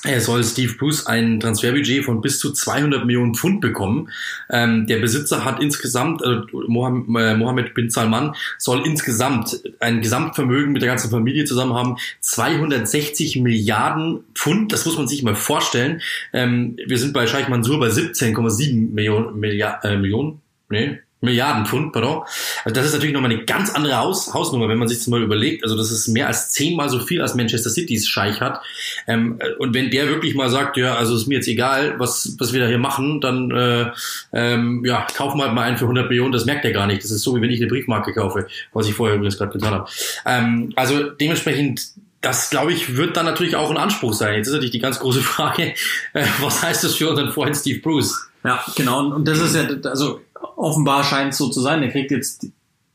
er 0.04 0.22
soll 0.22 0.44
Steve 0.46 0.74
Bruce 0.76 1.06
ein 1.08 1.42
Transferbudget 1.42 2.06
von 2.06 2.22
bis 2.22 2.40
zu 2.40 2.54
200 2.54 3.06
Millionen 3.06 3.36
Pfund 3.36 3.60
bekommen. 3.60 4.10
Ähm, 4.50 4.88
der 4.88 5.00
Besitzer 5.00 5.44
hat 5.44 5.62
insgesamt, 5.62 6.22
äh, 6.22 6.38
Mohammed 6.68 7.74
bin 7.74 7.90
Salman 7.90 8.34
soll 8.58 8.86
insgesamt 8.86 9.62
ein 9.82 10.02
Gesamtvermögen 10.02 10.72
mit 10.72 10.82
der 10.82 10.90
ganzen 10.90 11.10
Familie 11.10 11.44
zusammen 11.44 11.74
haben, 11.74 11.98
260 12.22 13.38
Milliarden 13.38 14.24
Pfund. 14.34 14.72
Das 14.72 14.86
muss 14.86 14.98
man 14.98 15.08
sich 15.10 15.22
mal 15.24 15.36
vorstellen. 15.36 16.02
Ähm, 16.32 16.78
wir 16.86 16.98
sind 16.98 17.14
bei 17.14 17.28
Scheich 17.28 17.50
Mansour 17.50 17.80
bei 17.80 17.90
17,7 17.90 18.94
Millionen, 18.94 19.38
Milliard, 19.38 19.84
äh, 19.84 19.98
Millionen, 19.98 20.42
nee, 20.70 21.00
Milliarden 21.22 21.66
Pfund, 21.66 21.92
pardon. 21.92 22.24
Also 22.64 22.74
das 22.74 22.86
ist 22.86 22.94
natürlich 22.94 23.14
nochmal 23.14 23.32
eine 23.32 23.44
ganz 23.44 23.72
andere 23.76 23.98
Haus, 23.98 24.34
Hausnummer, 24.34 24.70
wenn 24.70 24.78
man 24.78 24.88
sich 24.88 25.00
das 25.00 25.08
mal 25.08 25.22
überlegt. 25.22 25.64
Also 25.64 25.76
das 25.76 25.92
ist 25.92 26.08
mehr 26.08 26.28
als 26.28 26.52
zehnmal 26.52 26.90
so 26.90 27.00
viel, 27.00 27.22
als 27.22 27.36
Manchester 27.36 27.70
City's 27.70 28.08
Scheich 28.08 28.40
hat. 28.40 28.62
Ähm, 29.06 29.40
und 29.58 29.74
wenn 29.74 29.90
der 29.90 30.08
wirklich 30.08 30.36
mal 30.36 30.50
sagt, 30.50 30.78
ja, 30.78 30.96
also 30.96 31.16
ist 31.16 31.28
mir 31.28 31.36
jetzt 31.36 31.48
egal, 31.48 31.96
was, 32.00 32.36
was 32.40 32.54
wir 32.54 32.62
da 32.62 32.68
hier 32.68 32.78
machen, 32.78 33.20
dann 33.20 33.52
äh, 33.52 33.92
ähm, 34.32 34.84
ja, 34.86 35.06
kaufen 35.14 35.40
wir 35.40 35.46
halt 35.46 35.56
mal 35.56 35.64
einen 35.64 35.78
für 35.78 35.86
100 35.86 36.08
Millionen, 36.10 36.32
das 36.32 36.46
merkt 36.46 36.64
er 36.64 36.72
gar 36.72 36.88
nicht. 36.88 37.04
Das 37.04 37.12
ist 37.12 37.24
so, 37.24 37.36
wie 37.36 37.42
wenn 37.42 37.50
ich 37.50 37.60
eine 37.60 37.70
Briefmarke 37.70 38.14
kaufe, 38.14 38.48
was 38.72 38.88
ich 38.88 38.94
vorher 38.94 39.18
übrigens 39.18 39.38
gerade 39.38 39.52
getan 39.52 39.74
habe. 39.74 39.90
Ähm, 40.26 40.72
also 40.76 41.10
dementsprechend 41.10 41.82
das, 42.22 42.50
glaube 42.50 42.74
ich, 42.74 42.98
wird 42.98 43.16
dann 43.16 43.26
natürlich 43.26 43.56
auch 43.56 43.70
ein 43.70 43.78
Anspruch 43.78 44.14
sein. 44.14 44.36
Jetzt 44.36 44.48
ist 44.48 44.54
natürlich 44.54 44.72
die 44.72 44.80
ganz 44.80 45.00
große 45.00 45.22
Frage, 45.22 45.74
äh, 46.14 46.26
was 46.40 46.62
heißt 46.64 46.84
das 46.84 46.96
für 46.96 47.10
unseren 47.10 47.32
Freund 47.32 47.56
Steve 47.56 47.80
Bruce? 47.80 48.30
Ja, 48.44 48.64
genau. 48.76 49.08
Und 49.08 49.28
das 49.28 49.40
ist 49.40 49.56
ja, 49.56 49.68
also 49.90 50.22
offenbar 50.56 51.04
scheint 51.04 51.34
es 51.34 51.38
so 51.38 51.50
zu 51.50 51.62
sein. 51.62 51.82
Er 51.84 51.90
kriegt 51.90 52.12
jetzt 52.12 52.48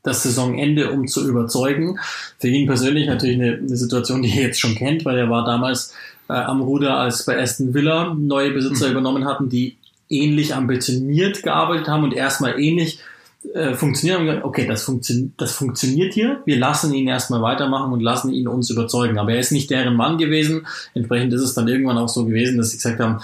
das 0.03 0.23
Saisonende, 0.23 0.91
um 0.91 1.07
zu 1.07 1.27
überzeugen. 1.27 1.99
Für 2.39 2.47
ihn 2.47 2.67
persönlich 2.67 3.07
natürlich 3.07 3.35
eine, 3.35 3.57
eine 3.57 3.75
Situation, 3.75 4.21
die 4.21 4.29
er 4.29 4.47
jetzt 4.47 4.59
schon 4.59 4.75
kennt, 4.75 5.03
weil 5.03 5.17
er 5.17 5.29
war 5.29 5.45
damals 5.45 5.93
äh, 6.29 6.33
am 6.33 6.61
Ruder, 6.61 6.97
als 6.97 7.25
bei 7.25 7.41
Aston 7.41 7.73
Villa 7.73 8.13
neue 8.13 8.51
Besitzer 8.51 8.85
mhm. 8.85 8.91
übernommen 8.91 9.25
hatten, 9.25 9.49
die 9.49 9.77
ähnlich 10.09 10.53
ambitioniert 10.53 11.41
gearbeitet 11.43 11.87
haben 11.87 12.03
und 12.03 12.13
erstmal 12.13 12.59
ähnlich 12.59 12.99
äh, 13.53 13.73
funktioniert 13.73 14.19
haben. 14.19 14.43
Okay, 14.43 14.67
das, 14.67 14.83
funktio 14.83 15.29
das 15.37 15.53
funktioniert 15.53 16.13
hier. 16.13 16.41
Wir 16.45 16.57
lassen 16.57 16.93
ihn 16.93 17.07
erstmal 17.07 17.41
weitermachen 17.41 17.91
und 17.91 18.01
lassen 18.01 18.31
ihn 18.31 18.47
uns 18.47 18.69
überzeugen. 18.69 19.17
Aber 19.17 19.33
er 19.33 19.39
ist 19.39 19.51
nicht 19.51 19.69
deren 19.69 19.95
Mann 19.95 20.17
gewesen. 20.17 20.67
Entsprechend 20.93 21.33
ist 21.33 21.41
es 21.41 21.53
dann 21.53 21.67
irgendwann 21.67 21.97
auch 21.97 22.09
so 22.09 22.25
gewesen, 22.25 22.57
dass 22.57 22.69
sie 22.69 22.77
gesagt 22.77 22.99
haben, 22.99 23.21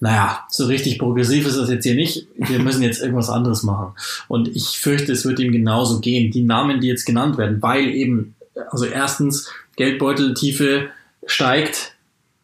naja, 0.00 0.44
so 0.50 0.66
richtig 0.66 0.98
progressiv 0.98 1.46
ist 1.46 1.56
das 1.56 1.70
jetzt 1.70 1.84
hier 1.84 1.94
nicht. 1.94 2.26
Wir 2.36 2.58
müssen 2.58 2.82
jetzt 2.82 3.00
irgendwas 3.00 3.30
anderes 3.30 3.62
machen. 3.62 3.94
Und 4.28 4.54
ich 4.54 4.78
fürchte, 4.78 5.12
es 5.12 5.24
wird 5.24 5.38
ihm 5.38 5.52
genauso 5.52 6.00
gehen. 6.00 6.30
Die 6.30 6.42
Namen, 6.42 6.80
die 6.80 6.88
jetzt 6.88 7.04
genannt 7.06 7.38
werden, 7.38 7.62
weil 7.62 7.88
eben, 7.88 8.34
also 8.70 8.84
erstens, 8.84 9.50
Geldbeuteltiefe 9.76 10.90
steigt. 11.26 11.94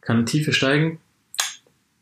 Kann 0.00 0.26
Tiefe 0.26 0.52
steigen? 0.52 0.98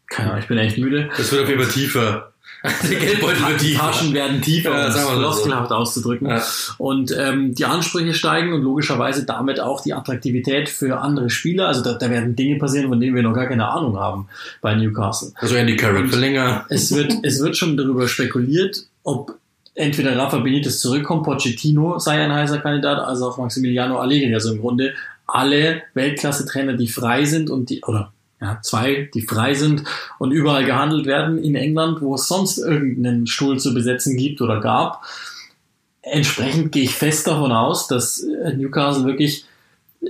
Keine 0.07 0.31
Ahnung, 0.31 0.43
ich 0.43 0.49
bin 0.49 0.59
echt 0.59 0.79
müde. 0.79 1.11
Das 1.17 1.31
wird 1.33 1.43
auf 1.43 1.49
jeden 1.49 1.63
Fall 1.63 1.73
tiefer. 1.73 2.33
Die 2.65 2.95
Geldbeutel 2.97 3.47
wird 3.49 3.61
tiefer. 3.61 3.81
Taschen 3.81 4.15
werden 4.15 4.43
tiefer, 4.43 4.71
ja, 4.71 4.77
um 4.77 4.83
das 4.87 4.97
mal 4.97 5.15
so. 5.15 5.21
floskelhaft 5.21 5.73
auszudrücken. 5.73 6.29
Ja. 6.29 6.43
Und 6.79 7.15
ähm, 7.17 7.55
die 7.55 7.65
Ansprüche 7.65 8.15
steigen 8.15 8.53
und 8.53 8.63
logischerweise 8.63 9.25
damit 9.25 9.61
auch 9.61 9.81
die 9.81 9.95
Attraktivität 9.95 10.69
für 10.69 11.01
andere 11.01 11.31
Spieler. 11.31 11.69
Also 11.69 11.83
da, 11.83 11.95
da 11.95 12.11
werden 12.11 12.35
Dinge 12.35 12.59
passieren, 12.59 12.89
von 12.89 13.01
denen 13.01 13.15
wir 13.15 13.23
noch 13.23 13.35
gar 13.35 13.47
keine 13.47 13.69
Ahnung 13.69 13.97
haben 13.97 14.29
bei 14.61 14.75
Newcastle. 14.75 15.33
Also 15.37 15.55
Andy 15.55 15.77
Carroll 15.77 16.09
verlänger. 16.09 16.67
Es 16.69 16.95
wird, 16.95 17.15
es 17.23 17.41
wird 17.41 17.57
schon 17.57 17.77
darüber 17.77 18.09
spekuliert, 18.09 18.87
ob 19.05 19.37
entweder 19.75 20.17
Rafa 20.17 20.39
Benitez 20.39 20.81
zurückkommt, 20.81 21.23
Pochettino 21.23 21.99
sei 21.99 22.21
ein 22.21 22.33
heißer 22.33 22.59
Kandidat, 22.59 22.99
also 22.99 23.29
auch 23.29 23.39
Maximiliano 23.39 23.99
Allegri. 23.99 24.35
Also 24.35 24.53
im 24.53 24.61
Grunde 24.61 24.95
alle 25.27 25.83
Weltklasse-Trainer, 25.95 26.73
die 26.73 26.89
frei 26.89 27.25
sind 27.25 27.51
und 27.51 27.71
die, 27.71 27.83
oder 27.85 28.13
ja, 28.41 28.61
zwei, 28.63 29.11
die 29.13 29.23
frei 29.23 29.55
sind 29.55 29.85
und 30.19 30.31
überall 30.31 30.65
gehandelt 30.65 31.07
werden 31.07 31.39
in 31.39 31.55
England, 31.55 32.01
wo 32.01 32.15
es 32.15 32.29
sonst 32.29 32.59
irgendeinen 32.59 33.27
Stuhl 33.27 33.59
zu 33.59 33.75
besetzen 33.75 34.17
gibt 34.17 34.41
oder 34.41 34.61
gab. 34.61 35.03
Entsprechend 36.03 36.73
gehe 36.73 36.85
ich 36.85 36.95
fest 36.95 37.27
davon 37.27 37.53
aus, 37.53 37.89
dass 37.89 38.23
äh, 38.23 38.55
Newcastle 38.55 39.05
wirklich 39.05 39.45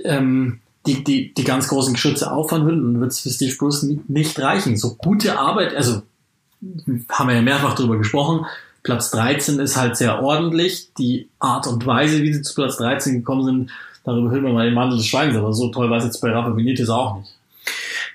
ähm, 0.03 0.59
die, 0.85 1.03
die, 1.03 1.33
die 1.33 1.43
ganz 1.43 1.67
großen 1.67 1.93
Geschütze 1.93 2.31
auffahren 2.31 2.65
will 2.67 2.81
und 2.81 2.99
wird 2.99 3.11
es 3.11 3.19
für 3.19 3.29
Steve 3.29 3.55
Bruce 3.57 3.83
ni- 3.83 3.99
nicht 4.07 4.39
reichen. 4.39 4.77
So 4.77 4.95
gute 4.95 5.37
Arbeit, 5.37 5.75
also 5.75 6.03
haben 7.09 7.29
wir 7.29 7.35
ja 7.35 7.41
mehrfach 7.41 7.75
drüber 7.75 7.97
gesprochen, 7.97 8.45
Platz 8.83 9.11
13 9.11 9.59
ist 9.59 9.75
halt 9.75 9.97
sehr 9.97 10.21
ordentlich. 10.23 10.93
Die 10.97 11.27
Art 11.39 11.67
und 11.67 11.85
Weise, 11.85 12.21
wie 12.21 12.33
sie 12.33 12.41
zu 12.41 12.55
Platz 12.55 12.77
13 12.77 13.15
gekommen 13.15 13.43
sind, 13.43 13.71
darüber 14.03 14.31
hüllen 14.31 14.45
wir 14.45 14.53
mal 14.53 14.65
den 14.65 14.73
Mantel 14.73 14.97
des 14.97 15.07
Schweigens, 15.07 15.35
aber 15.35 15.53
so 15.53 15.69
toll 15.69 15.89
war 15.89 15.97
es 15.97 16.05
jetzt 16.05 16.21
bei 16.21 16.31
Rafa 16.31 16.49
Benitez 16.49 16.89
auch 16.89 17.17
nicht. 17.17 17.29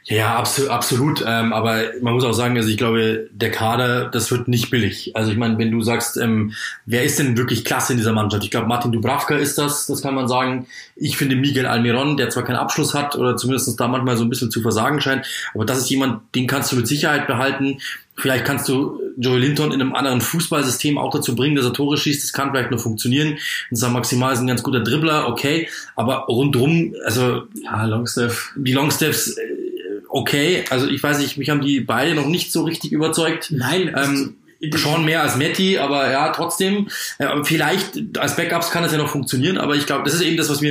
Ja, 0.06 0.36
absolut, 0.36 0.70
absolut. 0.70 1.24
Ähm, 1.26 1.54
aber 1.54 1.84
man 2.02 2.12
muss 2.12 2.24
auch 2.24 2.34
sagen, 2.34 2.56
also 2.58 2.68
ich 2.68 2.76
glaube, 2.76 3.30
der 3.32 3.50
Kader, 3.50 4.10
das 4.10 4.30
wird 4.30 4.48
nicht 4.48 4.70
billig. 4.70 5.16
Also 5.16 5.32
ich 5.32 5.38
meine, 5.38 5.56
wenn 5.56 5.70
du 5.70 5.80
sagst, 5.80 6.18
ähm, 6.18 6.52
wer 6.84 7.04
ist 7.04 7.18
denn 7.18 7.38
wirklich 7.38 7.64
klasse 7.64 7.94
in 7.94 7.96
dieser 7.96 8.12
Mannschaft? 8.12 8.44
Ich 8.44 8.50
glaube, 8.50 8.66
Martin 8.66 8.92
Dubravka 8.92 9.34
ist 9.34 9.56
das, 9.56 9.86
das 9.86 10.02
kann 10.02 10.14
man 10.14 10.28
sagen. 10.28 10.66
Ich 10.94 11.16
finde 11.16 11.36
Miguel 11.36 11.64
Almiron, 11.64 12.18
der 12.18 12.28
zwar 12.28 12.44
keinen 12.44 12.56
Abschluss 12.56 12.92
hat 12.92 13.16
oder 13.16 13.38
zumindest 13.38 13.80
da 13.80 13.88
manchmal 13.88 14.18
so 14.18 14.24
ein 14.24 14.28
bisschen 14.28 14.50
zu 14.50 14.60
versagen 14.60 15.00
scheint, 15.00 15.26
aber 15.54 15.64
das 15.64 15.78
ist 15.78 15.88
jemand, 15.88 16.34
den 16.34 16.46
kannst 16.46 16.70
du 16.72 16.76
mit 16.76 16.86
Sicherheit 16.86 17.26
behalten. 17.26 17.78
Vielleicht 18.16 18.44
kannst 18.44 18.68
du 18.68 19.00
Joey 19.16 19.40
Linton 19.40 19.72
in 19.72 19.80
einem 19.80 19.94
anderen 19.94 20.20
Fußballsystem 20.20 20.98
auch 20.98 21.10
dazu 21.12 21.34
bringen, 21.34 21.56
dass 21.56 21.64
er 21.64 21.72
Tore 21.72 21.96
schießt. 21.96 22.22
Das 22.22 22.32
kann 22.32 22.50
vielleicht 22.50 22.70
noch 22.70 22.80
funktionieren. 22.80 23.38
Und 23.70 23.76
sagen 23.76 23.92
maximal 23.92 24.32
ist 24.32 24.40
ein 24.40 24.46
ganz 24.46 24.62
guter 24.62 24.80
Dribbler, 24.80 25.28
okay. 25.28 25.68
Aber 25.96 26.26
rundrum, 26.26 26.94
also 27.04 27.42
Ja, 27.62 27.84
Longstaff. 27.86 28.52
die 28.56 28.72
Longsteps, 28.72 29.36
äh, 29.36 29.42
okay. 30.08 30.64
Also 30.70 30.88
ich 30.88 31.02
weiß 31.02 31.18
nicht, 31.18 31.36
mich 31.38 31.50
haben 31.50 31.60
die 31.60 31.80
beide 31.80 32.14
noch 32.14 32.26
nicht 32.26 32.52
so 32.52 32.62
richtig 32.62 32.92
überzeugt. 32.92 33.48
Nein, 33.50 33.92
Ähm, 33.96 34.36
schon 34.76 35.04
mehr 35.04 35.22
als 35.22 35.36
Metti, 35.36 35.78
aber 35.78 36.10
ja, 36.10 36.30
trotzdem. 36.30 36.88
Äh, 37.18 37.28
vielleicht 37.44 38.18
als 38.18 38.36
Backups 38.36 38.70
kann 38.70 38.84
es 38.84 38.92
ja 38.92 38.98
noch 38.98 39.10
funktionieren, 39.10 39.58
aber 39.58 39.74
ich 39.74 39.86
glaube, 39.86 40.04
das 40.04 40.14
ist 40.14 40.22
eben 40.22 40.36
das, 40.36 40.48
was 40.48 40.62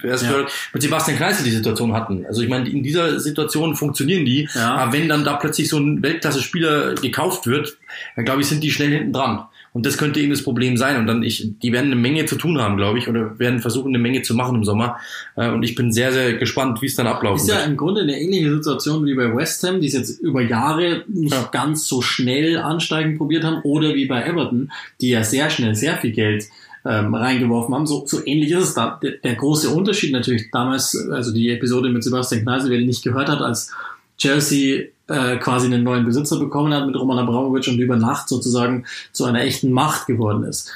wir 0.00 0.10
erst 0.10 0.24
Ja. 0.24 0.46
mit 0.72 0.82
Sebastian 0.82 1.16
Kneißl 1.16 1.44
die 1.44 1.50
Situation 1.50 1.92
hatten. 1.92 2.24
Also 2.26 2.42
ich 2.42 2.48
meine, 2.48 2.68
in 2.68 2.82
dieser 2.82 3.18
Situation 3.20 3.74
funktionieren 3.76 4.24
die, 4.24 4.48
Ja. 4.54 4.74
aber 4.76 4.92
wenn 4.92 5.08
dann 5.08 5.24
da 5.24 5.34
plötzlich 5.34 5.68
so 5.68 5.78
ein 5.78 6.02
Weltklasse-Spieler 6.02 6.94
gekauft 6.96 7.46
wird, 7.46 7.76
dann 8.16 8.24
glaube 8.24 8.40
ich, 8.42 8.46
sind 8.48 8.62
die 8.62 8.70
schnell 8.70 8.90
hinten 8.90 9.12
dran. 9.12 9.44
Und 9.72 9.84
das 9.84 9.98
könnte 9.98 10.20
eben 10.20 10.30
das 10.30 10.42
Problem 10.42 10.78
sein. 10.78 10.96
Und 10.96 11.06
dann, 11.06 11.22
ich, 11.22 11.50
die 11.62 11.70
werden 11.70 11.86
eine 11.92 11.96
Menge 12.00 12.24
zu 12.24 12.36
tun 12.36 12.58
haben, 12.58 12.78
glaube 12.78 12.98
ich, 12.98 13.08
oder 13.08 13.38
werden 13.38 13.60
versuchen, 13.60 13.88
eine 13.88 13.98
Menge 13.98 14.22
zu 14.22 14.34
machen 14.34 14.54
im 14.56 14.64
Sommer. 14.64 14.96
Äh, 15.36 15.50
Und 15.50 15.64
ich 15.64 15.74
bin 15.74 15.92
sehr, 15.92 16.12
sehr 16.14 16.32
gespannt, 16.38 16.80
wie 16.80 16.86
es 16.86 16.94
dann 16.96 17.06
ablaufen 17.06 17.42
Ist 17.42 17.48
ja 17.50 17.56
wird. 17.56 17.66
im 17.68 17.76
Grunde 17.76 18.00
eine 18.00 18.18
ähnliche 18.18 18.50
Situation 18.56 19.04
wie 19.04 19.14
bei 19.14 19.36
West 19.36 19.62
Ham, 19.64 19.82
die 19.82 19.88
es 19.88 19.92
jetzt 19.92 20.18
über 20.20 20.40
Jahre 20.40 21.04
nicht 21.08 21.34
Ja. 21.34 21.50
ganz 21.52 21.86
so 21.86 22.00
schnell 22.00 22.56
ansteigen 22.56 23.18
probiert 23.18 23.44
haben, 23.44 23.60
oder 23.64 23.94
wie 23.94 24.06
bei 24.06 24.22
Everton, 24.24 24.72
die 25.02 25.10
ja 25.10 25.22
sehr 25.22 25.50
schnell 25.50 25.74
sehr 25.74 25.98
viel 25.98 26.12
Geld 26.12 26.46
ähm, 26.86 27.14
reingeworfen 27.14 27.74
haben. 27.74 27.86
So, 27.86 28.04
so 28.06 28.24
ähnlich 28.24 28.52
ist 28.52 28.62
es 28.62 28.74
da. 28.74 28.98
Der, 29.02 29.12
der 29.12 29.34
große 29.34 29.70
Unterschied 29.70 30.12
natürlich 30.12 30.50
damals, 30.52 30.96
also 31.10 31.32
die 31.32 31.50
Episode 31.50 31.88
mit 31.88 32.04
Sebastian 32.04 32.42
Kneisel, 32.42 32.70
wer 32.70 32.78
die 32.78 32.86
nicht 32.86 33.02
gehört 33.02 33.28
hat, 33.28 33.40
als 33.40 33.72
Chelsea 34.18 34.84
äh, 35.08 35.36
quasi 35.36 35.66
einen 35.66 35.84
neuen 35.84 36.04
Besitzer 36.04 36.38
bekommen 36.38 36.72
hat 36.72 36.86
mit 36.86 36.96
Roman 36.96 37.18
Abramovic 37.18 37.66
und 37.68 37.78
über 37.78 37.96
Nacht 37.96 38.28
sozusagen 38.28 38.84
zu 39.12 39.24
einer 39.24 39.42
echten 39.42 39.72
Macht 39.72 40.06
geworden 40.06 40.44
ist. 40.44 40.70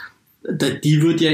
Die 0.84 1.02
wird 1.02 1.20
ja 1.20 1.30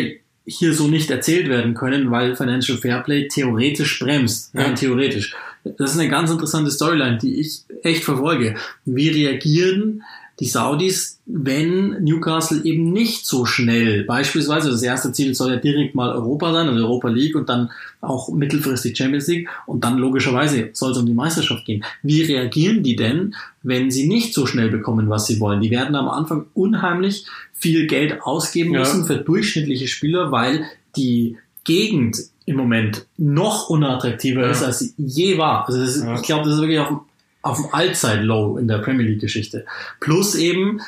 hier 0.46 0.74
so 0.74 0.86
nicht 0.86 1.10
erzählt 1.10 1.48
werden 1.48 1.74
können, 1.74 2.10
weil 2.10 2.36
Financial 2.36 2.78
Fairplay 2.78 3.28
theoretisch 3.28 3.98
bremst. 3.98 4.54
Ja. 4.54 4.62
Rein 4.62 4.76
theoretisch. 4.76 5.34
Das 5.78 5.92
ist 5.92 5.98
eine 5.98 6.08
ganz 6.08 6.30
interessante 6.30 6.70
Storyline, 6.70 7.18
die 7.18 7.40
ich 7.40 7.62
echt 7.82 8.04
verfolge. 8.04 8.54
Wie 8.84 9.08
reagieren 9.08 10.02
die 10.38 10.46
Saudis, 10.46 11.18
wenn 11.24 12.04
Newcastle 12.04 12.62
eben 12.64 12.92
nicht 12.92 13.24
so 13.26 13.46
schnell, 13.46 14.04
beispielsweise 14.04 14.70
das 14.70 14.82
erste 14.82 15.10
Ziel 15.12 15.34
soll 15.34 15.50
ja 15.52 15.56
direkt 15.56 15.94
mal 15.94 16.12
Europa 16.12 16.52
sein, 16.52 16.68
also 16.68 16.84
Europa 16.84 17.08
League 17.08 17.34
und 17.36 17.48
dann 17.48 17.70
auch 18.02 18.28
mittelfristig 18.28 18.96
Champions 18.96 19.26
League 19.28 19.48
und 19.66 19.82
dann 19.82 19.96
logischerweise 19.96 20.68
soll 20.74 20.92
es 20.92 20.98
um 20.98 21.06
die 21.06 21.14
Meisterschaft 21.14 21.64
gehen. 21.64 21.84
Wie 22.02 22.20
reagieren 22.22 22.82
die 22.82 22.96
denn, 22.96 23.34
wenn 23.62 23.90
sie 23.90 24.06
nicht 24.06 24.34
so 24.34 24.44
schnell 24.44 24.68
bekommen, 24.68 25.08
was 25.08 25.26
sie 25.26 25.40
wollen? 25.40 25.62
Die 25.62 25.70
werden 25.70 25.96
am 25.96 26.08
Anfang 26.08 26.44
unheimlich 26.52 27.24
viel 27.54 27.86
Geld 27.86 28.20
ausgeben 28.22 28.74
Ja. 28.74 28.80
müssen 28.80 29.06
für 29.06 29.16
durchschnittliche 29.16 29.88
Spieler, 29.88 30.32
weil 30.32 30.64
die 30.96 31.38
Gegend 31.64 32.18
im 32.44 32.56
Moment 32.56 33.06
noch 33.16 33.70
unattraktiver 33.70 34.42
Ja. 34.42 34.50
ist, 34.50 34.62
als 34.62 34.80
sie 34.80 34.92
je 34.98 35.38
war. 35.38 35.66
Also 35.66 35.80
ist, 35.80 36.02
Ja. 36.04 36.14
ich 36.14 36.22
glaube, 36.22 36.44
das 36.44 36.54
ist 36.56 36.60
wirklich 36.60 36.78
auf 36.78 36.88
dem, 36.88 37.00
auf 37.46 37.56
dem 37.60 37.66
Allzeit-Low 37.72 38.58
in 38.58 38.68
der 38.68 38.78
Premier 38.78 39.06
League-Geschichte. 39.06 39.64
Plus 40.00 40.34
eben, 40.34 40.80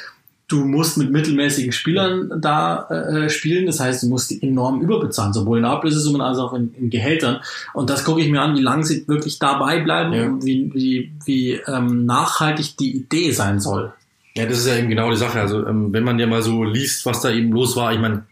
du 0.49 0.65
musst 0.65 0.97
mit 0.97 1.11
mittelmäßigen 1.11 1.73
Spielern 1.73 2.41
da 2.41 2.89
äh, 2.89 3.29
spielen. 3.29 3.67
Das 3.67 3.81
heißt, 3.81 4.03
du 4.03 4.09
musst 4.09 4.31
die 4.31 4.43
enorm 4.43 4.81
überbezahlen, 4.81 5.33
sowohl 5.33 5.59
in 5.59 5.65
Ablösesummen 5.65 6.21
als 6.21 6.39
auch 6.39 6.55
in, 6.55 6.75
in 6.75 6.91
Gehältern. 6.91 7.41
Und 7.75 7.91
das 7.91 8.05
gucke 8.05 8.21
ich 8.23 8.31
mir 8.31 8.41
an, 8.41 8.57
wie 8.57 8.63
lange 8.63 8.85
sie 8.85 9.07
wirklich 9.07 9.39
dabei 9.39 9.81
bleiben 9.81 10.13
Ja. 10.15 10.27
und 10.27 10.45
wie, 10.45 10.71
wie, 10.75 11.13
wie 11.27 11.53
ähm, 11.67 12.07
nachhaltig 12.07 12.77
die 12.79 12.97
Idee 12.97 13.31
sein 13.33 13.61
soll. 13.61 13.93
Ja, 14.35 14.47
das 14.47 14.59
ist 14.59 14.67
ja 14.69 14.77
eben 14.77 14.89
genau 14.89 15.11
die 15.11 15.17
Sache. 15.17 15.41
Also 15.41 15.67
ähm, 15.67 15.93
wenn 15.93 16.05
man 16.05 16.19
ja 16.19 16.27
mal 16.27 16.43
so 16.43 16.65
liest, 16.65 17.05
was 17.07 17.21
da 17.21 17.31
eben 17.31 17.53
los 17.53 17.77
war, 17.77 17.93
ich 17.93 17.99
meine, 18.01 18.25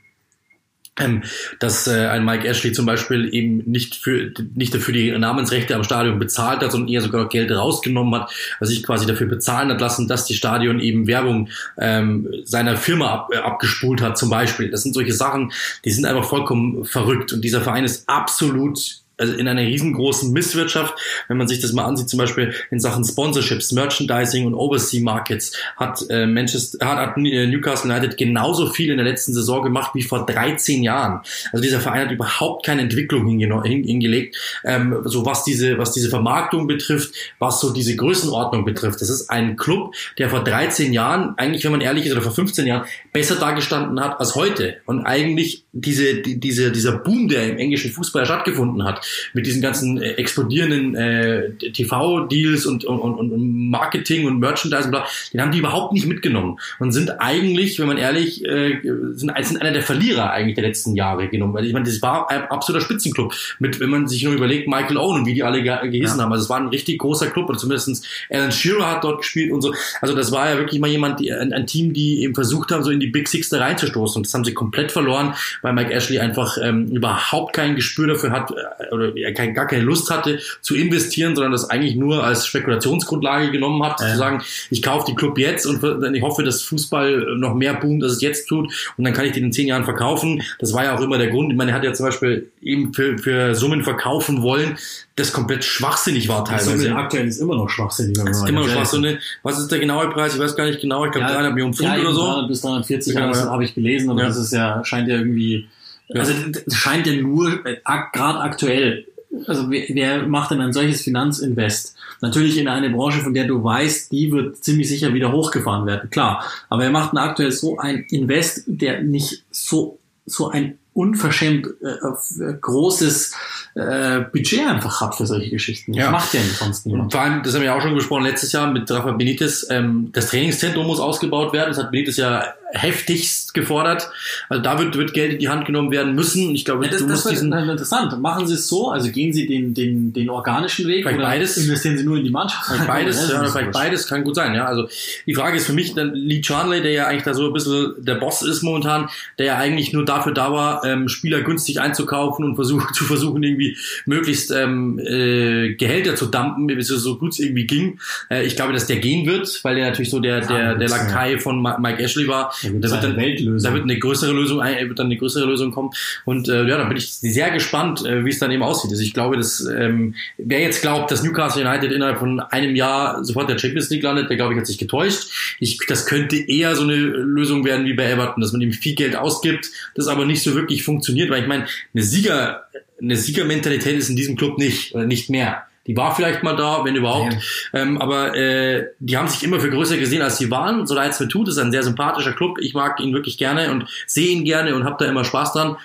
dass 1.59 1.87
äh, 1.87 2.07
ein 2.07 2.25
Mike 2.25 2.49
Ashley 2.49 2.73
zum 2.73 2.87
Beispiel 2.87 3.33
eben 3.35 3.59
nicht 3.71 3.97
für 3.97 4.33
nicht 4.55 4.75
dafür 4.75 4.95
die 4.95 5.11
Namensrechte 5.11 5.75
am 5.75 5.85
Stadion 5.85 6.19
bezahlt 6.19 6.63
hat, 6.63 6.73
sondern 6.73 6.89
eher 6.89 7.03
sogar 7.03 7.29
Geld 7.29 7.51
rausgenommen 7.51 8.21
hat, 8.21 8.33
also 8.61 8.73
sich 8.73 8.83
quasi 8.83 9.07
dafür 9.07 9.27
bezahlen 9.27 9.71
hat 9.71 9.81
lassen, 9.81 10.09
dass 10.09 10.25
die 10.25 10.35
Stadion 10.35 10.81
eben 10.81 11.07
Werbung 11.07 11.49
ähm, 11.79 12.29
seiner 12.45 12.77
Firma 12.77 13.11
ab, 13.11 13.31
äh, 13.33 13.37
abgespult 13.37 14.01
hat 14.01 14.17
zum 14.17 14.31
Beispiel. 14.31 14.71
Das 14.71 14.83
sind 14.83 14.95
solche 14.95 15.13
Sachen, 15.13 15.53
die 15.85 15.91
sind 15.91 16.07
einfach 16.07 16.25
vollkommen 16.25 16.85
verrückt 16.85 17.33
und 17.33 17.43
dieser 17.43 17.61
Verein 17.61 17.85
ist 17.85 18.09
absolut 18.09 19.06
also 19.19 19.33
in 19.35 19.49
einer 19.49 19.63
riesengroßen 19.63 20.33
Misswirtschaft, 20.33 20.95
wenn 21.29 21.37
man 21.37 21.49
sich 21.49 21.61
das 21.61 21.73
mal 21.73 21.85
ansieht, 21.85 22.09
zum 22.09 22.19
Beispiel 22.19 22.55
in 22.71 22.81
Sachen 22.81 23.05
Sponsorships, 23.05 23.73
Merchandising 23.73 24.47
und 24.47 24.55
Overseas 24.55 25.03
Markets, 25.03 25.57
hat 25.77 26.05
äh, 26.11 26.27
Manchester, 26.27 26.87
hat, 26.87 26.99
hat 26.99 27.17
äh, 27.17 27.47
Newcastle 27.47 27.91
United 27.91 28.17
genauso 28.17 28.67
viel 28.67 28.91
in 28.91 28.99
der 28.99 29.07
letzten 29.07 29.33
Saison 29.33 29.63
gemacht 29.63 29.93
wie 29.95 30.03
vor 30.03 30.27
13 30.27 30.83
Jahren. 30.83 31.21
Also 31.53 31.63
dieser 31.63 31.81
Verein 31.81 32.07
hat 32.07 32.11
überhaupt 32.11 32.67
keine 32.67 32.83
Entwicklung 32.83 33.27
hingelegt, 33.29 34.37
ähm, 34.65 35.01
so 35.05 35.25
was 35.25 35.45
diese, 35.45 35.79
was 35.79 35.93
diese 35.93 36.11
Vermarktung 36.11 36.67
betrifft, 36.67 37.15
was 37.39 37.61
so 37.61 37.73
diese 37.73 37.97
Größenordnung 37.97 38.65
betrifft. 38.65 39.01
Das 39.01 39.09
ist 39.09 39.31
ein 39.31 39.57
Club, 39.57 39.95
der 40.19 40.29
vor 40.29 40.45
13 40.45 40.93
Jahren, 40.93 41.35
eigentlich, 41.39 41.65
wenn 41.65 41.73
man 41.73 41.81
ehrlich 41.81 42.07
ist, 42.07 42.13
oder 42.13 42.23
vor 42.23 42.33
15 42.33 42.67
Jahren, 42.67 42.87
besser 43.13 43.37
dargestanden 43.37 43.99
hat 44.01 44.21
als 44.21 44.35
heute. 44.35 44.77
Und 44.85 45.07
eigentlich 45.07 45.65
diese, 45.73 46.17
die, 46.17 46.39
diese, 46.39 46.71
dieser 46.71 46.93
Boom, 46.93 47.29
der 47.29 47.49
im 47.49 47.59
englischen 47.59 47.91
Fußball 47.91 48.27
stattgefunden 48.27 48.85
hat, 48.85 49.06
mit 49.33 49.47
diesen 49.47 49.63
ganzen 49.63 50.01
äh, 50.01 50.13
explodierenden 50.13 50.95
äh, 50.95 51.51
TV-Deals 51.53 52.67
und, 52.67 52.85
und, 52.85 53.01
und, 53.01 53.33
und 53.33 53.71
Marketing 53.71 54.27
und 54.27 54.39
Merchandising, 54.39 54.91
bla, 54.91 55.07
den 55.33 55.41
haben 55.41 55.53
die 55.53 55.59
überhaupt 55.59 55.93
nicht 55.93 56.07
mitgenommen 56.07 56.59
und 56.79 56.93
sind 56.93 57.21
eigentlich, 57.21 57.79
wenn 57.79 57.87
man 57.87 57.99
ehrlich, 57.99 58.45
äh, 58.45 58.81
sind, 59.13 59.33
sind 59.41 59.61
einer 59.61 59.73
der 59.73 59.83
Verlierer 59.83 60.31
eigentlich 60.31 60.55
der 60.55 60.65
letzten 60.65 60.95
Jahre 60.95 61.29
genommen. 61.29 61.55
Weil 61.55 61.67
ich 61.67 61.73
meine, 61.73 61.85
das 61.85 62.03
war 62.03 62.31
ein 62.31 62.43
absoluter 62.45 62.85
Spitzenclub. 62.85 63.35
Mit, 63.59 63.81
wenn 63.81 63.91
man 63.91 64.09
sich 64.09 64.23
nur 64.23 64.35
überlegt, 64.35 64.69
Michael 64.69 64.97
Owen 64.97 65.21
und 65.21 65.27
wie 65.27 65.35
die 65.35 65.43
alle 65.43 65.63
ge 65.63 65.77
gehießen 65.91 66.19
ja. 66.19 66.25
haben. 66.25 66.33
Also 66.33 66.45
es 66.45 66.51
war 66.51 66.59
ein 66.59 66.69
richtig 66.69 66.99
großer 66.99 67.29
Club 67.29 67.49
oder 67.49 67.59
zumindest 67.59 68.07
Alan 68.31 68.53
Shearer 68.53 68.91
hat 68.91 69.05
dort 69.05 69.19
gespielt 69.19 69.53
und 69.53 69.63
so. 69.63 69.75
Also 70.01 70.15
das 70.15 70.33
war 70.33 70.51
ja 70.51 70.59
wirklich 70.59 70.81
mal 70.81 70.91
jemand, 70.91 71.21
die, 71.21 71.33
ein, 71.33 71.53
ein 71.53 71.67
Team, 71.67 71.93
die 71.93 72.23
eben 72.23 72.35
versucht 72.35 72.71
haben, 72.71 72.83
so 72.83 72.91
in 72.91 73.01
die 73.01 73.07
Big 73.07 73.29
Six 73.29 73.49
da 73.49 73.59
reinzustoßen. 73.59 74.19
Und 74.19 74.27
das 74.27 74.35
haben 74.35 74.45
sie 74.45 74.55
komplett 74.55 74.93
verloren, 74.93 75.35
weil 75.63 75.73
Mike 75.73 75.93
Ashley 75.93 76.19
einfach 76.19 76.57
ähm, 76.63 76.89
überhaupt 76.89 77.55
kein 77.55 77.77
Gespür 77.77 78.09
dafür 78.09 78.31
hat 78.31 78.51
äh, 78.51 78.95
oder 78.97 79.17
er 79.17 79.33
kein, 79.33 79.55
gar 79.55 79.67
keine 79.67 79.83
Lust 79.83 80.11
hatte 80.11 80.41
zu 80.61 80.75
investieren, 80.75 81.35
sondern 81.35 81.53
das 81.53 81.71
eigentlich 81.71 81.97
nur 81.97 82.25
als 82.25 82.47
Spekulationsgrundlage 82.47 83.51
genommen 83.51 83.83
hat, 83.83 84.01
ja. 84.01 84.09
zu 84.09 84.17
sagen, 84.17 84.43
ich 84.71 84.83
kaufe 84.83 85.07
die 85.09 85.15
Club 85.15 85.39
jetzt 85.39 85.67
und 85.67 86.15
ich 86.15 86.23
hoffe, 86.23 86.43
dass 86.43 86.63
Fußball 86.63 87.37
noch 87.39 87.55
mehr 87.55 87.75
boomt, 87.75 88.03
als 88.03 88.15
es 88.15 88.21
jetzt 88.21 88.49
tut 88.49 88.73
und 88.97 89.05
dann 89.05 89.13
kann 89.13 89.25
ich 89.25 89.33
den 89.33 89.45
in 89.45 89.53
zehn 89.53 89.69
Jahren 89.69 89.85
verkaufen. 89.85 90.43
Das 90.59 90.73
war 90.73 90.85
ja 90.85 90.97
auch 90.97 91.01
immer 91.01 91.19
der 91.19 91.29
Grund. 91.29 91.51
Ich 91.51 91.57
meine, 91.57 91.71
er 91.71 91.77
hat 91.77 91.85
ja 91.85 91.93
zum 91.93 92.07
Beispiel 92.07 92.51
eben 92.61 92.93
für, 92.93 93.19
für 93.19 93.55
Summen 93.55 93.85
verkaufen 93.85 94.43
wollen, 94.43 94.77
das 95.17 95.33
komplett 95.33 95.65
schwachsinnig 95.65 96.29
war 96.29 96.45
teilweise. 96.45 96.79
Summe 96.79 96.97
aktuell 96.97 97.27
ist 97.27 97.39
immer 97.39 97.57
noch 97.57 97.71
schwachsinnig. 97.71 98.19
Ist 98.19 98.47
immer 98.47 98.61
noch 98.61 98.69
schwachsinnig. 98.69 99.19
Was 99.43 99.59
ist 99.59 99.73
der 99.73 99.79
genaue 99.79 100.11
Preis? 100.11 100.35
Ich 100.35 100.41
weiß 100.41 100.55
gar 100.57 100.67
nicht 100.67 100.83
genau. 100.83 101.07
Ich 101.07 101.13
glaube 101.13 101.27
ja, 101.27 101.35
300 101.35 101.55
Millionen 101.55 101.73
Pfund 101.73 101.89
ja, 101.89 101.99
oder 101.99 102.13
so. 102.13 102.21
300 102.21 102.49
bis 102.49 102.61
340, 102.61 103.15
ja, 103.15 103.51
habe 103.51 103.65
ich 103.65 103.75
gelesen, 103.75 104.11
aber 104.11 104.25
das 104.25 104.37
ist 104.37 104.53
ja, 104.53 104.85
scheint 104.85 105.09
ja 105.09 105.17
irgendwie, 105.17 105.69
also 106.15 106.33
das 106.65 106.75
scheint 106.75 107.07
ja 107.07 107.15
nur, 107.15 107.67
äh, 107.67 107.77
gerade 108.13 108.41
aktuell, 108.41 109.07
also 109.47 109.71
wer, 109.71 109.85
wer 109.89 110.27
macht 110.27 110.51
denn 110.51 110.61
ein 110.61 110.73
solches 110.73 111.03
Finanzinvest? 111.03 111.97
Natürlich 112.21 112.59
in 112.59 112.69
eine 112.69 112.91
Branche, 112.91 113.21
von 113.21 113.35
der 113.35 113.45
du 113.47 113.63
weißt, 113.63 114.11
die 114.13 114.33
wird 114.33 114.63
ziemlich 114.65 114.89
sicher 114.89 115.13
wieder 115.13 115.33
hochgefahren 115.33 115.87
werden, 115.87 116.11
klar. 116.11 116.45
Aber 116.69 116.85
er 116.85 116.91
macht 116.91 117.17
aktuell 117.17 117.53
so 117.53 117.79
ein 117.79 118.07
Invest, 118.11 118.65
der 118.67 119.03
nicht 119.03 119.45
so, 119.51 119.99
so 120.25 120.49
ein 120.49 120.79
unverschämt 120.97 121.67
äh, 121.83 122.55
großes 122.59 123.35
äh, 123.75 124.21
Budget 124.33 124.67
einfach 124.67 125.03
hat 125.03 125.15
für 125.15 125.27
solche 125.27 125.51
Geschichten. 125.51 125.93
Das 125.93 126.05
ja. 126.05 126.11
macht 126.11 126.33
ja 126.33 126.41
sonst 126.41 126.87
niemand. 126.87 127.13
Vor 127.13 127.21
allem, 127.21 127.43
das 127.43 127.55
haben 127.55 127.63
wir 127.63 127.75
auch 127.75 127.83
schon 127.83 127.95
gesprochen 127.95 128.25
letztes 128.25 128.53
Jahr 128.53 128.73
mit 128.73 128.91
Rafa 128.91 129.13
Benitez, 129.13 129.67
ähm, 129.69 130.09
das 130.13 130.31
Trainingszentrum 130.31 130.87
muss 130.87 130.99
ausgebaut 130.99 131.53
werden. 131.53 131.69
Das 131.69 131.79
hat 131.79 131.91
Benitez 131.91 132.17
ja 132.17 132.47
heftigst 132.73 133.55
gefordert. 133.55 134.11
Also 134.49 134.63
da 134.63 134.79
wird, 134.79 134.97
wird 134.97 135.13
Geld 135.13 135.35
in 135.35 135.39
die 135.39 135.49
Hand 135.49 135.67
genommen 135.67 135.91
werden 135.91 136.15
müssen. 136.15 136.55
Ich 136.55 136.65
glaube, 136.65 136.85
ja, 136.85 136.91
das, 136.91 137.01
du 137.01 137.07
das 137.07 137.25
musst 137.25 137.31
diesen 137.31 137.53
interessant. 137.53 138.21
Machen 138.21 138.47
Sie 138.47 138.55
es 138.55 138.69
so, 138.69 138.91
also 138.91 139.11
gehen 139.11 139.33
Sie 139.33 139.47
den, 139.47 139.73
den, 139.73 140.13
den 140.13 140.31
organischen 140.31 140.87
Weg 140.89 141.07
oder 141.07 141.17
beides. 141.17 141.57
investieren 141.57 141.97
Sie 141.97 142.05
nur 142.05 142.17
in 142.17 142.25
die 142.25 142.31
Mannschaft? 142.31 142.67
Vielleicht 142.67 142.87
beides, 142.89 143.31
ja, 143.31 143.45
vielleicht 143.45 143.73
beides 143.73 144.07
kann 144.07 144.25
gut 144.25 144.35
sein. 144.35 144.55
Ja, 144.55 144.67
also 144.67 144.89
die 145.27 145.35
Frage 145.35 145.57
ist 145.57 145.67
für 145.67 145.73
mich 145.73 145.95
dann 145.95 146.15
Lee 146.15 146.43
Charnley, 146.43 146.83
der 146.83 146.93
ja 146.93 147.07
eigentlich 147.07 147.23
da 147.23 147.35
so 147.35 147.47
ein 147.47 147.53
bisschen 147.53 147.95
der 147.99 148.17
Boss 148.17 148.43
ist 148.43 148.63
momentan, 148.63 149.09
der 149.39 149.47
ja 149.47 149.57
eigentlich 149.59 149.93
nur 149.93 150.05
dafür 150.05 150.33
da 150.33 150.53
war, 150.53 150.85
ähm, 150.85 151.09
Spieler 151.09 151.43
günstig 151.43 151.81
einzukaufen 151.81 152.45
und 152.45 152.57
versuch, 152.57 152.91
zu 152.93 153.05
versuchen 153.05 153.43
irgendwie 153.43 153.77
möglichst 154.07 154.51
ähm, 154.51 154.99
äh, 154.99 155.75
Gehälter 155.75 156.17
zu 156.17 156.27
dumpen, 156.27 156.67
bis 156.67 156.91
es 156.91 157.03
so 157.03 157.19
gut 157.19 157.33
es 157.33 157.39
irgendwie 157.39 157.67
ging. 157.67 158.01
Äh, 158.29 158.45
ich 158.45 158.57
glaube, 158.57 158.73
dass 158.73 158.87
der 158.87 158.97
gehen 158.97 159.27
wird, 159.27 159.61
weil 159.63 159.77
der 159.77 159.87
natürlich 159.87 160.11
so 160.11 160.21
der 160.21 160.41
der 160.41 160.75
der 160.75 160.89
Lakai 160.89 161.39
von 161.39 161.63
Mike 161.63 162.03
Ashley 162.03 162.27
war. 162.27 162.53
Da 162.63 162.91
wird 162.91 163.05
dann 163.05 163.17
Weltlösung. 163.17 163.71
Da 163.71 163.75
wird 163.75 163.85
eine 163.85 163.99
größere 163.99 164.33
Lösung, 164.33 164.59
wird 164.59 164.99
dann 164.99 165.07
eine 165.07 165.17
größere 165.17 165.47
Lösung 165.47 165.71
kommen. 165.73 165.91
Und 166.25 166.49
äh, 166.49 166.65
ja, 166.67 166.79
da 166.79 166.85
bin 166.85 166.97
ich 166.97 167.13
sehr 167.13 167.51
gespannt, 167.51 168.05
äh, 168.05 168.25
wie 168.25 168.31
es 168.31 168.39
dann 168.39 168.51
eben 168.51 168.63
aussieht. 168.63 168.91
Also 168.91 169.03
ich 169.03 169.15
glaube, 169.15 169.37
dass 169.37 169.65
ähm, 169.65 170.15
wer 170.39 170.61
jetzt 170.61 170.83
glaubt, 170.83 171.11
dass 171.11 171.23
Newcastle 171.23 171.67
United 171.67 171.93
innerhalb 171.93 172.19
von 172.19 172.41
einem 172.41 172.77
Jahr 172.77 173.25
sofort 173.25 173.49
der 173.49 173.59
Champions 173.59 173.91
League 173.91 174.03
landet, 174.03 174.31
der 174.31 174.37
glaube 174.37 174.55
ich 174.55 174.59
hat 174.59 174.67
sich 174.67 174.79
getäuscht. 174.79 175.57
Ich, 175.61 175.79
das 175.89 176.07
könnte 176.07 176.37
eher 176.37 176.75
so 176.77 176.83
eine 176.83 176.97
Lösung 176.97 177.65
werden 177.65 177.87
wie 177.87 177.95
bei 177.95 178.11
Everton, 178.11 178.41
dass 178.41 178.53
man 178.53 178.61
ihm 178.61 178.73
viel 178.73 178.95
Geld 178.95 179.17
ausgibt, 179.17 179.71
das 179.95 180.09
aber 180.09 180.25
nicht 180.25 180.43
so 180.43 180.55
wirklich 180.55 180.83
funktioniert, 180.83 181.31
weil 181.31 181.43
ich 181.43 181.49
meine, 181.49 181.67
eine 181.95 182.03
Sieger 182.03 182.67
eine 183.01 183.17
Siegermentalität 183.17 183.97
ist 183.97 184.09
in 184.09 184.17
diesem 184.17 184.37
Club 184.37 184.59
nicht 184.59 184.95
oder 184.95 185.05
nicht 185.05 185.31
mehr. 185.31 185.67
Die 185.87 185.97
war 185.97 186.15
vielleicht 186.15 186.43
mal 186.43 186.57
da, 186.57 186.85
wenn 186.85 186.97
überhaupt. 186.97 187.35
Ja. 187.73 187.81
Ähm, 187.81 188.01
aber 188.01 188.35
äh, 188.37 188.87
die 188.99 189.17
haben 189.17 189.29
sich 189.29 189.43
immer 189.45 189.61
für 189.61 189.71
größer 189.71 189.97
gesehen, 189.97 190.23
als 190.23 190.39
sie 190.39 190.51
waren. 190.51 190.87
So 190.87 190.95
leid 190.95 191.13
es 191.13 191.21
mir 191.21 191.29
tut, 191.29 191.49
ist 191.49 191.59
ein 191.59 191.71
sehr 191.71 191.83
sympathischer 191.83 192.33
Club. 192.33 192.59
Ich 192.61 192.75
mag 192.75 193.01
ihn 193.01 193.15
wirklich 193.15 193.39
gerne 193.39 193.71
und 193.71 193.87
sehe 194.07 194.29
ihn 194.29 194.45
gerne 194.45 194.75
und 194.75 194.85
habe 194.85 194.97
da 194.99 195.11
immer 195.11 195.25
Spaß 195.25 195.53
dran. 195.53 195.77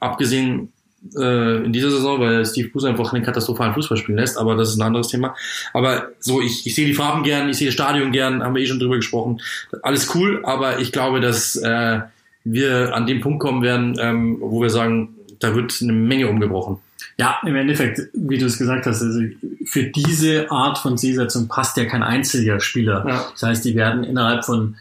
Abgesehen 0.00 0.72
äh, 1.16 1.64
in 1.64 1.72
dieser 1.72 1.90
Saison, 1.90 2.20
weil 2.20 2.44
Steve 2.46 2.68
Bruce 2.68 2.84
einfach 2.84 3.12
einen 3.12 3.24
katastrophalen 3.24 3.74
Fußball 3.74 3.98
spielen 3.98 4.18
lässt, 4.18 4.38
aber 4.38 4.56
das 4.56 4.70
ist 4.70 4.76
ein 4.76 4.82
anderes 4.82 5.08
Thema. 5.08 5.34
Aber 5.72 6.08
so, 6.18 6.40
ich, 6.40 6.66
ich 6.66 6.74
sehe 6.74 6.86
die 6.86 6.94
Farben 6.94 7.22
gern, 7.22 7.48
ich 7.48 7.58
sehe 7.58 7.68
das 7.68 7.74
Stadion 7.74 8.12
gern, 8.12 8.42
haben 8.42 8.54
wir 8.54 8.62
eh 8.62 8.66
schon 8.66 8.78
drüber 8.78 8.96
gesprochen. 8.96 9.40
Alles 9.82 10.14
cool, 10.14 10.42
aber 10.44 10.78
ich 10.78 10.92
glaube, 10.92 11.20
dass 11.20 11.56
äh, 11.56 12.00
wir 12.44 12.94
an 12.94 13.06
dem 13.06 13.20
Punkt 13.20 13.40
kommen 13.40 13.62
werden, 13.62 13.96
ähm, 14.00 14.38
wo 14.40 14.62
wir 14.62 14.70
sagen, 14.70 15.14
da 15.40 15.54
wird 15.54 15.78
eine 15.82 15.92
Menge 15.92 16.28
umgebrochen. 16.28 16.78
Ja, 17.18 17.38
im 17.44 17.56
Endeffekt, 17.56 18.00
wie 18.12 18.38
du 18.38 18.46
es 18.46 18.58
gesagt 18.58 18.86
hast, 18.86 19.02
also 19.02 19.20
für 19.64 19.84
diese 19.84 20.50
Art 20.50 20.78
von 20.78 20.98
Zielsetzung 20.98 21.48
passt 21.48 21.76
ja 21.76 21.84
kein 21.84 22.02
einziger 22.02 22.60
Spieler. 22.60 23.04
Ja. 23.06 23.26
Das 23.32 23.42
heißt, 23.42 23.64
die 23.64 23.74
werden 23.74 24.04
innerhalb 24.04 24.44
von 24.44 24.76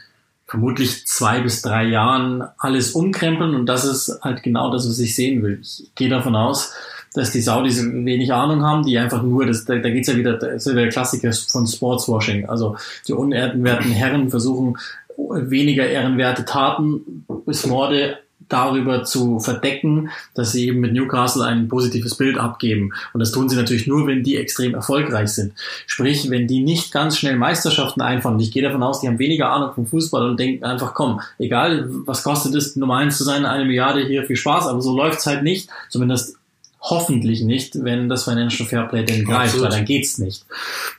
vermutlich 0.48 1.08
zwei 1.08 1.42
bis 1.42 1.62
drei 1.62 1.86
Jahren 1.86 2.44
alles 2.58 2.92
umkrempeln 2.92 3.56
und 3.56 3.66
das 3.66 3.86
ist 3.86 4.20
halt 4.22 4.44
genau 4.44 4.72
das, 4.72 4.88
was 4.88 5.00
ich 5.00 5.16
sehen 5.16 5.42
will. 5.42 5.60
Ich 5.62 5.90
gehe 5.96 6.10
davon 6.10 6.36
aus, 6.36 6.74
dass 7.14 7.32
die 7.32 7.42
Saudis 7.42 7.84
wenig 7.84 8.34
Ahnung 8.34 8.64
haben, 8.64 8.86
die 8.86 8.98
einfach 8.98 9.24
nur, 9.24 9.46
das, 9.46 9.66
da, 9.66 9.76
da 9.78 9.90
geht's 9.90 10.08
ja 10.08 10.16
wieder, 10.16 10.34
das 10.38 10.54
ist 10.54 10.68
ja 10.68 10.74
der 10.74 10.90
Klassiker 10.90 11.32
von 11.32 11.66
Sportswashing. 11.66 12.50
Also 12.50 12.76
die 13.08 13.14
unehrenwerten 13.14 13.92
Herren 13.92 14.30
versuchen 14.30 14.78
weniger 15.18 15.88
ehrenwerte 15.88 16.46
Taten 16.46 17.26
bis 17.46 17.66
Morde 17.66 18.18
darüber 18.54 19.04
zu 19.04 19.40
verdecken, 19.40 20.10
dass 20.34 20.52
sie 20.52 20.68
eben 20.68 20.80
mit 20.80 20.94
Newcastle 20.94 21.44
ein 21.44 21.68
positives 21.68 22.16
Bild 22.16 22.38
abgeben. 22.38 22.94
Und 23.14 23.20
das 23.20 23.32
tun 23.32 23.50
sie 23.50 23.56
natürlich 23.56 23.88
nur, 23.88 24.08
wenn 24.08 24.24
die 24.24 24.38
extrem 24.38 24.76
erfolgreich 24.76 25.30
sind. 25.30 25.54
Sprich, 25.88 26.30
wenn 26.30 26.48
die 26.48 26.64
nicht 26.64 26.92
ganz 26.92 27.18
schnell 27.18 27.36
Meisterschaften 27.36 28.02
einfahren, 28.02 28.40
ich 28.40 28.52
gehe 28.52 28.64
davon 28.64 28.84
aus, 28.84 29.02
die 29.02 29.08
haben 29.08 29.20
weniger 29.20 29.50
Ahnung 29.50 29.74
vom 29.74 29.88
Fußball 29.88 30.30
und 30.30 30.40
denken 30.40 30.64
einfach, 30.64 30.94
komm, 30.94 31.20
egal 31.40 31.90
was 32.06 32.24
kostet 32.24 32.54
es, 32.56 32.76
Nummer 32.76 32.98
eins 32.98 33.18
zu 33.18 33.24
sein, 33.24 33.46
eine 33.46 33.66
Milliarde 33.66 34.06
hier, 34.06 34.24
viel 34.24 34.36
Spaß, 34.36 34.68
aber 34.68 34.82
so 34.82 34.96
läuft's 34.96 35.26
halt 35.26 35.44
nicht, 35.44 35.70
zumindest 35.90 36.38
hoffentlich 36.84 37.42
nicht, 37.42 37.84
wenn 37.84 38.10
das 38.10 38.26
Financial 38.26 38.68
Fairplay 38.68 39.06
denn 39.06 39.26
greift, 39.26 39.60
weil 39.62 39.70
dann 39.70 39.86
geht's 39.86 40.18
nicht. 40.18 40.46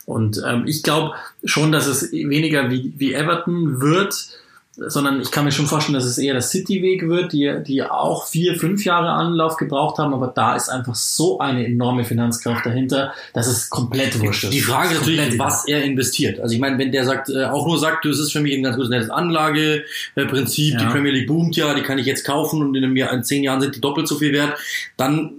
Und 0.07 0.43
ähm, 0.47 0.65
ich 0.67 0.83
glaube 0.83 1.13
schon, 1.45 1.73
dass 1.73 1.87
es 1.87 2.11
weniger 2.11 2.71
wie, 2.71 2.95
wie 2.97 3.13
Everton 3.13 3.81
wird, 3.81 4.15
sondern 4.77 5.21
ich 5.21 5.31
kann 5.31 5.45
mir 5.45 5.53
schon 5.53 5.67
vorstellen, 5.67 5.95
dass 5.95 6.05
es 6.05 6.19
eher 6.19 6.33
der 6.33 6.43
City-Weg 6.43 7.09
wird, 7.09 7.33
die, 7.33 7.53
die 7.65 7.83
auch 7.83 8.27
vier, 8.27 8.57
fünf 8.57 8.85
Jahre 8.85 9.11
Anlauf 9.11 9.57
gebraucht 9.57 9.99
haben, 9.99 10.13
aber 10.13 10.29
da 10.35 10.57
ist 10.57 10.69
einfach 10.69 10.95
so 10.95 11.39
eine 11.39 11.65
enorme 11.65 12.05
Finanzkraft 12.05 12.67
dahinter, 12.67 13.13
dass 13.33 13.47
es 13.47 13.71
komplett 13.71 14.21
wurscht 14.21 14.45
ist. 14.45 14.53
Die 14.53 14.61
Frage 14.61 14.95
ist 14.95 15.01
natürlich, 15.01 15.39
was 15.39 15.67
er 15.69 15.85
investiert. 15.85 16.41
Also 16.41 16.55
ich 16.55 16.61
meine, 16.61 16.79
wenn 16.79 16.91
der 16.91 17.05
sagt, 17.05 17.29
äh, 17.29 17.45
auch 17.45 17.67
nur 17.67 17.79
sagt, 17.79 18.05
das 18.05 18.19
ist 18.19 18.33
für 18.33 18.41
mich 18.41 18.55
ein 18.55 18.63
ganz 18.63 18.77
gutes 18.77 18.91
nettes 18.91 19.11
Anlageprinzip, 19.11 20.75
ja. 20.75 20.79
die 20.81 20.87
Premier 20.87 21.13
League 21.13 21.29
boomt 21.29 21.57
ja, 21.57 21.73
die 21.75 21.83
kann 21.83 21.99
ich 21.99 22.07
jetzt 22.07 22.25
kaufen 22.25 22.61
und 22.61 22.75
in, 22.75 22.85
einem 22.85 22.97
Jahr, 22.97 23.13
in 23.13 23.23
zehn 23.23 23.45
Jahren 23.45 23.61
sind 23.61 23.77
die 23.77 23.81
doppelt 23.81 24.09
so 24.09 24.17
viel 24.17 24.33
wert, 24.33 24.59
dann 24.97 25.33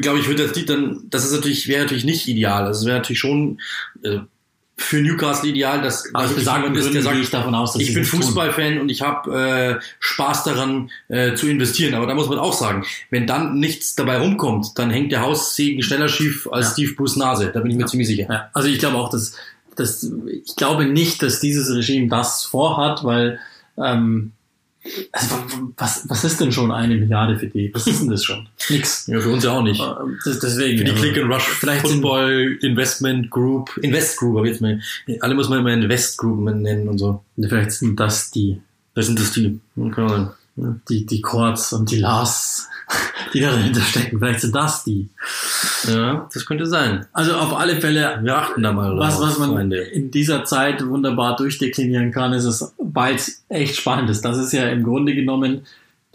glaube 0.00 0.20
ich, 0.20 0.28
wird 0.28 0.38
das 0.38 0.54
Lied 0.54 0.70
dann, 0.70 1.06
das 1.10 1.24
ist 1.24 1.32
natürlich, 1.32 1.68
wäre 1.68 1.82
natürlich 1.82 2.04
nicht 2.04 2.28
ideal. 2.28 2.64
Also 2.64 2.80
es 2.80 2.86
wäre 2.86 2.98
natürlich 2.98 3.20
schon, 3.20 3.58
äh, 4.02 4.18
für 4.78 5.00
Newcastle 5.00 5.48
ideal, 5.48 5.80
dass 5.80 6.14
also 6.14 6.36
ich 6.36 6.44
sagen 6.44 6.74
ist, 6.74 6.92
der 6.92 7.02
sagt, 7.02 7.16
ich 7.16 7.30
davon 7.30 7.54
aus, 7.54 7.72
dass 7.72 7.82
ich 7.82 7.94
bin 7.94 8.04
Fußballfan 8.04 8.78
und 8.78 8.90
ich 8.90 9.00
habe 9.00 9.78
äh, 9.80 9.84
Spaß 10.00 10.44
daran 10.44 10.90
äh, 11.08 11.34
zu 11.34 11.48
investieren. 11.48 11.94
Aber 11.94 12.06
da 12.06 12.14
muss 12.14 12.28
man 12.28 12.38
auch 12.38 12.52
sagen, 12.52 12.84
wenn 13.10 13.26
dann 13.26 13.58
nichts 13.58 13.94
dabei 13.94 14.18
rumkommt, 14.18 14.78
dann 14.78 14.90
hängt 14.90 15.12
der 15.12 15.22
Haussegen 15.22 15.82
schneller 15.82 16.08
schief 16.08 16.46
als 16.52 16.66
ja. 16.66 16.72
Steve 16.72 16.92
Bruce 16.94 17.16
Nase. 17.16 17.50
Da 17.52 17.60
bin 17.60 17.70
ich 17.70 17.76
mir 17.76 17.84
ja. 17.84 17.86
ziemlich 17.86 18.08
sicher. 18.08 18.26
Ja. 18.28 18.50
Also 18.52 18.68
ich 18.68 18.78
glaube 18.78 18.98
auch, 18.98 19.08
dass, 19.08 19.32
dass 19.76 20.12
ich 20.26 20.56
glaube 20.56 20.84
nicht, 20.84 21.22
dass 21.22 21.40
dieses 21.40 21.74
Regime 21.74 22.08
das 22.08 22.44
vorhat, 22.44 23.02
weil 23.02 23.40
ähm, 23.78 24.32
also, 25.12 25.34
was, 25.76 26.08
was 26.08 26.24
ist 26.24 26.40
denn 26.40 26.52
schon 26.52 26.70
eine 26.72 26.96
Milliarde 26.96 27.38
für 27.38 27.46
die? 27.46 27.70
Was 27.74 27.86
ist 27.86 28.00
denn 28.02 28.10
das 28.10 28.24
schon? 28.24 28.48
Nix. 28.70 29.06
Ja, 29.06 29.20
für 29.20 29.30
uns 29.30 29.44
ja 29.44 29.52
auch 29.52 29.62
nicht. 29.62 29.80
Das, 30.24 30.38
deswegen. 30.38 30.78
Für 30.78 30.84
die 30.84 30.92
Click 30.92 31.18
and 31.18 31.32
Rush 31.32 31.44
vielleicht 31.44 31.86
Football 31.86 32.58
Investment 32.62 33.30
Group, 33.30 33.76
Invest 33.82 34.18
Group, 34.18 34.38
aber 34.38 34.46
jetzt 34.46 34.60
mal, 34.60 34.80
alle 35.20 35.34
muss 35.34 35.48
man 35.48 35.60
immer 35.60 35.72
Invest 35.72 36.18
Group 36.18 36.40
nennen 36.40 36.88
und 36.88 36.98
so. 36.98 37.22
Vielleicht 37.36 37.72
sind 37.72 37.98
das 37.98 38.30
die. 38.30 38.60
Das 38.94 39.06
sind 39.06 39.18
das 39.18 39.32
die. 39.32 39.60
Kann 39.94 40.30
Die, 40.88 41.04
die 41.04 41.20
Chords 41.20 41.72
und 41.72 41.90
die 41.90 41.98
Lars, 41.98 42.68
die 43.34 43.40
da 43.40 43.52
dahinter 43.52 43.80
stecken. 43.80 44.18
Vielleicht 44.18 44.40
sind 44.40 44.54
das 44.54 44.84
die. 44.84 45.08
Ja, 45.88 46.28
das 46.32 46.46
könnte 46.46 46.66
sein. 46.66 47.06
Also 47.12 47.34
auf 47.34 47.56
alle 47.56 47.80
Fälle. 47.80 48.20
Wir 48.22 48.36
achten 48.36 48.62
da 48.62 48.72
mal 48.72 48.96
Was, 48.98 49.20
was 49.20 49.38
man 49.38 49.50
Freunde. 49.50 49.78
in 49.78 50.10
dieser 50.10 50.44
Zeit 50.44 50.86
wunderbar 50.86 51.36
durchdeklinieren 51.36 52.12
kann, 52.12 52.32
ist 52.32 52.44
es, 52.44 52.74
weil 52.78 53.16
es 53.16 53.44
echt 53.48 53.76
spannend 53.76 54.10
ist. 54.10 54.24
Das 54.24 54.38
ist 54.38 54.52
ja 54.52 54.68
im 54.68 54.84
Grunde 54.84 55.14
genommen 55.14 55.62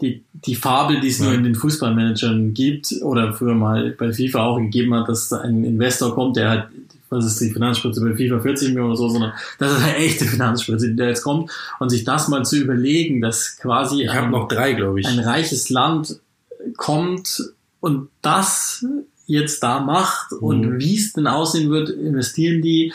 die, 0.00 0.24
die 0.32 0.56
Fabel, 0.56 1.00
die 1.00 1.08
es 1.08 1.18
ja. 1.18 1.26
nur 1.26 1.34
in 1.34 1.44
den 1.44 1.54
Fußballmanagern 1.54 2.54
gibt 2.54 2.92
oder 3.02 3.32
früher 3.32 3.54
mal 3.54 3.90
bei 3.92 4.12
FIFA 4.12 4.44
auch 4.44 4.58
gegeben 4.58 4.94
hat, 4.94 5.08
dass 5.08 5.32
ein 5.32 5.64
Investor 5.64 6.14
kommt, 6.14 6.36
der 6.36 6.50
hat, 6.50 6.68
was 7.08 7.24
ist 7.24 7.40
die 7.40 7.50
Finanzspritze 7.50 8.00
bei 8.00 8.16
FIFA 8.16 8.40
40 8.40 8.68
Millionen 8.70 8.90
oder 8.90 8.96
so, 8.96 9.08
sondern 9.08 9.32
das 9.58 9.72
ist 9.72 9.82
eine 9.82 9.96
echte 9.96 10.24
Finanzspritze, 10.24 10.94
der 10.94 11.08
jetzt 11.08 11.22
kommt 11.22 11.50
und 11.78 11.90
sich 11.90 12.04
das 12.04 12.28
mal 12.28 12.44
zu 12.44 12.56
überlegen, 12.56 13.20
dass 13.20 13.58
quasi 13.58 14.02
ich 14.02 14.10
ein, 14.10 14.30
noch 14.30 14.48
drei, 14.48 14.72
glaube 14.72 15.00
ich. 15.00 15.06
ein 15.06 15.20
reiches 15.20 15.70
Land 15.70 16.18
kommt 16.76 17.42
und 17.80 18.08
das 18.20 18.84
jetzt 19.26 19.62
da 19.62 19.80
macht 19.80 20.32
und 20.32 20.60
mhm. 20.60 20.78
wie 20.78 20.96
es 20.96 21.12
denn 21.12 21.26
aussehen 21.26 21.70
wird, 21.70 21.90
investieren 21.90 22.60
die, 22.60 22.92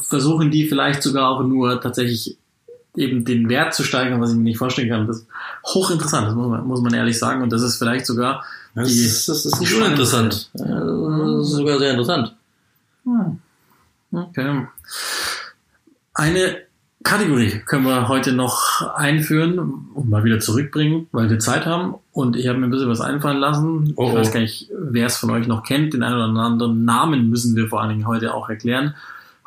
versuchen 0.00 0.50
die 0.50 0.66
vielleicht 0.66 1.02
sogar 1.02 1.30
auch 1.30 1.42
nur 1.42 1.80
tatsächlich 1.80 2.36
eben 2.96 3.24
den 3.24 3.48
Wert 3.48 3.74
zu 3.74 3.84
steigern, 3.84 4.20
was 4.20 4.30
ich 4.30 4.36
mir 4.36 4.42
nicht 4.42 4.58
vorstellen 4.58 4.88
kann. 4.88 5.06
Das 5.06 5.18
ist 5.18 5.26
hochinteressant, 5.66 6.28
das 6.28 6.34
muss 6.34 6.48
man, 6.48 6.66
muss 6.66 6.80
man 6.82 6.92
ehrlich 6.94 7.18
sagen. 7.18 7.42
Und 7.42 7.52
das 7.52 7.62
ist 7.62 7.78
vielleicht 7.78 8.06
sogar. 8.06 8.44
Das, 8.74 8.88
die, 8.88 9.04
ist, 9.04 9.28
das 9.28 9.46
ist 9.46 9.60
nicht 9.60 9.74
uninteressant. 9.74 10.50
Das 10.52 10.68
ist 10.68 11.52
sogar 11.52 11.78
sehr 11.78 11.90
interessant. 11.90 12.34
Hm. 13.04 13.38
Okay. 14.12 14.66
Eine 16.14 16.58
Kategorie 17.02 17.62
können 17.66 17.84
wir 17.84 18.08
heute 18.08 18.32
noch 18.32 18.82
einführen 18.94 19.58
und 19.94 20.08
mal 20.08 20.24
wieder 20.24 20.40
zurückbringen, 20.40 21.08
weil 21.12 21.30
wir 21.30 21.38
Zeit 21.38 21.66
haben. 21.66 21.94
Und 22.12 22.36
ich 22.36 22.46
habe 22.46 22.58
mir 22.58 22.66
ein 22.66 22.70
bisschen 22.70 22.90
was 22.90 23.00
einfallen 23.00 23.38
lassen. 23.38 23.94
Oh, 23.96 24.08
ich 24.08 24.14
weiß 24.14 24.32
gar 24.32 24.40
nicht, 24.40 24.68
wer 24.78 25.06
es 25.06 25.16
von 25.16 25.30
euch 25.30 25.46
noch 25.46 25.62
kennt. 25.62 25.94
Den 25.94 26.02
einen 26.02 26.16
oder 26.16 26.42
anderen 26.42 26.84
Namen 26.84 27.30
müssen 27.30 27.56
wir 27.56 27.68
vor 27.68 27.80
allen 27.80 27.90
Dingen 27.90 28.06
heute 28.06 28.34
auch 28.34 28.50
erklären. 28.50 28.94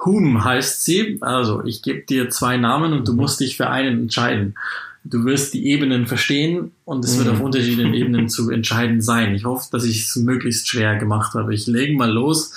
Whom 0.04 0.44
heißt 0.44 0.84
sie. 0.84 1.20
Also 1.22 1.64
ich 1.64 1.84
gebe 1.84 2.02
dir 2.02 2.30
zwei 2.32 2.58
Namen 2.58 2.94
und 2.94 3.08
du 3.08 3.14
mhm. 3.14 3.20
musst 3.20 3.40
dich 3.40 3.56
für 3.56 3.70
einen 3.70 4.02
entscheiden. 4.02 4.56
Du 5.04 5.24
wirst 5.26 5.54
die 5.54 5.68
Ebenen 5.68 6.08
verstehen 6.08 6.72
und 6.84 7.06
es 7.06 7.20
wird 7.20 7.30
auf 7.30 7.38
mhm. 7.38 7.46
unterschiedlichen 7.46 7.94
Ebenen 7.94 8.30
zu 8.30 8.50
entscheiden 8.50 9.02
sein. 9.02 9.36
Ich 9.36 9.46
hoffe, 9.46 9.68
dass 9.72 9.84
ich 9.84 10.02
es 10.02 10.16
möglichst 10.16 10.68
schwer 10.68 10.96
gemacht 10.96 11.36
habe. 11.36 11.54
Ich 11.54 11.68
lege 11.68 11.96
mal 11.96 12.12
los 12.12 12.52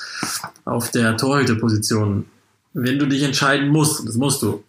auf 0.64 0.90
der 0.90 1.18
Torhüterposition. 1.18 2.24
Wenn 2.72 2.98
du 2.98 3.06
dich 3.06 3.22
entscheiden 3.22 3.68
musst, 3.68 4.08
das 4.08 4.16
musst 4.16 4.40
du, 4.40 4.64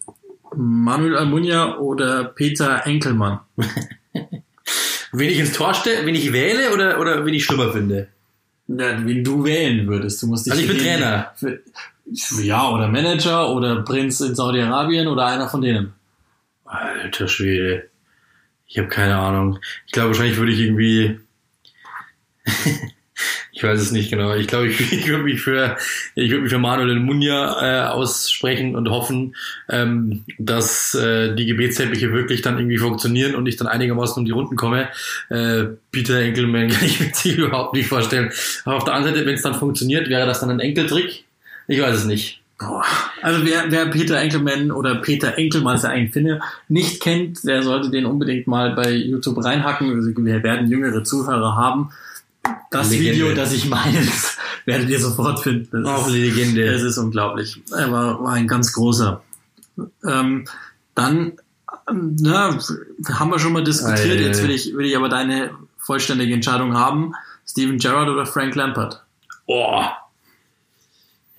Manuel 0.54 1.16
Almunia 1.16 1.78
oder 1.78 2.26
Peter 2.26 2.86
Enkelmann? 2.86 3.40
wen 5.12 5.30
ich 5.30 5.40
ins 5.40 5.54
Tor 5.54 5.74
stelle, 5.74 6.06
wen 6.06 6.16
ich 6.16 6.32
wähle 6.34 6.72
oder, 6.74 7.00
oder 7.00 7.26
wen 7.26 7.34
ich 7.34 7.46
schlimmer 7.46 7.72
finde? 7.72 8.08
Ja, 8.68 9.06
wen 9.06 9.24
du 9.24 9.44
wählen 9.44 9.88
würdest. 9.88 10.22
Du 10.22 10.28
musst 10.28 10.46
dich 10.46 10.54
also 10.54 10.64
ich 10.64 10.70
bin 10.70 10.78
Trainer. 10.78 11.34
Für, 11.36 11.60
ja, 12.42 12.70
oder 12.70 12.88
Manager 12.88 13.50
oder 13.50 13.82
Prinz 13.84 14.20
in 14.22 14.36
Saudi-Arabien 14.36 15.08
oder 15.08 15.26
einer 15.26 15.50
von 15.50 15.62
denen. 15.62 15.94
Alter 16.66 17.28
Schwede. 17.28 17.90
Ich 18.68 18.78
habe 18.78 18.88
keine 18.88 19.18
Ahnung. 19.18 19.60
Ich 19.88 19.92
glaube, 19.92 20.10
wahrscheinlich 20.10 20.38
würde 20.38 20.52
ich 20.52 20.60
irgendwie. 20.60 21.20
ich 23.52 23.64
weiß 23.64 23.80
es 23.82 23.92
nicht 23.92 24.10
genau. 24.10 24.36
Ich 24.36 24.48
glaube, 24.48 24.68
ich, 24.68 24.80
ich 24.92 25.08
würde 25.08 25.24
mich 25.24 25.42
für 25.42 25.78
ich 26.16 26.30
würde 26.30 26.44
mich 26.44 26.52
für 26.52 26.60
Manuel 26.60 27.00
Munja 27.00 27.62
äh, 27.62 27.88
aussprechen 27.90 28.76
und 28.76 28.90
hoffen, 28.90 29.36
ähm, 29.70 30.24
dass 30.38 30.94
äh, 30.96 31.36
die 31.36 31.46
Gebetsteppiche 31.46 32.12
wirklich 32.12 32.42
dann 32.42 32.58
irgendwie 32.58 32.78
funktionieren 32.78 33.36
und 33.36 33.48
ich 33.48 33.58
dann 33.58 33.68
einigermaßen 33.68 34.20
um 34.20 34.26
die 34.26 34.32
Runden 34.32 34.56
komme. 34.56 34.90
Äh, 35.30 35.66
Peter 35.92 36.20
Enkelmann 36.20 36.68
kann 36.70 36.86
ich 36.86 37.00
mir 37.00 37.14
sich 37.14 37.38
überhaupt 37.38 37.74
nicht 37.74 37.88
vorstellen. 37.88 38.32
Aber 38.66 38.78
auf 38.78 38.84
der 38.84 38.94
anderen 38.94 39.16
Seite, 39.16 39.26
wenn 39.26 39.36
es 39.36 39.42
dann 39.42 39.56
funktioniert, 39.56 40.10
wäre 40.10 40.26
das 40.26 40.40
dann 40.40 40.50
ein 40.50 40.60
Enkeltrick 40.60 41.24
ich 41.70 41.80
weiß 41.80 41.98
es 41.98 42.06
nicht. 42.06 42.42
Also 43.22 43.46
wer, 43.46 43.72
wer 43.72 43.86
Peter 43.86 44.20
Enkelmann 44.20 44.72
oder 44.72 44.96
Peter 44.96 45.38
Enkelmann, 45.38 45.78
ist 45.78 45.84
ja 45.84 45.92
eigentlich 45.92 46.12
Finne, 46.12 46.42
nicht 46.68 47.02
kennt, 47.02 47.46
der 47.46 47.64
sollte 47.64 47.90
den 47.90 48.06
unbedingt 48.06 48.48
mal 48.48 48.76
bei 48.76 48.92
YouTube 48.92 49.42
reinhacken. 49.42 49.94
Also 49.94 50.10
wir 50.10 50.44
werden 50.44 50.70
jüngere 50.70 51.04
Zuhörer 51.04 51.56
haben. 51.56 51.92
Das 52.72 52.90
Legende. 52.90 53.14
Video, 53.14 53.34
das 53.34 53.54
ich 53.54 53.68
meine, 53.68 54.00
das 54.06 54.38
werdet 54.66 54.90
ihr 54.90 55.00
sofort 55.00 55.42
finden. 55.42 55.84
Das 55.84 55.92
Auch 55.92 56.08
ist, 56.08 56.14
Legende. 56.14 56.72
Das 56.72 56.84
ist 56.84 56.98
unglaublich. 56.98 57.62
Er 57.76 57.92
war, 57.92 58.24
war 58.24 58.34
ein 58.34 58.48
ganz 58.48 58.74
großer. 58.74 59.22
Ähm, 60.06 60.46
dann, 60.96 61.34
na, 61.92 62.58
haben 63.14 63.32
wir 63.32 63.40
schon 63.40 63.54
mal 63.54 63.64
diskutiert. 63.64 64.12
Alter. 64.12 64.22
Jetzt 64.22 64.44
will 64.44 64.52
ich, 64.52 64.76
will 64.76 64.86
ich 64.86 64.96
aber 64.96 65.10
deine 65.10 65.52
vollständige 65.78 66.34
Entscheidung 66.34 66.76
haben. 66.76 67.14
Steven 67.48 67.80
Gerrard 67.80 68.10
oder 68.10 68.26
Frank 68.26 68.56
Lampard? 68.56 69.04
Oh, 69.48 69.84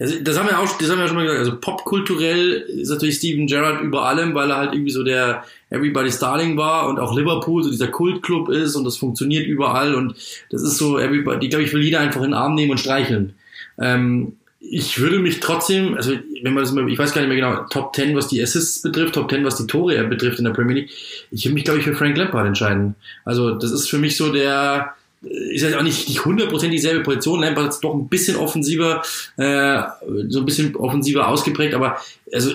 das 0.00 0.38
haben 0.38 0.48
wir 0.48 0.58
auch, 0.58 0.78
das 0.78 0.90
haben 0.90 0.98
wir 0.98 1.08
schon 1.08 1.16
mal 1.16 1.24
gesagt. 1.24 1.40
Also 1.40 1.60
popkulturell 1.60 2.52
ist 2.52 2.88
natürlich 2.88 3.16
Steven 3.16 3.46
Gerrard 3.46 3.82
über 3.82 4.06
allem, 4.06 4.34
weil 4.34 4.50
er 4.50 4.56
halt 4.56 4.72
irgendwie 4.72 4.92
so 4.92 5.04
der 5.04 5.44
Everybody's 5.68 6.18
Darling 6.18 6.56
war 6.56 6.88
und 6.88 6.98
auch 6.98 7.14
Liverpool 7.14 7.62
so 7.62 7.70
dieser 7.70 7.88
Kultclub 7.88 8.48
ist 8.48 8.76
und 8.76 8.84
das 8.84 8.96
funktioniert 8.96 9.46
überall 9.46 9.94
und 9.94 10.14
das 10.48 10.62
ist 10.62 10.78
so 10.78 10.98
Everybody, 10.98 11.50
glaube 11.50 11.64
ich, 11.64 11.74
will 11.74 11.82
jeder 11.82 12.00
einfach 12.00 12.22
in 12.22 12.28
den 12.28 12.34
Arm 12.34 12.54
nehmen 12.54 12.70
und 12.70 12.80
streicheln. 12.80 13.34
Ähm, 13.78 14.36
ich 14.58 14.98
würde 15.00 15.18
mich 15.18 15.40
trotzdem, 15.40 15.94
also 15.94 16.12
wenn 16.42 16.54
man 16.54 16.62
das 16.62 16.72
mal, 16.72 16.88
ich 16.90 16.98
weiß 16.98 17.12
gar 17.12 17.20
nicht 17.20 17.28
mehr 17.28 17.36
genau, 17.36 17.66
Top 17.68 17.94
10, 17.94 18.16
was 18.16 18.28
die 18.28 18.42
Assists 18.42 18.80
betrifft, 18.80 19.16
Top 19.16 19.30
10, 19.30 19.44
was 19.44 19.56
die 19.56 19.66
Tore 19.66 20.02
betrifft 20.04 20.38
in 20.38 20.46
der 20.46 20.52
Premier 20.52 20.76
League, 20.76 20.90
ich 21.30 21.44
würde 21.44 21.54
mich, 21.54 21.64
glaube 21.64 21.78
ich, 21.78 21.84
für 21.84 21.94
Frank 21.94 22.16
Lampard 22.16 22.46
entscheiden. 22.46 22.94
Also 23.26 23.52
das 23.52 23.70
ist 23.70 23.90
für 23.90 23.98
mich 23.98 24.16
so 24.16 24.32
der, 24.32 24.94
ist 25.22 25.62
jetzt 25.62 25.76
auch 25.76 25.82
nicht, 25.82 26.08
nicht 26.08 26.20
100% 26.20 26.68
dieselbe 26.68 27.02
Position. 27.02 27.40
Lampard 27.40 27.68
ist 27.68 27.80
doch 27.80 27.94
ein 27.94 28.08
bisschen 28.08 28.36
offensiver, 28.36 29.02
äh, 29.36 29.82
so 30.28 30.40
ein 30.40 30.46
bisschen 30.46 30.74
offensiver 30.76 31.28
ausgeprägt, 31.28 31.74
aber 31.74 32.00
also 32.32 32.52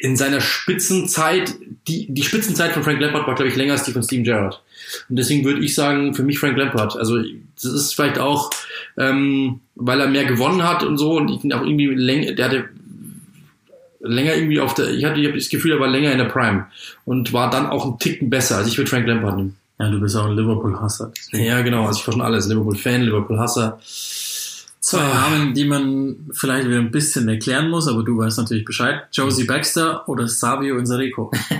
in 0.00 0.16
seiner 0.16 0.40
Spitzenzeit, 0.40 1.54
die, 1.86 2.06
die 2.08 2.22
Spitzenzeit 2.22 2.72
von 2.72 2.82
Frank 2.82 3.00
Lampard 3.00 3.26
war, 3.26 3.34
glaube 3.34 3.50
ich, 3.50 3.56
länger 3.56 3.74
als 3.74 3.82
die 3.82 3.92
von 3.92 4.02
Steven 4.02 4.24
Gerrard. 4.24 4.62
Und 5.10 5.16
deswegen 5.16 5.44
würde 5.44 5.60
ich 5.60 5.74
sagen, 5.74 6.14
für 6.14 6.22
mich 6.22 6.38
Frank 6.38 6.56
Lampard. 6.56 6.96
Also 6.96 7.18
das 7.18 7.72
ist 7.72 7.94
vielleicht 7.94 8.18
auch, 8.18 8.50
ähm, 8.96 9.60
weil 9.74 10.00
er 10.00 10.08
mehr 10.08 10.24
gewonnen 10.24 10.62
hat 10.62 10.82
und 10.82 10.96
so 10.96 11.16
und 11.16 11.28
ich 11.28 11.44
ihn 11.44 11.52
auch 11.52 11.62
irgendwie 11.62 11.88
länger, 11.88 12.32
der 12.32 12.44
hatte 12.46 12.68
länger 14.00 14.34
irgendwie 14.34 14.60
auf 14.60 14.74
der, 14.74 14.90
ich 14.90 15.04
hatte, 15.04 15.20
ich 15.20 15.34
das 15.34 15.48
Gefühl, 15.50 15.72
er 15.72 15.80
war 15.80 15.88
länger 15.88 16.12
in 16.12 16.18
der 16.18 16.26
Prime 16.26 16.66
und 17.04 17.32
war 17.32 17.50
dann 17.50 17.66
auch 17.66 17.84
ein 17.84 17.98
Ticken 17.98 18.30
besser. 18.30 18.56
Also 18.56 18.70
ich 18.70 18.78
würde 18.78 18.88
Frank 18.88 19.06
Lampard 19.06 19.36
nehmen. 19.36 19.56
Ja, 19.78 19.90
du 19.90 20.00
bist 20.00 20.16
auch 20.16 20.26
ein 20.26 20.36
Liverpool-Hasser. 20.36 21.12
Ja, 21.32 21.60
genau. 21.62 21.86
Also 21.86 22.00
ich 22.00 22.06
war 22.06 22.14
schon 22.14 22.22
alles. 22.22 22.48
Liverpool-Fan, 22.48 23.02
Liverpool-Hasser. 23.02 23.78
Zwei. 24.80 25.02
Namen, 25.02 25.52
die 25.52 25.66
man 25.66 26.16
vielleicht 26.32 26.66
wieder 26.66 26.78
ein 26.78 26.90
bisschen 26.90 27.28
erklären 27.28 27.68
muss, 27.68 27.86
aber 27.88 28.02
du 28.04 28.16
weißt 28.16 28.38
natürlich 28.38 28.64
Bescheid. 28.64 29.02
Josie 29.12 29.44
Baxter 29.44 30.08
oder 30.08 30.26
Savio 30.28 30.78
Insarico? 30.78 31.30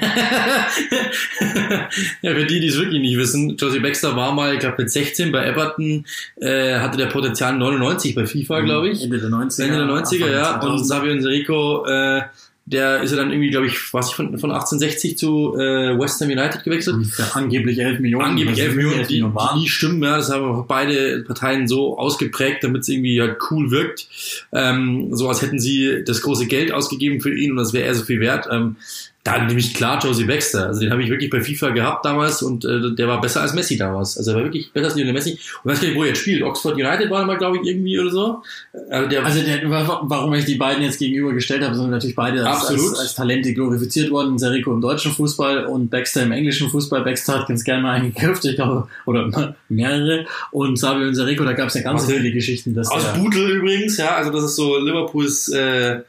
ja, 2.22 2.32
für 2.32 2.46
die, 2.46 2.60
die 2.60 2.68
es 2.68 2.78
wirklich 2.78 3.02
nicht 3.02 3.18
wissen, 3.18 3.56
Josie 3.56 3.80
Baxter 3.80 4.16
war 4.16 4.32
mal, 4.32 4.54
ich 4.54 4.60
glaube 4.60 4.76
mit 4.78 4.90
16 4.90 5.30
bei 5.30 5.44
Everton, 5.44 6.06
äh, 6.36 6.78
hatte 6.78 6.96
der 6.96 7.06
Potenzial 7.06 7.54
99 7.58 8.14
bei 8.14 8.24
FIFA, 8.24 8.60
glaube 8.60 8.88
ich. 8.88 9.02
Ende 9.02 9.18
der 9.18 9.28
90er. 9.28 9.64
Ende 9.64 9.76
der 9.76 9.86
90er, 9.86 10.30
ja. 10.30 10.60
Und 10.62 10.86
Savio 10.86 11.12
Insarico, 11.12 11.84
äh, 11.86 12.22
der 12.70 13.02
ist 13.02 13.12
ja 13.12 13.16
dann 13.16 13.30
irgendwie, 13.30 13.50
glaube 13.50 13.66
ich, 13.66 13.94
was 13.94 14.10
ich 14.10 14.14
von, 14.14 14.38
von 14.38 14.50
1860 14.50 15.16
zu 15.16 15.54
äh, 15.56 15.98
West 15.98 16.20
Ham 16.20 16.28
United 16.28 16.64
gewechselt. 16.64 16.96
Ja, 17.18 17.30
angeblich 17.34 17.78
11 17.78 18.00
Millionen. 18.00 18.24
Angeblich 18.24 18.60
11 18.60 18.74
Millionen, 18.74 19.06
die, 19.06 19.22
die 19.22 19.58
nie 19.58 19.68
stimmen. 19.68 20.02
Ja, 20.02 20.16
das 20.16 20.30
haben 20.30 20.64
beide 20.68 21.24
Parteien 21.26 21.66
so 21.66 21.98
ausgeprägt, 21.98 22.62
damit 22.62 22.82
es 22.82 22.88
irgendwie 22.88 23.20
halt 23.20 23.38
cool 23.50 23.70
wirkt. 23.70 24.08
Ähm, 24.52 25.08
so 25.12 25.28
als 25.28 25.40
hätten 25.40 25.58
sie 25.58 26.04
das 26.04 26.20
große 26.20 26.46
Geld 26.46 26.72
ausgegeben 26.72 27.20
für 27.20 27.34
ihn 27.34 27.52
und 27.52 27.56
das 27.56 27.72
wäre 27.72 27.86
eher 27.86 27.94
so 27.94 28.04
viel 28.04 28.20
wert. 28.20 28.48
Ähm, 28.50 28.76
da 29.24 29.44
nämlich 29.44 29.74
klar 29.74 30.02
Josie 30.02 30.24
Baxter. 30.24 30.66
Also 30.66 30.80
den 30.80 30.90
habe 30.90 31.02
ich 31.02 31.10
wirklich 31.10 31.28
bei 31.28 31.40
FIFA 31.40 31.70
gehabt 31.70 32.04
damals 32.04 32.40
und 32.40 32.64
äh, 32.64 32.94
der 32.94 33.08
war 33.08 33.20
besser 33.20 33.42
als 33.42 33.52
Messi 33.52 33.76
damals. 33.76 34.16
Also 34.16 34.30
er 34.30 34.36
war 34.36 34.44
wirklich 34.44 34.72
besser 34.72 34.86
als 34.86 34.94
Lionel 34.94 35.12
Messi. 35.12 35.38
Und 35.62 35.70
weiß 35.70 35.80
gar 35.80 35.88
nicht, 35.88 35.96
wo 35.96 36.02
er 36.02 36.08
jetzt 36.08 36.20
spielt. 36.20 36.42
Oxford 36.42 36.74
United 36.74 37.10
war 37.10 37.26
mal, 37.26 37.36
glaube 37.36 37.58
ich, 37.58 37.66
irgendwie 37.66 37.98
oder 37.98 38.10
so. 38.10 38.42
Also, 38.90 39.08
der, 39.08 39.24
also 39.24 39.42
der, 39.42 39.68
warum 39.68 40.32
ich 40.34 40.44
die 40.44 40.54
beiden 40.54 40.82
jetzt 40.82 40.98
gegenübergestellt 40.98 41.62
habe, 41.62 41.74
sind 41.74 41.90
natürlich 41.90 42.16
beide 42.16 42.46
als, 42.48 42.66
als, 42.66 42.98
als, 42.98 43.14
Talente 43.16 43.52
glorifiziert 43.52 44.10
worden. 44.10 44.38
Serico 44.38 44.72
im 44.72 44.80
deutschen 44.80 45.12
Fußball 45.12 45.66
und 45.66 45.90
Baxter 45.90 46.22
im 46.22 46.32
englischen 46.32 46.70
Fußball. 46.70 47.02
Baxter 47.02 47.40
hat 47.40 47.48
ganz 47.48 47.64
gerne 47.64 47.82
mal 47.82 48.00
eingekauft, 48.00 48.44
ich 48.44 48.54
glaube, 48.54 48.88
oder 49.04 49.54
mehrere. 49.68 50.26
Und 50.52 50.78
Sabio 50.78 51.08
und 51.08 51.14
Serico, 51.14 51.44
da 51.44 51.52
gab 51.52 51.68
es 51.68 51.74
ja 51.74 51.82
ganz 51.82 52.06
viele 52.06 52.30
Geschichten. 52.30 52.72
Dass 52.72 52.90
aus 52.90 53.12
Budel 53.14 53.56
übrigens, 53.56 53.96
ja, 53.96 54.14
also 54.14 54.30
das 54.30 54.44
ist 54.44 54.56
so 54.56 54.78
Liverpools 54.78 55.48
äh, 55.48 56.00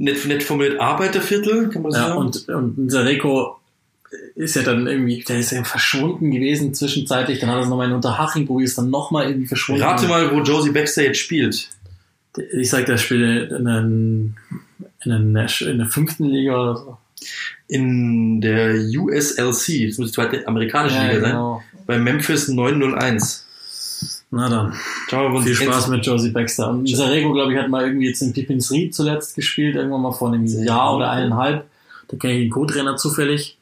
nicht, 0.00 0.26
nicht 0.26 0.42
formuliert 0.42 0.80
Arbeiterviertel, 0.80 1.68
kann 1.68 1.82
man 1.82 1.92
ja, 1.92 2.08
sagen. 2.08 2.18
Und, 2.18 2.48
und 2.48 2.90
Sareko 2.90 3.60
ist 4.34 4.56
ja 4.56 4.62
dann 4.62 4.86
irgendwie, 4.86 5.22
der 5.22 5.38
ist 5.38 5.52
ja 5.52 5.62
verschwunden 5.62 6.30
gewesen 6.30 6.74
zwischenzeitlich, 6.74 7.38
dann 7.38 7.50
hat 7.50 7.58
er 7.58 7.62
es 7.62 7.68
nochmal 7.68 7.88
in 7.88 7.94
Unterhaching 7.94 8.46
probiert, 8.46 8.68
ist 8.68 8.78
dann 8.78 8.90
nochmal 8.90 9.28
irgendwie 9.28 9.46
verschwunden. 9.46 9.82
Rate 9.82 10.08
mal, 10.08 10.32
wo 10.32 10.40
Josie 10.40 10.72
Baxter 10.72 11.04
jetzt 11.04 11.18
spielt. 11.18 11.68
Ich 12.52 12.70
sag, 12.70 12.86
der 12.86 12.96
spielt 12.96 13.52
in, 13.52 13.66
in, 13.66 14.36
in, 15.04 15.34
der, 15.34 15.48
in 15.60 15.78
der 15.78 15.86
fünften 15.86 16.24
Liga 16.24 16.60
oder 16.60 16.76
so. 16.76 16.98
In 17.68 18.40
der 18.40 18.74
USLC, 18.74 19.88
das 19.88 19.98
muss 19.98 20.08
die 20.08 20.12
zweite 20.12 20.48
amerikanische 20.48 20.96
ja, 20.96 21.12
Liga 21.12 21.28
genau. 21.28 21.62
sein, 21.72 21.82
bei 21.86 21.98
Memphis 21.98 22.48
901. 22.48 23.46
Na 24.32 24.48
dann. 24.48 24.74
Ciao, 25.08 25.40
Viel 25.40 25.54
Spaß 25.54 25.88
mit 25.88 26.06
Josie 26.06 26.30
Baxter. 26.30 26.70
Und 26.70 26.88
Sarego, 26.88 27.32
glaube 27.32 27.52
ich, 27.52 27.58
hat 27.58 27.68
mal 27.68 27.84
irgendwie 27.84 28.06
jetzt 28.06 28.22
in 28.22 28.32
Pippins 28.32 28.70
Ried 28.70 28.94
zuletzt 28.94 29.34
gespielt, 29.34 29.74
irgendwann 29.74 30.02
mal 30.02 30.12
vor 30.12 30.32
einem 30.32 30.46
Jahr 30.46 30.96
oder 30.96 31.10
eineinhalb. 31.10 31.66
Da 32.08 32.16
kenne 32.16 32.34
ich 32.34 32.40
den 32.44 32.50
Co-Trainer 32.50 32.96
zufällig. 32.96 33.58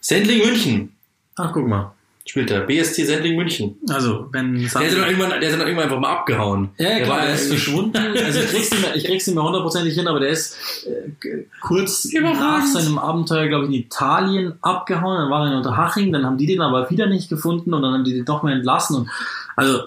Sendling 0.00 0.44
München. 0.44 0.92
Ach, 1.36 1.52
guck 1.52 1.66
mal. 1.66 1.92
spielt 2.26 2.50
er. 2.50 2.60
BSC 2.60 3.04
Sendling 3.04 3.36
München. 3.36 3.76
Also, 3.88 4.28
wenn 4.32 4.54
der 4.56 4.64
ist, 4.64 4.74
dann 4.74 4.84
irgendwann, 4.84 5.30
der 5.30 5.42
ist 5.42 5.52
dann 5.52 5.60
irgendwann 5.60 5.84
einfach 5.84 6.00
mal 6.00 6.12
abgehauen. 6.12 6.68
Ja, 6.76 6.88
der 6.88 7.02
klar, 7.02 7.16
war 7.16 7.26
er 7.26 7.34
ist 7.34 7.48
verschwunden. 7.48 7.96
Also 8.24 8.40
ich 8.40 8.46
krieg's 8.46 8.70
nicht 8.70 8.82
mehr, 8.82 8.96
ich 8.96 9.04
krieg's 9.04 9.26
nicht 9.26 9.34
mehr 9.34 9.44
hundertprozentig 9.44 9.94
hin, 9.94 10.06
aber 10.06 10.20
der 10.20 10.30
ist 10.30 10.56
äh, 10.86 11.44
kurz 11.62 12.08
nach 12.12 12.66
seinem 12.66 12.98
Abenteuer, 12.98 13.48
glaube 13.48 13.64
ich, 13.64 13.70
in 13.70 13.76
Italien 13.80 14.52
abgehauen. 14.60 15.16
Dann 15.16 15.30
war 15.30 15.46
er 15.46 15.52
in 15.52 15.58
Unterhaching, 15.58 16.12
dann 16.12 16.26
haben 16.26 16.36
die 16.38 16.46
den 16.46 16.60
aber 16.60 16.90
wieder 16.90 17.06
nicht 17.06 17.28
gefunden 17.30 17.72
und 17.72 17.82
dann 17.82 17.94
haben 17.94 18.04
die 18.04 18.14
den 18.14 18.24
doch 18.26 18.42
mal 18.42 18.52
entlassen. 18.52 18.96
Und 18.96 19.10
also 19.56 19.82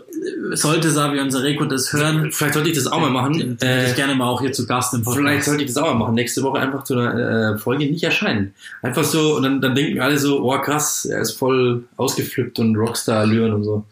sollte 0.53 0.89
Savi 0.91 1.20
unser 1.20 1.43
Reko 1.43 1.66
das 1.66 1.91
hören, 1.93 2.32
Vielleicht 2.32 2.53
sollte 2.53 2.70
ich 2.70 2.76
das 2.76 2.88
auch 2.88 2.99
mal 2.99 3.09
machen. 3.09 3.34
hätte 3.36 3.55
ich 3.86 3.91
Äh, 3.91 3.95
gerne 3.95 4.16
mal 4.16 4.28
auch 4.28 4.41
hier 4.41 4.51
zu 4.51 4.66
Gast 4.68 4.93
im 4.93 5.03
Podcast. 5.03 5.18
Vielleicht 5.26 5.43
sollte 5.45 5.64
ich 5.64 5.68
das 5.74 5.78
auch 5.78 5.88
mal 5.88 5.95
machen. 5.95 6.16
Nächste 6.16 6.43
Woche 6.43 6.59
einfach 6.59 6.84
zu 6.84 6.93
einer 6.97 7.53
äh, 7.53 7.57
Folge 7.57 7.86
nicht 7.86 8.03
erscheinen. 8.03 8.53
Einfach 8.82 9.03
so, 9.03 9.36
und 9.38 9.43
dann, 9.43 9.61
dann 9.61 9.76
denken 9.76 9.99
alle 9.99 10.18
so, 10.20 10.41
oh 10.43 10.57
krass, 10.59 11.05
er 11.05 11.22
ist 11.22 11.32
voll 11.34 11.84
ausgeflippt 11.97 12.59
und 12.59 12.76
Rockstar-Allüren 12.76 13.53
und 13.53 13.64
so. 13.64 13.86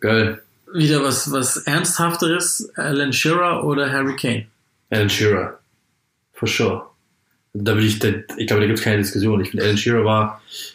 Geil. 0.00 0.40
Wieder 0.72 1.02
was, 1.02 1.30
was 1.30 1.56
Ernsthafteres, 1.58 2.70
Alan 2.76 3.12
Shearer 3.12 3.64
oder 3.64 3.90
Harry 3.90 4.16
Kane? 4.16 4.46
Alan 4.90 5.08
Shearer. 5.08 5.58
For 6.32 6.48
sure. 6.48 6.86
Da 7.52 7.76
will 7.76 7.84
ich, 7.86 8.00
da, 8.00 8.08
ich 8.36 8.46
glaube, 8.48 8.62
da 8.62 8.66
gibt 8.66 8.80
es 8.80 8.84
keine 8.84 8.98
Diskussion. 8.98 9.40
Ich 9.40 9.50
finde, 9.50 9.64
Alan 9.64 9.78
Shearer 9.78 10.04
war 10.04 10.42
äh, 10.50 10.73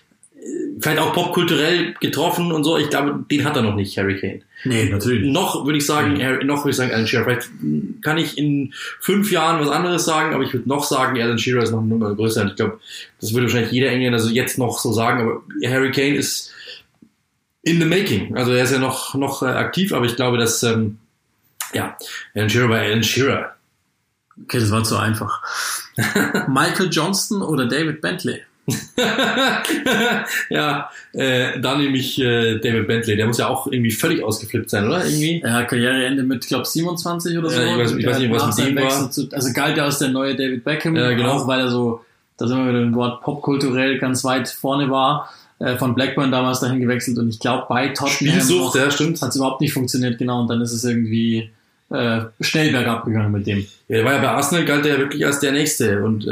vielleicht 0.79 0.99
auch 0.99 1.13
popkulturell 1.13 1.93
getroffen 1.99 2.51
und 2.51 2.63
so. 2.63 2.77
Ich 2.77 2.89
glaube, 2.89 3.23
den 3.29 3.43
hat 3.43 3.55
er 3.55 3.61
noch 3.61 3.75
nicht, 3.75 3.97
Harry 3.97 4.19
Kane. 4.19 4.41
Nee, 4.65 4.85
natürlich. 4.89 5.27
Noch 5.31 5.65
würde 5.65 5.77
ich 5.77 5.85
sagen, 5.85 6.21
Harry- 6.21 6.43
noch 6.45 6.59
würde 6.63 6.71
ich 6.71 6.75
sagen, 6.75 6.91
Alan 6.91 7.07
Shearer. 7.07 7.23
Vielleicht 7.25 7.49
kann 8.01 8.17
ich 8.17 8.37
in 8.37 8.73
fünf 8.99 9.31
Jahren 9.31 9.61
was 9.61 9.69
anderes 9.69 10.05
sagen, 10.05 10.33
aber 10.33 10.43
ich 10.43 10.53
würde 10.53 10.67
noch 10.67 10.83
sagen, 10.83 11.19
Alan 11.21 11.39
Shearer 11.39 11.63
ist 11.63 11.71
noch 11.71 11.79
eine 11.79 11.87
Nummer 11.87 12.13
größer. 12.13 12.41
Und 12.41 12.47
ich 12.49 12.55
glaube, 12.55 12.79
das 13.21 13.33
würde 13.33 13.47
wahrscheinlich 13.47 13.71
jeder 13.71 13.89
Engländer 13.91 14.19
so 14.19 14.29
jetzt 14.29 14.57
noch 14.57 14.79
so 14.79 14.91
sagen, 14.91 15.21
aber 15.21 15.41
Harry 15.69 15.91
Kane 15.91 16.15
ist 16.15 16.51
in 17.63 17.79
the 17.79 17.85
making. 17.85 18.35
Also 18.37 18.51
er 18.51 18.63
ist 18.63 18.71
ja 18.71 18.79
noch, 18.79 19.15
noch 19.15 19.43
äh, 19.43 19.47
aktiv, 19.47 19.93
aber 19.93 20.05
ich 20.05 20.15
glaube, 20.15 20.37
dass, 20.37 20.63
ähm, 20.63 20.97
ja, 21.73 21.97
Alan 22.35 22.49
Shearer 22.49 22.69
war 22.69 22.79
Alan 22.79 23.03
Shearer. 23.03 23.55
Okay, 24.43 24.59
das 24.59 24.71
war 24.71 24.83
zu 24.83 24.97
einfach. 24.97 25.41
Michael 26.47 26.89
Johnston 26.91 27.41
oder 27.41 27.65
David 27.67 27.99
Bentley? 28.01 28.41
ja, 30.49 30.89
äh, 31.13 31.59
da 31.59 31.77
nehme 31.77 31.97
ich 31.97 32.19
äh, 32.19 32.59
David 32.59 32.87
Bentley. 32.87 33.15
Der 33.15 33.27
muss 33.27 33.37
ja 33.37 33.47
auch 33.47 33.67
irgendwie 33.67 33.91
völlig 33.91 34.23
ausgeflippt 34.23 34.69
sein, 34.69 34.87
oder? 34.87 35.03
Irgendwie? 35.05 35.41
Ja, 35.43 35.63
Karriereende 35.63 36.23
mit, 36.23 36.47
glaube 36.47 36.65
27 36.65 37.37
oder 37.37 37.49
so. 37.49 37.59
Ja, 37.61 37.67
ich 37.67 37.73
weiß- 37.91 37.97
ich 37.97 38.05
weiß 38.05 38.19
nicht, 38.19 38.31
was 38.31 38.57
mit 38.57 38.67
dem 38.67 38.75
war. 38.83 39.11
Zu, 39.11 39.29
also 39.31 39.53
galt 39.53 39.77
er 39.77 39.85
als 39.85 39.99
der 39.99 40.09
neue 40.09 40.35
David 40.35 40.63
Beckham, 40.63 40.95
Ja, 40.95 41.11
genau. 41.11 41.31
auch 41.31 41.47
weil 41.47 41.59
er 41.61 41.69
so, 41.69 42.03
da 42.37 42.47
sind 42.47 42.57
wir 42.63 42.69
wieder 42.69 42.81
im 42.81 42.95
Wort 42.95 43.21
popkulturell 43.21 43.97
ganz 43.97 44.23
weit 44.23 44.49
vorne 44.49 44.89
war, 44.89 45.29
äh, 45.59 45.75
von 45.77 45.93
Blackburn 45.95 46.31
damals 46.31 46.59
dahin 46.61 46.79
gewechselt 46.79 47.17
und 47.17 47.29
ich 47.29 47.39
glaube 47.39 47.65
bei 47.67 47.89
Tottenham 47.89 48.09
Spielsucht, 48.39 48.75
ja, 48.75 48.89
stimmt. 48.91 49.21
hat 49.21 49.29
es 49.29 49.35
überhaupt 49.35 49.59
nicht 49.61 49.73
funktioniert, 49.73 50.17
genau, 50.17 50.41
und 50.41 50.47
dann 50.49 50.61
ist 50.61 50.71
es 50.71 50.83
irgendwie 50.85 51.49
äh, 51.91 52.21
schnell 52.39 52.71
bergab 52.71 53.05
gegangen 53.05 53.31
mit 53.31 53.47
dem. 53.47 53.65
Ja, 53.87 53.97
der 53.97 54.05
war 54.05 54.13
ja 54.13 54.19
bei 54.19 54.29
Arsenal, 54.29 54.65
galt 54.65 54.85
er 54.85 54.93
ja 54.93 54.99
wirklich 54.99 55.25
als 55.25 55.39
der 55.39 55.51
Nächste 55.51 56.03
und 56.03 56.23
äh, 56.25 56.27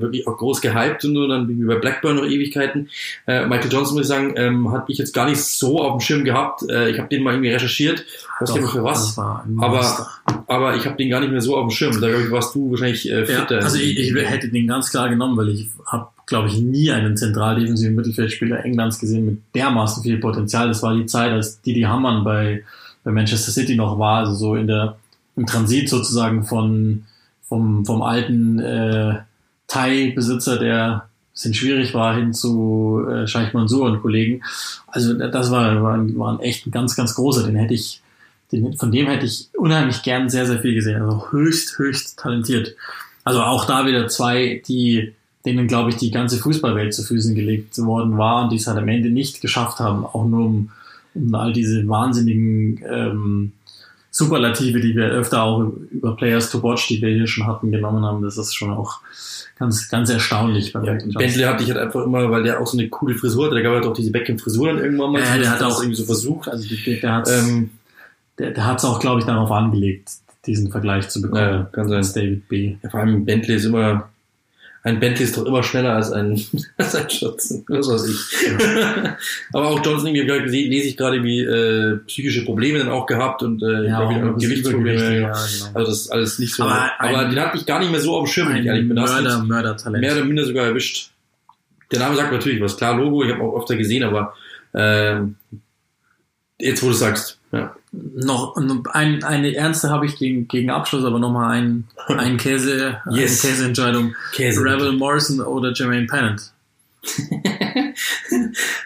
wirklich 0.00 0.26
auch 0.26 0.36
groß 0.36 0.60
gehypt 0.60 1.04
und 1.04 1.14
so, 1.14 1.28
dann 1.28 1.48
wie 1.48 1.64
bei 1.64 1.76
Blackburn 1.76 2.16
noch 2.16 2.24
Ewigkeiten. 2.24 2.88
Äh, 3.26 3.46
Michael 3.46 3.70
Johnson, 3.70 3.94
muss 3.96 4.06
ich 4.06 4.08
sagen, 4.08 4.34
ähm, 4.36 4.72
hat 4.72 4.88
mich 4.88 4.98
jetzt 4.98 5.14
gar 5.14 5.28
nicht 5.28 5.40
so 5.40 5.80
auf 5.80 5.96
dem 5.96 6.00
Schirm 6.00 6.24
gehabt. 6.24 6.68
Äh, 6.68 6.90
ich 6.90 6.98
habe 6.98 7.08
den 7.08 7.22
mal 7.22 7.34
irgendwie 7.34 7.50
recherchiert, 7.50 8.04
was 8.40 8.52
Doch, 8.52 8.72
für 8.72 8.82
was, 8.82 9.16
aber, 9.16 10.08
aber 10.48 10.74
ich 10.76 10.86
habe 10.86 10.96
den 10.96 11.10
gar 11.10 11.20
nicht 11.20 11.30
mehr 11.30 11.40
so 11.40 11.56
auf 11.56 11.68
dem 11.68 11.70
Schirm. 11.70 12.00
Da 12.00 12.08
ich, 12.08 12.30
warst 12.32 12.54
du 12.56 12.70
wahrscheinlich 12.72 13.08
äh, 13.08 13.20
Ja, 13.20 13.24
fitter. 13.24 13.62
also 13.62 13.78
ich, 13.78 13.96
ich 13.96 14.14
hätte 14.16 14.48
den 14.48 14.66
ganz 14.66 14.90
klar 14.90 15.08
genommen, 15.08 15.36
weil 15.36 15.50
ich 15.50 15.68
habe, 15.86 16.08
glaube 16.26 16.48
ich, 16.48 16.58
nie 16.58 16.90
einen 16.90 17.16
zentraldefensiven 17.16 17.94
Mittelfeldspieler 17.94 18.64
Englands 18.64 18.98
gesehen 18.98 19.26
mit 19.26 19.38
dermaßen 19.54 20.02
viel 20.02 20.18
Potenzial. 20.18 20.66
Das 20.66 20.82
war 20.82 20.96
die 20.96 21.06
Zeit, 21.06 21.30
als 21.30 21.60
Didi 21.62 21.82
Hamann 21.82 22.24
bei, 22.24 22.64
bei 23.08 23.12
Manchester 23.14 23.52
City 23.52 23.74
noch 23.74 23.98
war, 23.98 24.18
also 24.18 24.34
so 24.34 24.54
in 24.54 24.66
der 24.66 24.98
im 25.34 25.46
Transit 25.46 25.88
sozusagen 25.88 26.44
von 26.44 27.04
vom, 27.42 27.86
vom 27.86 28.02
alten 28.02 28.58
äh, 28.58 29.20
Thai-Besitzer, 29.66 30.58
der 30.58 31.08
bisschen 31.32 31.54
schwierig 31.54 31.94
war, 31.94 32.14
hin 32.14 32.34
zu 32.34 33.02
äh, 33.08 33.26
Scheich 33.26 33.54
Mansour 33.54 33.86
und 33.86 34.02
Kollegen. 34.02 34.42
Also 34.88 35.14
das 35.14 35.50
war, 35.50 35.82
war, 35.82 35.98
war 36.18 36.32
ein 36.34 36.40
echt 36.40 36.66
ein 36.66 36.70
ganz, 36.70 36.96
ganz 36.96 37.14
großer. 37.14 37.46
Den 37.46 37.56
hätte 37.56 37.72
ich, 37.72 38.02
den, 38.52 38.76
von 38.76 38.92
dem 38.92 39.06
hätte 39.06 39.24
ich 39.24 39.48
unheimlich 39.56 40.02
gern 40.02 40.28
sehr, 40.28 40.46
sehr 40.46 40.58
viel 40.58 40.74
gesehen. 40.74 41.00
Also 41.00 41.30
höchst, 41.30 41.78
höchst 41.78 42.18
talentiert. 42.18 42.74
Also 43.24 43.40
auch 43.40 43.64
da 43.64 43.86
wieder 43.86 44.08
zwei, 44.08 44.62
die 44.68 45.14
denen, 45.46 45.66
glaube 45.66 45.90
ich, 45.90 45.96
die 45.96 46.10
ganze 46.10 46.36
Fußballwelt 46.36 46.92
zu 46.92 47.02
Füßen 47.02 47.34
gelegt 47.34 47.78
worden 47.78 48.18
war 48.18 48.42
und 48.42 48.52
die 48.52 48.56
es 48.56 48.66
halt 48.66 48.76
am 48.76 48.88
Ende 48.88 49.08
nicht 49.08 49.40
geschafft 49.40 49.78
haben, 49.78 50.04
auch 50.04 50.26
nur 50.26 50.44
um, 50.44 50.70
um 51.14 51.34
all 51.34 51.52
diese 51.52 51.86
wahnsinnigen 51.88 52.80
ähm, 52.88 53.52
Superlative, 54.10 54.80
die 54.80 54.96
wir 54.96 55.06
öfter 55.06 55.42
auch 55.42 55.72
über 55.90 56.16
Players 56.16 56.50
to 56.50 56.62
Watch, 56.62 56.88
die 56.88 57.00
wir 57.00 57.10
hier 57.10 57.26
schon 57.26 57.46
hatten, 57.46 57.70
genommen 57.70 58.04
haben. 58.04 58.22
Das 58.22 58.38
ist 58.38 58.54
schon 58.54 58.70
auch 58.70 59.00
ganz, 59.58 59.88
ganz 59.88 60.10
erstaunlich. 60.10 60.72
Bei 60.72 60.82
ja. 60.82 60.92
Bentley 60.94 61.44
hatte 61.44 61.62
ich 61.62 61.70
halt 61.70 61.78
einfach 61.78 62.04
immer, 62.04 62.30
weil 62.30 62.42
der 62.42 62.60
auch 62.60 62.66
so 62.66 62.78
eine 62.78 62.88
coole 62.88 63.14
Frisur 63.14 63.46
hatte. 63.46 63.56
Da 63.56 63.62
gab 63.62 63.80
es 63.80 63.86
auch 63.86 63.92
diese 63.92 64.10
Beckham-Frisur 64.10 64.68
dann 64.68 64.78
irgendwann 64.78 65.12
mal. 65.12 65.22
Ja, 65.22 65.36
der 65.36 65.50
hat 65.50 65.62
auch 65.62 65.80
irgendwie 65.80 65.96
so 65.96 66.04
versucht. 66.04 66.48
Also 66.48 66.68
der, 66.68 66.96
der 67.00 67.14
hat 67.14 67.28
Ähm, 67.28 67.70
der, 68.38 68.52
der 68.52 68.66
hat's 68.66 68.84
auch, 68.84 69.00
glaube 69.00 69.20
ich, 69.20 69.26
darauf 69.26 69.50
angelegt, 69.50 70.10
diesen 70.46 70.70
Vergleich 70.70 71.08
zu 71.08 71.20
bekommen. 71.20 71.42
Ja, 71.42 71.62
kann 71.72 71.88
sein. 71.88 72.06
David 72.14 72.48
B. 72.48 72.76
Ja, 72.82 72.90
vor 72.90 73.00
allem 73.00 73.24
Bentley 73.24 73.56
ist 73.56 73.64
immer, 73.64 74.08
ein 74.88 75.00
Bentley 75.00 75.24
ist 75.24 75.36
doch 75.36 75.44
immer 75.44 75.62
schneller 75.62 75.94
als 75.94 76.10
ein, 76.10 76.40
als 76.78 76.94
ein 76.94 77.06
Johnson. 77.08 77.64
Was 77.68 77.88
weiß 77.88 78.08
ich. 78.08 78.50
Aber 79.52 79.68
auch 79.68 79.84
Johnson, 79.84 80.14
irgendwie, 80.14 80.64
ich 80.64 80.70
lese 80.70 80.88
ich 80.88 80.96
gerade, 80.96 81.22
wie 81.22 81.40
äh, 81.40 81.98
psychische 82.06 82.44
Probleme 82.44 82.78
dann 82.78 82.88
auch 82.88 83.06
gehabt 83.06 83.42
und 83.42 83.62
äh, 83.62 83.86
Ja, 83.86 84.08
glaub, 84.08 84.34
das 84.34 84.42
Gewichtsprobleme. 84.42 85.04
Ja, 85.04 85.10
genau. 85.10 85.28
Also 85.74 85.90
das 85.90 86.00
ist 86.00 86.10
alles 86.10 86.38
nicht 86.38 86.54
so. 86.54 86.64
Aber 86.64 86.90
Aber, 86.98 87.24
den 87.26 87.38
hatte 87.38 87.58
ich 87.58 87.66
gar 87.66 87.80
nicht 87.80 87.90
mehr 87.90 88.00
so 88.00 88.16
auf 88.16 88.24
dem 88.24 88.32
Schirm, 88.32 88.48
wenn 88.48 88.56
ich 88.56 88.66
ehrlich 88.66 88.88
bin. 88.88 88.96
Das 88.96 89.10
Mörder, 89.10 89.38
Mördertalent. 89.42 90.00
mehr 90.00 90.12
oder 90.16 90.24
minder 90.24 90.44
sogar 90.44 90.66
erwischt. 90.66 91.10
Der 91.92 91.98
Name 92.00 92.16
sagt 92.16 92.32
natürlich 92.32 92.60
was. 92.60 92.76
Klar, 92.76 92.96
Logo, 92.96 93.24
ich 93.24 93.32
habe 93.32 93.42
auch 93.42 93.58
öfter 93.60 93.76
gesehen, 93.76 94.04
aber 94.04 94.34
ähm, 94.74 95.36
jetzt, 96.58 96.82
wo 96.82 96.88
du 96.88 96.94
sagst, 96.94 97.38
ja. 97.52 97.74
Noch 97.92 98.56
ein, 98.92 99.22
eine 99.24 99.54
ernste 99.54 99.90
habe 99.90 100.06
ich 100.06 100.16
gegen, 100.16 100.46
gegen 100.48 100.70
Abschluss, 100.70 101.04
aber 101.04 101.18
nochmal 101.18 101.56
ein, 101.56 101.84
ein 102.08 102.36
Käse, 102.36 103.00
Yes. 103.10 103.44
eine 103.44 103.52
Käseentscheidung. 103.54 104.14
Käse. 104.32 104.62
Rebel 104.62 104.92
Morrison 104.92 105.40
oder 105.40 105.72
Jermaine 105.72 106.06
Pennant? 106.06 106.52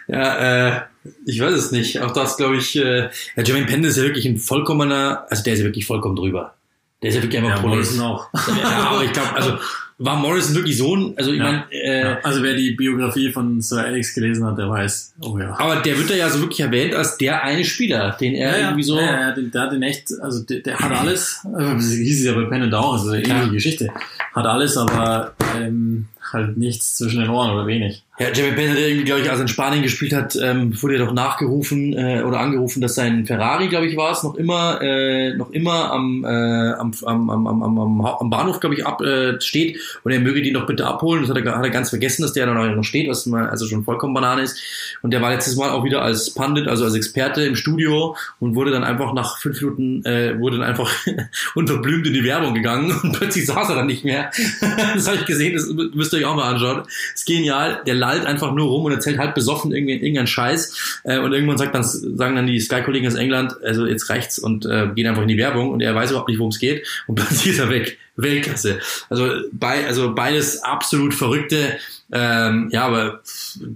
Ja, 0.07 0.75
äh, 0.75 0.81
ich 1.25 1.39
weiß 1.41 1.53
es 1.53 1.71
nicht. 1.71 2.01
Auch 2.01 2.11
das, 2.11 2.37
glaube 2.37 2.57
ich, 2.57 2.75
äh, 2.77 3.09
ja, 3.35 3.43
Jermaine 3.43 3.65
Penn 3.67 3.83
ist 3.83 3.97
ja 3.97 4.03
wirklich 4.03 4.25
ein 4.25 4.37
vollkommener, 4.37 5.25
also 5.29 5.43
der 5.43 5.53
ist 5.53 5.59
ja 5.59 5.65
wirklich 5.65 5.85
vollkommen 5.85 6.15
drüber. 6.15 6.53
Der 7.01 7.09
ist 7.09 7.15
ja 7.15 7.21
wirklich 7.23 7.41
einfach 7.43 7.61
Prolet. 7.61 7.99
auch. 7.99 8.27
Ja, 8.33 8.89
aber 8.89 9.03
ich 9.03 9.11
glaube, 9.11 9.33
also 9.33 9.57
war 10.05 10.15
Morrison 10.17 10.55
wirklich 10.55 10.77
so 10.77 10.95
ein, 10.95 11.13
also 11.17 11.31
ich 11.31 11.37
Ja. 11.37 11.43
meine, 11.43 11.63
äh, 11.71 12.01
Ja, 12.01 12.17
also 12.23 12.43
wer 12.43 12.55
die 12.55 12.71
Biografie 12.71 13.31
von 13.31 13.61
Sir 13.61 13.83
Alex 13.83 14.13
gelesen 14.13 14.45
hat, 14.45 14.57
der 14.57 14.69
weiß, 14.69 15.13
oh 15.21 15.37
ja. 15.37 15.55
aber 15.57 15.77
der 15.77 15.97
wird 15.97 16.09
da 16.09 16.13
ja 16.15 16.29
so 16.29 16.39
wirklich 16.41 16.59
erwähnt 16.59 16.93
als 16.93 17.17
der 17.17 17.43
eine 17.43 17.63
Spieler, 17.63 18.15
den 18.19 18.33
er 18.33 18.59
irgendwie 18.59 18.83
so, 18.83 18.97
ja, 18.99 19.19
ja, 19.29 19.31
der, 19.31 19.43
der 19.45 19.61
hat 19.61 19.71
den 19.71 19.83
echt, 19.83 20.09
also 20.21 20.43
der, 20.43 20.59
der 20.59 20.77
hat 20.77 20.91
alles, 20.91 21.39
das 21.43 21.85
hieß 21.91 22.19
es 22.19 22.25
ja 22.25 22.33
bei 22.33 22.45
Pennant 22.45 22.73
auch, 22.73 22.93
also 22.93 23.09
eine 23.11 23.23
ähnliche 23.23 23.51
Geschichte. 23.51 23.89
Hat 24.33 24.45
alles, 24.45 24.77
aber 24.77 25.33
ähm, 25.57 26.07
halt 26.31 26.57
nichts 26.57 26.95
zwischen 26.95 27.19
den 27.21 27.29
Ohren 27.29 27.51
oder 27.51 27.67
wenig. 27.67 28.03
Ja, 28.19 28.27
Penn, 28.27 28.75
der 28.75 28.87
irgendwie, 28.87 29.05
glaube 29.05 29.21
ich, 29.21 29.29
als 29.31 29.39
er 29.39 29.43
in 29.43 29.47
Spanien 29.47 29.81
gespielt 29.81 30.13
hat, 30.13 30.35
ähm, 30.35 30.79
wurde 30.83 30.99
doch 30.99 31.13
nachgerufen 31.13 31.93
äh, 31.93 32.21
oder 32.21 32.41
angerufen, 32.41 32.79
dass 32.79 32.93
sein 32.93 33.25
Ferrari, 33.25 33.69
glaube 33.69 33.87
ich, 33.87 33.97
war 33.97 34.11
es, 34.11 34.21
noch 34.21 34.35
immer, 34.35 34.79
äh, 34.83 35.35
noch 35.35 35.49
immer 35.49 35.91
am, 35.91 36.23
äh, 36.23 36.27
am, 36.27 36.93
am, 37.05 37.29
am, 37.31 37.47
am, 37.47 37.79
am, 37.79 38.01
am 38.05 38.29
Bahnhof, 38.29 38.59
glaube 38.59 38.75
ich, 38.75 38.85
ab, 38.85 39.01
äh, 39.01 39.41
steht 39.41 39.79
und 40.03 40.11
er 40.11 40.19
möge 40.19 40.43
die 40.43 40.51
noch 40.51 40.67
bitte 40.67 40.85
abholen. 40.85 41.23
Das 41.23 41.31
hat 41.31 41.43
er, 41.43 41.57
hat 41.57 41.63
er 41.63 41.71
ganz 41.71 41.89
vergessen, 41.89 42.21
dass 42.21 42.33
der 42.33 42.45
noch, 42.45 42.75
noch 42.75 42.83
steht, 42.83 43.09
was 43.09 43.25
mal, 43.25 43.49
also 43.49 43.65
schon 43.65 43.83
vollkommen 43.83 44.13
Banane 44.13 44.43
ist. 44.43 44.61
Und 45.01 45.11
der 45.11 45.19
war 45.23 45.31
letztes 45.31 45.55
Mal 45.55 45.71
auch 45.71 45.83
wieder 45.83 46.03
als 46.03 46.35
Pandit, 46.35 46.67
also 46.67 46.85
als 46.85 46.93
Experte 46.93 47.43
im 47.43 47.55
Studio 47.55 48.15
und 48.39 48.53
wurde 48.53 48.69
dann 48.69 48.83
einfach 48.83 49.13
nach 49.13 49.39
fünf 49.39 49.59
Minuten, 49.59 50.05
äh, 50.05 50.39
wurde 50.39 50.59
dann 50.59 50.67
einfach 50.67 50.91
unverblümt 51.55 52.05
in 52.05 52.13
die 52.13 52.23
Werbung 52.23 52.53
gegangen 52.53 52.95
und 53.01 53.13
plötzlich 53.13 53.47
saß 53.47 53.69
er 53.69 53.75
dann 53.75 53.87
nicht 53.87 54.05
mehr. 54.05 54.29
das 54.93 55.07
habe 55.07 55.17
ich 55.17 55.25
gesehen, 55.25 55.53
das 55.53 55.67
müsst 55.95 56.13
ihr 56.13 56.19
euch 56.19 56.25
auch 56.25 56.35
mal 56.35 56.53
anschauen. 56.53 56.83
ist 57.15 57.25
genial. 57.25 57.81
Der 57.87 58.02
lallt 58.03 58.25
einfach 58.25 58.53
nur 58.53 58.67
rum 58.67 58.83
und 58.83 58.91
erzählt 58.91 59.17
halt 59.17 59.33
besoffen 59.33 59.71
irgendwie 59.71 59.93
irgendeinen 59.93 60.27
Scheiß. 60.27 61.01
Äh, 61.05 61.19
und 61.19 61.31
irgendwann 61.31 61.57
sagt 61.57 61.73
dann, 61.73 61.83
sagen 61.83 62.35
dann 62.35 62.47
die 62.47 62.59
Sky-Kollegen 62.59 63.07
aus 63.07 63.15
England, 63.15 63.53
also 63.63 63.85
jetzt 63.85 64.09
reicht's 64.09 64.39
und 64.39 64.65
äh, 64.65 64.89
gehen 64.93 65.07
einfach 65.07 65.21
in 65.21 65.29
die 65.29 65.37
Werbung 65.37 65.71
und 65.71 65.81
er 65.81 65.95
weiß 65.95 66.11
überhaupt 66.11 66.27
nicht, 66.27 66.39
worum 66.39 66.51
es 66.51 66.59
geht. 66.59 66.85
Und 67.07 67.15
plötzlich 67.19 67.53
ist 67.53 67.59
er 67.59 67.69
weg. 67.69 67.97
Weltklasse. 68.15 68.79
Also, 69.09 69.27
bei, 69.51 69.87
also 69.87 70.13
beides 70.13 70.61
absolut 70.63 71.15
verrückte, 71.15 71.79
ähm, 72.11 72.69
ja, 72.71 72.85
aber 72.85 73.21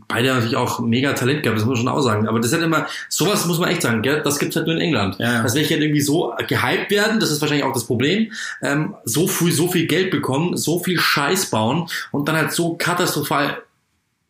beide 0.07 0.29
haben 0.29 0.35
natürlich 0.35 0.57
auch 0.57 0.79
mega 0.79 1.13
Talent 1.13 1.41
gehabt, 1.41 1.57
das 1.57 1.65
muss 1.65 1.77
man 1.77 1.85
schon 1.85 1.95
auch 1.95 2.01
sagen. 2.01 2.27
Aber 2.27 2.37
das 2.37 2.47
ist 2.47 2.53
halt 2.53 2.63
immer, 2.63 2.85
sowas 3.09 3.47
muss 3.47 3.57
man 3.57 3.69
echt 3.69 3.81
sagen, 3.81 4.03
gell? 4.03 4.21
das 4.23 4.37
gibt's 4.37 4.55
halt 4.55 4.67
nur 4.67 4.75
in 4.75 4.81
England. 4.81 5.15
Ja, 5.17 5.33
ja. 5.33 5.43
Dass 5.43 5.55
welche 5.55 5.73
halt 5.73 5.81
irgendwie 5.81 6.01
so 6.01 6.35
gehypt 6.47 6.91
werden, 6.91 7.19
das 7.19 7.31
ist 7.31 7.41
wahrscheinlich 7.41 7.65
auch 7.65 7.73
das 7.73 7.85
Problem, 7.85 8.31
ähm, 8.61 8.93
so 9.05 9.27
früh 9.27 9.51
so 9.51 9.67
viel 9.69 9.87
Geld 9.87 10.11
bekommen, 10.11 10.55
so 10.55 10.77
viel 10.77 10.99
Scheiß 10.99 11.47
bauen 11.47 11.89
und 12.11 12.27
dann 12.27 12.35
halt 12.35 12.51
so 12.51 12.75
katastrophal 12.75 13.63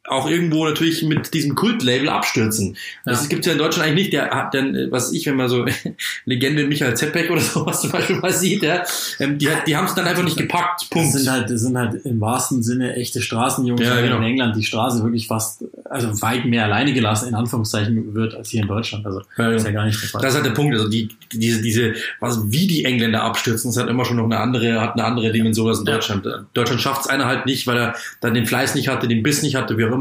auch 0.08 0.30
irgendwo 0.30 0.66
natürlich 0.66 1.04
mit 1.04 1.34
diesem 1.34 1.56
Kultlabel 1.56 2.10
abstürzen. 2.10 2.78
Das 3.06 3.24
Ja. 3.24 3.28
gibt's 3.30 3.46
ja 3.48 3.54
in 3.54 3.60
Deutschland 3.60 3.88
eigentlich 3.90 4.06
nicht. 4.06 4.14
Der 4.14 4.30
hat 4.32 4.54
dann, 4.54 4.74
äh, 4.76 4.92
was 4.92 5.12
ich, 5.12 5.26
wenn 5.26 5.36
man 5.36 5.50
so 5.50 5.66
Legende 6.26 6.66
Michael 6.66 6.96
Zeppek 6.96 7.30
oder 7.30 7.42
sowas 7.42 7.82
zum 7.82 7.92
Beispiel 7.92 8.16
mal 8.18 8.32
sieht, 8.32 8.64
ja, 8.64 8.84
ähm, 9.20 9.38
die, 9.38 9.50
die 9.68 9.76
haben 9.76 9.86
es 9.86 9.96
dann 9.96 10.06
einfach 10.08 10.24
nicht 10.24 10.38
gepackt. 10.38 10.90
Punkt. 10.90 11.14
Das 11.14 11.22
sind 11.24 11.32
halt, 11.32 11.50
das 11.50 11.62
sind 11.62 11.78
halt 11.78 12.06
im 12.06 12.22
wahrsten 12.22 12.64
Sinne 12.64 12.96
echte 12.96 13.22
Straßenjungs, 13.22 13.82
Ja, 13.82 14.00
genau. 14.02 14.18
in 14.18 14.24
England 14.24 14.56
die 14.56 14.64
Straße 14.64 15.04
wirklich 15.04 15.28
fast, 15.28 15.64
also 15.86 16.22
weit 16.22 16.46
mehr 16.46 16.64
alleine 16.66 16.94
gelassen, 16.94 17.30
in 17.30 17.36
Anführungszeichen, 17.36 18.14
wird 18.16 18.34
als 18.36 18.50
hier 18.50 18.62
in 18.62 18.68
Deutschland. 18.68 19.06
Also, 19.06 19.22
Ja, 19.38 19.52
ist 19.52 19.66
ja. 19.66 19.72
gar 19.72 19.86
nicht 19.86 20.02
der 20.02 20.10
Fall. 20.10 20.22
Das 20.22 20.32
ist 20.32 20.36
halt 20.36 20.46
der 20.46 20.52
Punkt. 20.52 20.74
Also 20.76 20.90
die, 20.90 21.10
diese, 21.34 21.62
diese, 21.62 21.94
was, 22.20 22.40
wie 22.52 22.68
die 22.68 22.86
Engländer 22.86 23.24
abstürzen, 23.24 23.70
ist 23.72 23.78
halt 23.78 23.90
immer 23.90 24.06
schon 24.06 24.18
noch 24.18 24.26
eine 24.26 24.40
andere, 24.40 24.80
hat 24.82 24.94
eine 24.94 25.04
andere 25.04 25.32
Dimension 25.32 25.68
als 25.70 25.80
in 25.80 25.86
Ja. 25.86 25.94
Deutschland. 25.96 26.26
Deutschland 26.54 26.82
schafft 26.82 27.02
es 27.02 27.08
einer 27.08 27.26
halt 27.26 27.46
nicht, 27.46 27.68
weil 27.68 27.78
er 27.78 27.96
dann 28.22 28.34
den 28.34 28.46
Fleiß 28.46 28.76
nicht 28.76 28.88
hatte, 28.88 29.08
den 29.08 29.22
Biss 29.24 29.42
nicht 29.44 29.56
hatte, 29.56 29.78
wie 29.78 29.84
auch 29.86 29.92
immer. 29.92 29.97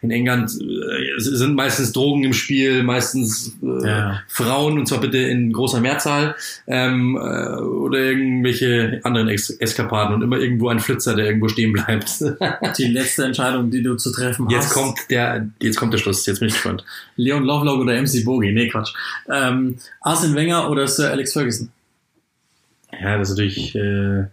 In 0.00 0.10
England 0.10 0.50
äh, 0.60 1.18
sind 1.18 1.54
meistens 1.54 1.92
Drogen 1.92 2.24
im 2.24 2.32
Spiel, 2.32 2.82
meistens 2.82 3.56
äh, 3.62 3.86
Ja. 3.86 4.22
Frauen, 4.28 4.78
und 4.78 4.86
zwar 4.86 5.00
bitte 5.00 5.18
in 5.18 5.52
großer 5.52 5.80
Mehrzahl, 5.80 6.34
ähm, 6.66 7.16
äh, 7.16 7.60
oder 7.60 7.98
irgendwelche 7.98 9.00
anderen 9.04 9.28
Ex 9.28 9.50
Eskapaden 9.50 10.14
und 10.14 10.22
immer 10.22 10.38
irgendwo 10.38 10.68
ein 10.68 10.80
Flitzer, 10.80 11.14
der 11.14 11.26
irgendwo 11.26 11.48
stehen 11.48 11.72
bleibt. 11.72 12.20
die 12.78 12.86
letzte 12.86 13.24
Entscheidung, 13.24 13.70
die 13.70 13.82
du 13.82 13.96
zu 13.96 14.12
treffen 14.12 14.46
hast. 14.46 14.52
Jetzt 14.52 14.70
kommt 14.72 14.98
der, 15.10 15.48
jetzt 15.60 15.76
kommt 15.76 15.92
der 15.92 15.98
Schluss, 15.98 16.24
jetzt 16.26 16.38
bin 16.40 16.48
ich 16.48 16.54
gespannt. 16.54 16.84
Leon 17.16 17.44
Lovelock 17.44 17.80
oder 17.80 18.00
MC 18.00 18.24
Bogie? 18.24 18.52
Nee, 18.52 18.68
Quatsch. 18.68 18.92
Ähm, 19.30 19.76
Arsene 20.00 20.34
Wenger 20.34 20.70
oder 20.70 20.86
Sir 20.86 21.10
Alex 21.10 21.32
Ferguson? 21.32 21.70
Ja, 23.00 23.18
das 23.18 23.30
ist 23.30 23.36
natürlich 23.36 23.74
äh, 23.76 24.24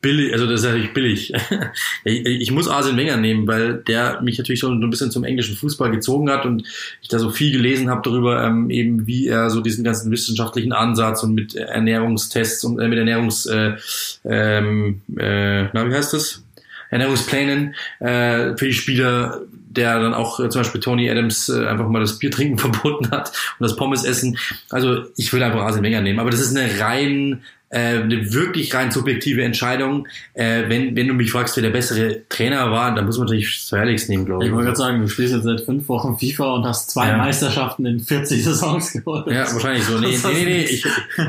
billig, 0.00 0.32
also 0.32 0.46
das 0.46 0.60
ist 0.60 0.66
natürlich 0.66 0.92
billig. 0.92 1.32
ich, 2.04 2.26
ich 2.26 2.50
muss 2.52 2.68
Arsene 2.68 2.96
Wenger 2.96 3.16
nehmen, 3.16 3.46
weil 3.46 3.74
der 3.74 4.20
mich 4.22 4.38
natürlich 4.38 4.60
so 4.60 4.70
ein 4.70 4.90
bisschen 4.90 5.10
zum 5.10 5.24
englischen 5.24 5.56
Fußball 5.56 5.90
gezogen 5.90 6.30
hat 6.30 6.46
und 6.46 6.66
ich 7.02 7.08
da 7.08 7.18
so 7.18 7.30
viel 7.30 7.52
gelesen 7.52 7.90
habe 7.90 8.02
darüber, 8.02 8.42
ähm, 8.44 8.70
eben 8.70 9.06
wie 9.06 9.28
er 9.28 9.50
so 9.50 9.60
diesen 9.60 9.84
ganzen 9.84 10.10
wissenschaftlichen 10.10 10.72
Ansatz 10.72 11.22
und 11.22 11.34
mit 11.34 11.54
Ernährungstests 11.54 12.64
und 12.64 12.78
äh, 12.78 12.88
mit 12.88 12.98
Ernährungs 12.98 13.46
äh, 13.46 13.76
ähm, 14.24 15.02
äh, 15.18 15.64
na, 15.72 15.88
wie 15.88 15.94
heißt 15.94 16.14
das? 16.14 16.42
Ernährungsplänen 16.90 17.74
äh, 18.00 18.56
für 18.56 18.66
die 18.66 18.72
Spieler, 18.72 19.42
der 19.52 20.00
dann 20.00 20.12
auch 20.12 20.40
äh, 20.40 20.48
zum 20.48 20.62
Beispiel 20.62 20.80
Tony 20.80 21.08
Adams 21.08 21.48
äh, 21.48 21.66
einfach 21.66 21.88
mal 21.88 22.00
das 22.00 22.18
Bier 22.18 22.30
trinken 22.30 22.58
verboten 22.58 23.10
hat 23.10 23.28
und 23.58 23.64
das 23.64 23.76
Pommes 23.76 24.04
essen. 24.04 24.38
Also 24.70 25.04
ich 25.16 25.32
will 25.32 25.42
einfach 25.42 25.60
Arsene 25.60 25.84
Wenger 25.84 26.00
nehmen, 26.00 26.18
aber 26.18 26.30
das 26.30 26.40
ist 26.40 26.56
eine 26.56 26.80
rein 26.80 27.42
äh, 27.70 27.98
eine 28.00 28.32
wirklich 28.32 28.74
rein 28.74 28.90
subjektive 28.90 29.42
Entscheidung. 29.42 30.06
Äh, 30.34 30.64
wenn, 30.68 30.96
wenn 30.96 31.06
du 31.08 31.14
mich 31.14 31.30
fragst, 31.30 31.56
wer 31.56 31.62
der 31.62 31.70
bessere 31.70 32.22
Trainer 32.28 32.70
war, 32.70 32.94
dann 32.94 33.06
muss 33.06 33.16
man 33.16 33.26
natürlich 33.26 33.62
Sir 33.64 33.78
Alex 33.80 34.08
nehmen, 34.08 34.26
glaube 34.26 34.42
Ich 34.44 34.48
ich. 34.50 34.54
wollte 34.54 34.66
gerade 34.66 34.76
sagen, 34.78 35.00
du 35.00 35.08
spielst 35.08 35.32
jetzt 35.34 35.44
seit 35.44 35.60
fünf 35.62 35.88
Wochen 35.88 36.18
FIFA 36.18 36.54
und 36.54 36.64
hast 36.64 36.90
zwei 36.90 37.08
Ja. 37.08 37.16
Meisterschaften 37.16 37.86
in 37.86 38.00
40 38.00 38.44
Saisons 38.44 38.92
geholt. 38.92 39.26
Ja, 39.28 39.50
wahrscheinlich 39.52 39.84
so. 39.84 39.98
Nee, 39.98 40.18
nee, 40.22 40.32
nee, 40.32 40.44
nee. 40.44 40.64
Ich, 40.64 40.84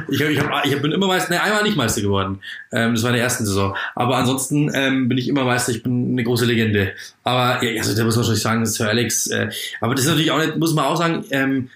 ich, 0.10 0.22
ich, 0.22 0.40
hab, 0.42 0.66
ich 0.66 0.82
bin 0.82 0.92
immer 0.92 1.08
Meister, 1.08 1.32
nee, 1.34 1.38
einmal 1.40 1.64
nicht 1.64 1.78
Meister 1.78 2.02
geworden. 2.02 2.40
Ähm, 2.72 2.94
das 2.96 3.04
war 3.04 3.12
in 3.12 3.16
der 3.18 3.24
ersten 3.24 3.46
Saison. 3.46 3.76
Aber 3.96 4.18
ansonsten 4.18 4.72
ähm, 4.74 5.08
bin 5.10 5.18
ich 5.18 5.28
immer 5.28 5.44
Meister, 5.44 5.72
ich 5.72 5.84
bin 5.84 6.12
eine 6.14 6.24
große 6.24 6.46
Legende. 6.46 6.94
Aber 7.24 7.64
ja, 7.64 7.80
also 7.80 7.96
da 7.96 8.04
muss 8.04 8.16
man 8.16 8.24
natürlich 8.24 8.42
sagen, 8.42 8.66
Sir 8.66 8.90
Alex, 8.90 9.28
äh, 9.28 9.50
aber 9.80 9.94
das 9.94 10.06
ist 10.06 10.10
natürlich 10.10 10.32
auch 10.32 10.40
nicht, 10.40 10.58
muss 10.58 10.74
man 10.74 10.86
auch 10.86 10.98
sagen, 10.98 11.24
ähm, 11.30 11.70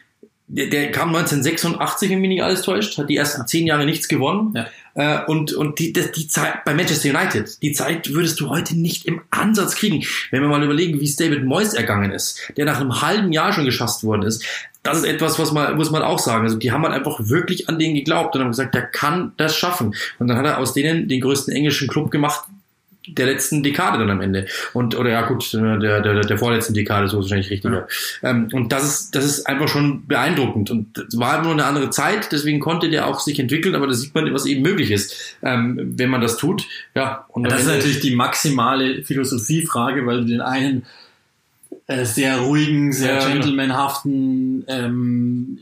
der, 0.47 0.67
der 0.67 0.91
kam 0.91 1.09
1986, 1.09 2.09
wenn 2.09 2.21
mich 2.21 2.29
nicht 2.29 2.43
alles 2.43 2.61
täuscht, 2.61 2.97
hat 2.97 3.09
die 3.09 3.17
ersten 3.17 3.47
zehn 3.47 3.65
Jahre 3.65 3.85
nichts 3.85 4.07
gewonnen. 4.07 4.53
Ja. 4.53 4.67
Äh, 4.93 5.25
und 5.25 5.53
und 5.53 5.79
die, 5.79 5.91
das, 5.91 6.11
die 6.11 6.27
Zeit 6.27 6.63
bei 6.65 6.73
Manchester 6.73 7.09
United, 7.09 7.61
die 7.61 7.71
Zeit 7.71 8.13
würdest 8.13 8.39
du 8.39 8.49
heute 8.49 8.77
nicht 8.77 9.05
im 9.05 9.21
Ansatz 9.31 9.75
kriegen. 9.75 10.05
Wenn 10.31 10.41
wir 10.41 10.49
mal 10.49 10.63
überlegen, 10.63 10.99
wie 10.99 11.05
es 11.05 11.15
David 11.15 11.43
Moyes 11.45 11.73
ergangen 11.73 12.11
ist, 12.11 12.51
der 12.57 12.65
nach 12.65 12.79
einem 12.79 13.01
halben 13.01 13.33
Jahr 13.33 13.53
schon 13.53 13.65
geschasst 13.65 14.03
worden 14.03 14.23
ist, 14.23 14.45
das 14.83 14.99
ist 14.99 15.05
etwas, 15.05 15.39
was 15.39 15.51
man, 15.51 15.75
muss 15.77 15.89
man 15.89 16.03
auch 16.03 16.19
sagen. 16.19 16.43
Also 16.43 16.57
die 16.57 16.71
haben 16.71 16.83
halt 16.83 16.93
einfach 16.93 17.19
wirklich 17.21 17.67
an 17.67 17.79
den 17.79 17.95
geglaubt 17.95 18.35
und 18.35 18.41
haben 18.41 18.51
gesagt, 18.51 18.75
der 18.75 18.83
kann 18.83 19.33
das 19.37 19.57
schaffen. 19.57 19.95
Und 20.19 20.27
dann 20.27 20.37
hat 20.37 20.45
er 20.45 20.59
aus 20.59 20.73
denen 20.73 21.07
den 21.07 21.21
größten 21.21 21.55
englischen 21.55 21.87
Club 21.87 22.11
gemacht 22.11 22.45
der 23.07 23.25
letzten 23.25 23.63
Dekade 23.63 23.99
dann 23.99 24.09
am 24.09 24.21
Ende. 24.21 24.47
Und, 24.73 24.95
oder 24.95 25.11
ja 25.11 25.27
gut, 25.27 25.53
der, 25.53 26.01
der, 26.01 26.21
der, 26.21 26.37
vorletzten 26.37 26.73
Dekade, 26.73 27.07
so 27.07 27.19
ist 27.19 27.25
wahrscheinlich 27.25 27.49
richtiger. 27.49 27.87
Ähm, 28.23 28.49
und 28.51 28.71
das 28.71 28.83
ist, 28.83 29.15
das 29.15 29.25
ist 29.25 29.45
einfach 29.47 29.67
schon 29.67 30.07
beeindruckend. 30.07 30.71
Und 30.71 30.97
es 30.97 31.17
war 31.19 31.41
nur 31.43 31.51
eine 31.51 31.65
andere 31.65 31.89
Zeit, 31.89 32.31
deswegen 32.31 32.59
konnte 32.59 32.89
der 32.89 33.07
auch 33.07 33.19
sich 33.19 33.39
entwickeln, 33.39 33.75
aber 33.75 33.87
da 33.87 33.93
sieht 33.93 34.15
man, 34.15 34.33
was 34.33 34.45
eben 34.45 34.61
möglich 34.61 34.91
ist, 34.91 35.37
ähm, 35.43 35.93
wenn 35.97 36.09
man 36.09 36.21
das 36.21 36.37
tut. 36.37 36.65
Ja, 36.95 37.25
und 37.29 37.45
am 37.45 37.51
Das 37.51 37.61
ist 37.61 37.67
natürlich 37.67 37.99
die 37.99 38.15
maximale 38.15 39.03
Philosophiefrage, 39.03 40.05
weil 40.05 40.21
du 40.21 40.25
den 40.25 40.41
einen 40.41 40.85
äh, 41.87 42.05
sehr 42.05 42.39
ruhigen, 42.39 42.91
sehr 42.91 43.15
Ja, 43.15 43.19
genau. 43.19 43.33
gentlemanhaften 43.33 44.65
ähm, 44.67 45.59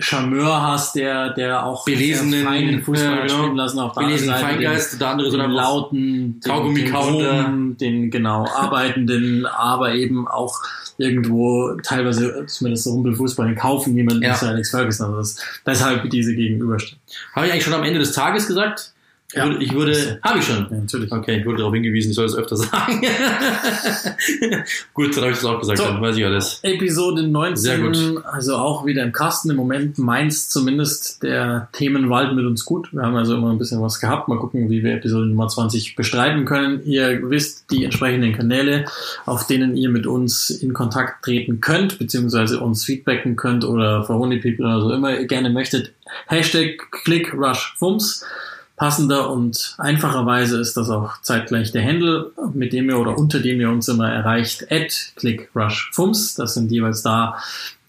Charmeur 0.00 0.62
hast, 0.62 0.96
der, 0.96 1.30
der 1.34 1.64
auch 1.64 1.84
Belesenen, 1.84 2.44
feinen 2.44 2.82
Fußball 2.82 3.16
ja, 3.16 3.22
genau. 3.26 3.38
spielen 3.42 3.56
lassen. 3.56 3.78
Auf 3.78 3.92
der 3.92 4.00
belesenen 4.02 4.34
anderen 4.34 4.48
Seite 4.50 4.58
den- 4.60 4.66
Feingeist, 4.68 5.00
der 5.00 5.08
andere 5.08 5.30
so 5.30 5.36
den 5.36 5.50
lauten, 5.50 6.40
den, 6.40 6.52
Kaugummi 6.52 6.84
den, 6.84 7.76
den 7.76 8.10
genau 8.10 8.46
arbeitenden, 8.46 9.46
aber 9.46 9.94
eben 9.94 10.26
auch 10.28 10.54
irgendwo 10.98 11.74
teilweise 11.82 12.44
zumindest 12.46 12.84
so 12.84 12.90
Rumpelfußball 12.90 13.54
kaufen 13.54 13.94
jemanden 13.94 14.22
Ja. 14.22 14.32
wie 14.32 14.36
Sir 14.36 14.48
Alex 14.48 14.70
Ferguson. 14.70 15.06
Also 15.06 15.18
das, 15.18 15.36
deshalb 15.64 16.10
diese 16.10 16.34
Gegenüberstellung. 16.34 17.00
Habe 17.34 17.46
ich 17.46 17.52
eigentlich 17.52 17.64
schon 17.64 17.74
am 17.74 17.84
Ende 17.84 18.00
des 18.00 18.12
Tages 18.12 18.46
gesagt? 18.46 18.92
Ja. 19.34 19.44
Würde- 19.44 19.62
Ich 19.62 19.74
würde, 19.74 20.18
habe 20.22 20.38
ich 20.38 20.44
schon. 20.46 20.66
Ja, 20.70 20.76
natürlich. 20.78 21.12
Okay, 21.12 21.40
ich 21.40 21.44
wurde 21.46 21.58
darauf 21.58 21.74
hingewiesen, 21.74 22.10
ich 22.10 22.16
soll 22.16 22.26
das 22.26 22.34
öfter 22.34 22.56
sagen. 22.56 23.02
gut, 24.94 25.14
dann 25.14 25.22
habe 25.24 25.32
ich 25.32 25.38
das 25.38 25.44
auch 25.44 25.60
gesagt, 25.60 25.78
So. 25.78 25.84
dann 25.84 26.00
weiß 26.00 26.16
ich 26.16 26.24
alles. 26.24 26.60
Episode 26.62 27.22
19, 27.24 27.56
Sehr 27.56 27.78
gut. 27.78 28.24
also 28.24 28.56
auch 28.56 28.86
wieder 28.86 29.02
im 29.02 29.12
Kasten. 29.12 29.50
Im 29.50 29.56
Moment 29.56 29.98
meint 29.98 30.32
zumindest 30.34 31.22
der 31.22 31.68
Themenwald 31.72 32.34
mit 32.34 32.46
uns 32.46 32.64
gut. 32.64 32.90
Wir 32.92 33.02
haben 33.02 33.16
also 33.16 33.34
immer 33.36 33.50
ein 33.50 33.58
bisschen 33.58 33.82
was 33.82 34.00
gehabt. 34.00 34.28
Mal 34.28 34.38
gucken, 34.38 34.70
wie 34.70 34.82
wir 34.82 34.94
Episode 34.94 35.26
Nummer 35.26 35.48
20 35.48 35.94
bestreiten 35.94 36.46
können. 36.46 36.82
Ihr 36.84 37.20
wisst 37.28 37.70
die 37.70 37.84
entsprechenden 37.84 38.32
Kanäle, 38.32 38.86
auf 39.26 39.46
denen 39.46 39.76
ihr 39.76 39.90
mit 39.90 40.06
uns 40.06 40.48
in 40.50 40.72
Kontakt 40.72 41.24
treten 41.24 41.60
könnt, 41.60 41.98
beziehungsweise 41.98 42.60
uns 42.60 42.84
feedbacken 42.84 43.36
könnt 43.36 43.64
oder 43.66 44.04
Verhoney 44.04 44.38
People 44.38 44.64
oder 44.64 44.80
so 44.80 44.90
immer 44.92 45.18
ihr 45.18 45.26
gerne 45.26 45.50
möchtet. 45.50 45.92
Hashtag 46.28 46.78
ClickRushFums. 47.04 48.24
Passender 48.78 49.30
und 49.30 49.74
einfacherweise 49.78 50.58
ist 50.60 50.76
das 50.76 50.88
auch 50.88 51.20
zeitgleich 51.20 51.72
der 51.72 51.84
Handle, 51.84 52.30
mit 52.54 52.72
dem 52.72 52.88
ihr 52.88 52.98
oder 52.98 53.18
unter 53.18 53.40
dem 53.40 53.60
ihr 53.60 53.70
uns 53.70 53.88
immer 53.88 54.10
erreicht, 54.10 54.70
at 54.70 55.12
ClickRushFums. 55.16 56.36
Das 56.36 56.54
sind 56.54 56.70
jeweils 56.70 57.02
da 57.02 57.36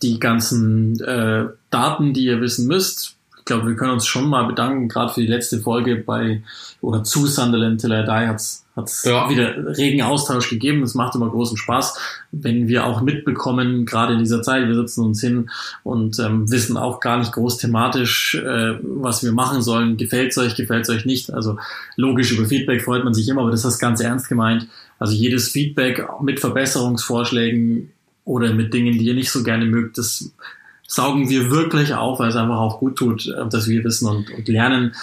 die 0.01 0.19
ganzen 0.19 0.99
äh, 1.01 1.45
Daten, 1.69 2.13
die 2.13 2.25
ihr 2.25 2.41
wissen 2.41 2.67
müsst. 2.67 3.18
Ich 3.49 3.51
glaube, 3.55 3.67
wir 3.67 3.75
können 3.75 3.93
uns 3.93 4.05
schon 4.05 4.29
mal 4.29 4.43
bedanken, 4.43 4.89
gerade 4.89 5.11
für 5.11 5.21
die 5.21 5.27
letzte 5.27 5.57
Folge 5.59 5.95
bei 5.95 6.43
oder 6.81 7.03
zu 7.03 7.25
Sunderland 7.25 7.81
Till 7.81 7.91
I 7.91 8.03
Die 8.03 8.27
hat's 8.27 8.63
hat's 8.75 9.03
Ja. 9.05 9.27
wieder 9.27 9.75
regen 9.75 10.03
Austausch 10.03 10.51
gegeben. 10.51 10.83
Es 10.83 10.93
macht 10.93 11.15
immer 11.15 11.31
großen 11.31 11.57
Spaß, 11.57 11.97
wenn 12.31 12.67
wir 12.67 12.85
auch 12.85 13.01
mitbekommen, 13.01 13.87
gerade 13.87 14.13
in 14.13 14.19
dieser 14.19 14.43
Zeit, 14.43 14.67
wir 14.67 14.75
sitzen 14.75 15.03
uns 15.03 15.19
hin 15.19 15.49
und 15.81 16.19
ähm, 16.19 16.51
wissen 16.51 16.77
auch 16.77 16.99
gar 16.99 17.17
nicht 17.17 17.31
groß 17.31 17.57
thematisch, 17.57 18.35
äh, 18.35 18.75
was 18.83 19.23
wir 19.23 19.31
machen 19.31 19.63
sollen. 19.63 19.97
Gefällt's 19.97 20.37
euch, 20.37 20.53
gefällt's 20.53 20.91
euch 20.91 21.05
nicht? 21.05 21.33
Also 21.33 21.57
logisch 21.95 22.31
über 22.31 22.45
Feedback 22.45 22.83
freut 22.83 23.03
man 23.03 23.15
sich 23.15 23.27
immer, 23.29 23.41
aber 23.41 23.49
das 23.49 23.65
ist 23.65 23.79
ganz 23.79 23.99
ernst 23.99 24.29
gemeint. 24.29 24.67
Also 24.99 25.15
jedes 25.15 25.49
Feedback 25.49 26.07
mit 26.21 26.39
Verbesserungsvorschlägen 26.39 27.89
oder 28.25 28.53
mit 28.53 28.75
Dingen, 28.75 28.99
die 28.99 29.05
ihr 29.05 29.15
nicht 29.15 29.31
so 29.31 29.41
gerne 29.41 29.65
mögt, 29.65 29.97
das 29.97 30.31
saugen 30.91 31.29
wir 31.29 31.51
wirklich 31.51 31.93
auf, 31.93 32.19
weil 32.19 32.29
es 32.29 32.35
einfach 32.35 32.57
auch 32.57 32.79
gut 32.79 32.97
tut, 32.97 33.27
äh, 33.27 33.47
dass 33.49 33.67
wir 33.69 33.83
wissen 33.83 34.09
und, 34.09 34.31
und 34.31 34.47
lernen, 34.47 34.95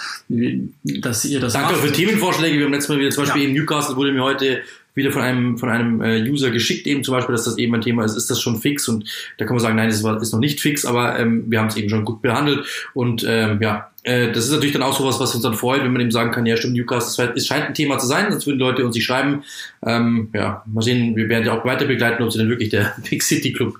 dass 0.83 1.23
ihr 1.25 1.39
das 1.39 1.53
Danke 1.53 1.73
macht. 1.73 1.81
für 1.81 1.91
Themenvorschläge. 1.93 2.57
Wir 2.57 2.65
haben 2.65 2.73
letztes 2.73 2.89
Mal 2.89 2.99
wieder 2.99 3.09
zum 3.11 3.23
Beispiel 3.23 3.43
Ja. 3.43 3.47
in 3.47 3.53
Newcastle 3.55 3.95
wurde 3.95 4.11
mir 4.11 4.23
heute 4.23 4.59
wieder 4.95 5.11
von 5.11 5.21
einem 5.21 5.57
von 5.59 5.69
einem 5.69 6.01
äh, 6.01 6.27
User 6.29 6.49
geschickt 6.49 6.87
eben 6.87 7.03
zum 7.03 7.13
Beispiel, 7.13 7.33
dass 7.33 7.45
das 7.45 7.57
eben 7.57 7.73
ein 7.75 7.81
Thema 7.81 8.03
ist. 8.03 8.17
Ist 8.17 8.29
das 8.31 8.41
schon 8.41 8.59
fix? 8.59 8.87
Und 8.89 9.05
da 9.37 9.45
kann 9.45 9.55
man 9.55 9.61
sagen, 9.61 9.75
nein, 9.75 9.89
das 9.89 10.03
ist 10.21 10.33
noch 10.33 10.39
nicht 10.39 10.59
fix, 10.59 10.85
aber 10.85 11.17
ähm, 11.19 11.45
wir 11.47 11.59
haben 11.59 11.67
es 11.67 11.77
eben 11.77 11.87
schon 11.89 12.03
gut 12.03 12.21
behandelt. 12.21 12.65
Und 12.93 13.23
ähm, 13.27 13.59
ja, 13.61 13.91
äh, 14.07 14.31
das 14.31 14.45
ist 14.45 14.51
natürlich 14.51 14.71
dann 14.71 14.83
auch 14.83 14.97
sowas, 14.97 15.19
was 15.19 15.35
uns 15.35 15.43
dann 15.43 15.53
freut, 15.53 15.83
wenn 15.83 15.91
man 15.91 16.01
eben 16.01 16.11
sagen 16.11 16.31
kann, 16.31 16.45
ja 16.45 16.55
stimmt, 16.55 16.75
Newcastle, 16.75 17.33
es 17.35 17.45
scheint 17.45 17.65
ein 17.65 17.73
Thema 17.73 17.97
zu 17.97 18.07
sein, 18.07 18.31
sonst 18.31 18.47
würden 18.47 18.59
Leute 18.59 18.85
uns 18.85 18.95
nicht 18.95 19.03
schreiben. 19.03 19.43
Ähm, 19.85 20.29
ja, 20.33 20.63
mal 20.65 20.81
sehen, 20.81 21.15
wir 21.17 21.27
werden 21.27 21.45
ja 21.45 21.59
auch 21.59 21.65
weiter 21.65 21.85
begleiten, 21.85 22.23
ob 22.23 22.31
sie 22.31 22.39
denn 22.39 22.47
wirklich 22.47 22.69
der 22.69 22.95
Big 23.09 23.21
City 23.21 23.51
Club 23.51 23.79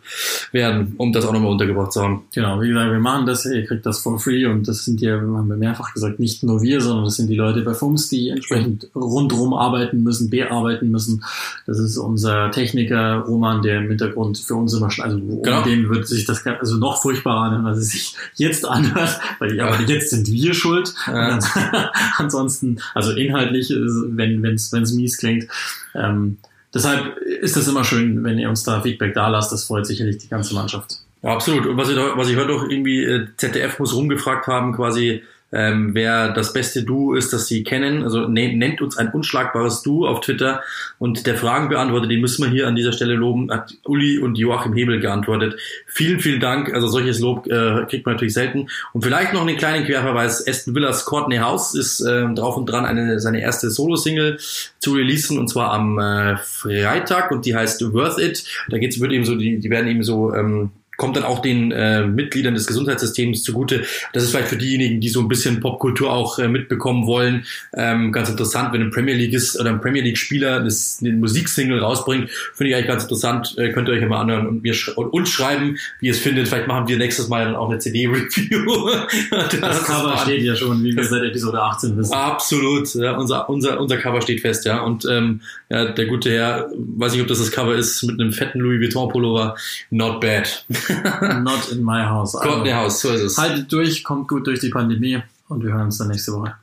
werden, 0.52 0.96
um 0.98 1.14
das 1.14 1.26
auch 1.26 1.32
nochmal 1.32 1.52
untergebracht 1.52 1.94
zu 1.94 2.02
haben. 2.02 2.26
Genau, 2.34 2.62
wie 2.62 2.68
gesagt, 2.68 2.92
wir 2.92 3.00
machen 3.00 3.26
das, 3.26 3.46
ihr 3.46 3.66
kriegt 3.66 3.86
das 3.86 4.00
for 4.02 4.20
free 4.20 4.46
und 4.46 4.68
das 4.68 4.84
sind 4.84 5.00
ja, 5.00 5.14
haben 5.14 5.48
wir 5.48 5.56
mehrfach 5.56 5.94
gesagt, 5.94 6.20
nicht 6.20 6.44
nur 6.44 6.62
wir, 6.62 6.82
sondern 6.82 7.06
das 7.06 7.16
sind 7.16 7.30
die 7.30 7.36
Leute 7.36 7.62
bei 7.62 7.74
FUMS, 7.74 8.10
die 8.10 8.30
entsprechend 8.30 8.90
rundrum 8.96 9.54
arbeiten 9.54 10.04
müssen, 10.04 10.30
bearbeiten 10.30 10.92
müssen. 10.92 11.24
Das 11.66 11.80
ist 11.80 11.98
unser 11.98 12.52
Techniker 12.52 13.20
Roman, 13.28 13.62
der 13.62 13.78
im 13.78 13.88
Hintergrund 13.88 14.38
für 14.38 14.56
uns 14.56 14.74
immer, 14.74 14.90
also 15.00 15.18
Genau. 15.18 15.64
den 15.64 15.90
wird 15.90 16.08
sich 16.08 16.26
das 16.26 16.46
also 16.46 16.76
noch 16.78 17.02
furchtbarer 17.02 17.44
anhören, 17.44 17.66
als 17.66 17.78
es 17.78 17.92
sich 17.92 18.16
jetzt 18.36 18.66
anhört, 18.68 19.20
weil 19.40 19.56
ja, 19.56 19.68
aber 19.68 19.82
jetzt 19.84 20.17
sind 20.18 20.32
wir 20.32 20.54
schuld. 20.54 20.94
Ja. 21.08 21.40
Ansonsten, 22.18 22.80
also 22.94 23.12
inhaltlich, 23.12 23.72
ist, 23.72 24.04
wenn 24.10 24.44
es 24.46 24.72
wenn's 24.74 24.94
mies 24.94 25.18
klingt, 25.18 25.48
ähm, 25.96 26.38
deshalb 26.74 27.18
ist 27.18 27.58
es 27.58 27.68
immer 27.68 27.84
schön, 27.84 28.24
wenn 28.24 28.38
ihr 28.38 28.50
uns 28.50 28.64
da 28.64 28.82
Feedback 28.82 29.14
da 29.14 29.28
lasst. 29.28 29.52
Das 29.52 29.66
freut 29.66 29.86
sicherlich 29.86 30.18
die 30.18 30.30
ganze 30.30 30.54
Mannschaft. 30.54 31.00
Ja, 31.24 31.34
absolut. 31.34 31.66
Und 31.66 31.78
was 31.78 31.90
ich, 31.90 31.98
was 31.98 32.30
ich 32.30 32.38
heute 32.38 32.54
auch 32.54 32.64
irgendwie, 32.64 33.04
äh, 33.04 33.28
ZDF 33.38 33.80
muss 33.80 33.94
rumgefragt 33.94 34.48
haben, 34.48 34.76
quasi, 34.76 35.24
ähm, 35.52 35.94
wer 35.94 36.30
das 36.34 36.52
beste 36.52 36.84
Duo 36.84 37.14
ist, 37.14 37.32
das 37.32 37.48
sie 37.48 37.64
kennen. 37.64 38.04
Also 38.04 38.28
ne, 38.28 38.56
nennt 38.56 38.82
uns 38.82 38.98
ein 38.98 39.12
unschlagbares 39.12 39.82
Duo 39.82 40.08
auf 40.08 40.20
Twitter 40.20 40.62
und 41.00 41.26
der 41.26 41.36
Fragenbeantworter, 41.36 42.08
den 42.08 42.20
müssen 42.20 42.44
wir 42.44 42.52
hier 42.52 42.68
an 42.68 42.76
dieser 42.76 42.92
Stelle 42.92 43.14
loben, 43.14 43.52
hat 43.52 43.74
Uli 43.86 44.20
und 44.20 44.38
Joachim 44.38 44.74
Hebel 44.74 45.00
geantwortet. 45.00 45.58
Vielen, 45.86 46.20
vielen 46.20 46.40
Dank. 46.40 46.74
Also 46.74 46.88
solches 46.88 47.20
Lob 47.20 47.48
äh, 47.48 47.86
kriegt 47.90 48.06
man 48.06 48.16
natürlich 48.16 48.34
selten. 48.34 48.68
Und 48.94 49.04
vielleicht 49.04 49.34
noch 49.34 49.42
einen 49.42 49.58
kleinen 49.58 49.86
Querverweis. 49.86 50.46
Aston 50.48 50.76
Villas 50.76 51.06
Courtney 51.06 51.38
House 51.38 51.76
ist 51.76 52.02
äh, 52.02 52.26
drauf 52.34 52.58
und 52.58 52.66
dran, 52.66 52.86
eine, 52.86 53.20
seine 53.20 53.42
erste 53.42 53.70
Solo-Single 53.70 54.38
zu 54.80 54.94
releasen 54.94 55.40
und 55.40 55.48
zwar 55.48 55.72
am 55.72 55.98
äh, 55.98 56.38
Freitag 56.38 57.32
und 57.32 57.46
die 57.46 57.56
heißt 57.56 57.82
Worth 57.94 58.20
It. 58.20 58.44
Da 58.70 58.78
geht's 58.78 59.00
wird 59.00 59.12
eben 59.12 59.26
so, 59.26 59.36
die, 59.36 59.60
die 59.60 59.70
werden 59.70 59.88
eben 59.88 60.04
so 60.04 60.34
ähm, 60.34 60.72
kommt 60.98 61.16
dann 61.16 61.24
auch 61.24 61.40
den 61.40 61.72
äh, 61.72 62.06
Mitgliedern 62.06 62.56
des 62.56 62.68
Gesundheitssystems 62.68 63.44
zugute. 63.44 63.84
Das 64.14 64.24
ist 64.24 64.32
vielleicht 64.32 64.50
für 64.50 64.58
diejenigen, 64.58 65.00
die 65.00 65.10
so 65.10 65.22
ein 65.22 65.28
bisschen 65.28 65.60
Popkultur 65.60 66.12
auch 66.12 66.40
äh, 66.40 66.48
mitbekommen 66.48 67.06
wollen, 67.06 67.46
ähm, 67.74 68.12
ganz 68.12 68.30
interessant, 68.30 68.74
wenn 68.74 68.82
ein 68.82 68.92
Premier 68.92 69.14
League 69.14 69.34
ist 69.34 69.60
oder 69.60 69.70
ein 69.70 69.80
Premier 69.80 70.02
League 70.02 70.18
Spieler 70.18 70.64
das, 70.64 70.98
eine 71.02 71.14
Musiksingle 71.14 71.80
rausbringt, 71.80 72.30
finde 72.54 72.72
ich 72.72 72.76
eigentlich 72.76 72.88
ganz 72.88 73.04
interessant. 73.04 73.56
Äh, 73.58 73.72
könnt 73.72 73.88
ihr 73.88 73.94
euch 73.94 74.02
ja 74.02 74.08
mal 74.08 74.22
anhören 74.22 74.48
und, 74.48 74.64
mir 74.64 74.74
sch 74.74 74.90
und 74.90 75.14
uns 75.14 75.30
schreiben, 75.30 75.78
wie 76.00 76.08
ihr 76.08 76.14
es 76.14 76.20
findet. 76.20 76.48
Vielleicht 76.48 76.68
machen 76.68 76.88
wir 76.88 76.98
nächstes 76.98 77.28
Mal 77.28 77.46
dann 77.46 77.56
auch 77.56 77.70
eine 77.70 77.80
CD-Review. 77.80 78.90
das, 79.32 79.60
das 79.60 79.84
Cover 79.86 80.18
steht 80.18 80.44
ja 80.44 80.56
schon, 80.56 80.84
wie 80.84 80.96
wir 80.96 81.04
seit 81.04 81.24
Episode 81.24 81.62
18 81.62 81.96
wissen. 81.98 82.14
Absolut, 82.14 82.94
ja, 82.96 83.16
unser, 83.16 83.48
unser, 83.50 83.80
unser 83.80 83.98
Cover 83.98 84.22
steht 84.22 84.42
fest, 84.42 84.66
ja. 84.66 84.82
Und 84.82 85.06
ähm, 85.06 85.42
ja, 85.70 85.86
der 85.86 86.06
gute 86.08 86.32
Herr, 86.32 86.72
weiß 86.76 87.12
nicht, 87.14 87.22
ob 87.22 87.28
das 87.28 87.38
das 87.40 87.52
Cover 87.52 87.76
ist, 87.76 88.02
mit 88.04 88.20
einem 88.20 88.34
fetten 88.34 88.60
Louis 88.60 88.82
Vuitton 88.82 89.10
Pullover, 89.10 89.56
not 89.92 90.20
bad. 90.22 90.66
Not 91.42 91.72
in 91.72 91.84
my 91.84 92.04
house. 92.04 92.34
Kommt 92.34 92.68
in 92.68 92.76
Haus, 92.76 93.02
so 93.02 93.10
ist 93.10 93.22
es. 93.22 93.38
Haltet 93.38 93.72
durch, 93.72 94.04
kommt 94.04 94.28
gut 94.28 94.48
durch 94.48 94.60
die 94.60 94.70
Pandemie 94.70 95.22
und 95.50 95.64
wir 95.64 95.74
hören 95.74 95.86
uns 95.86 95.98
dann 95.98 96.10
nächste 96.10 96.34
Woche. 96.34 96.56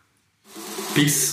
Peace. 0.94 1.32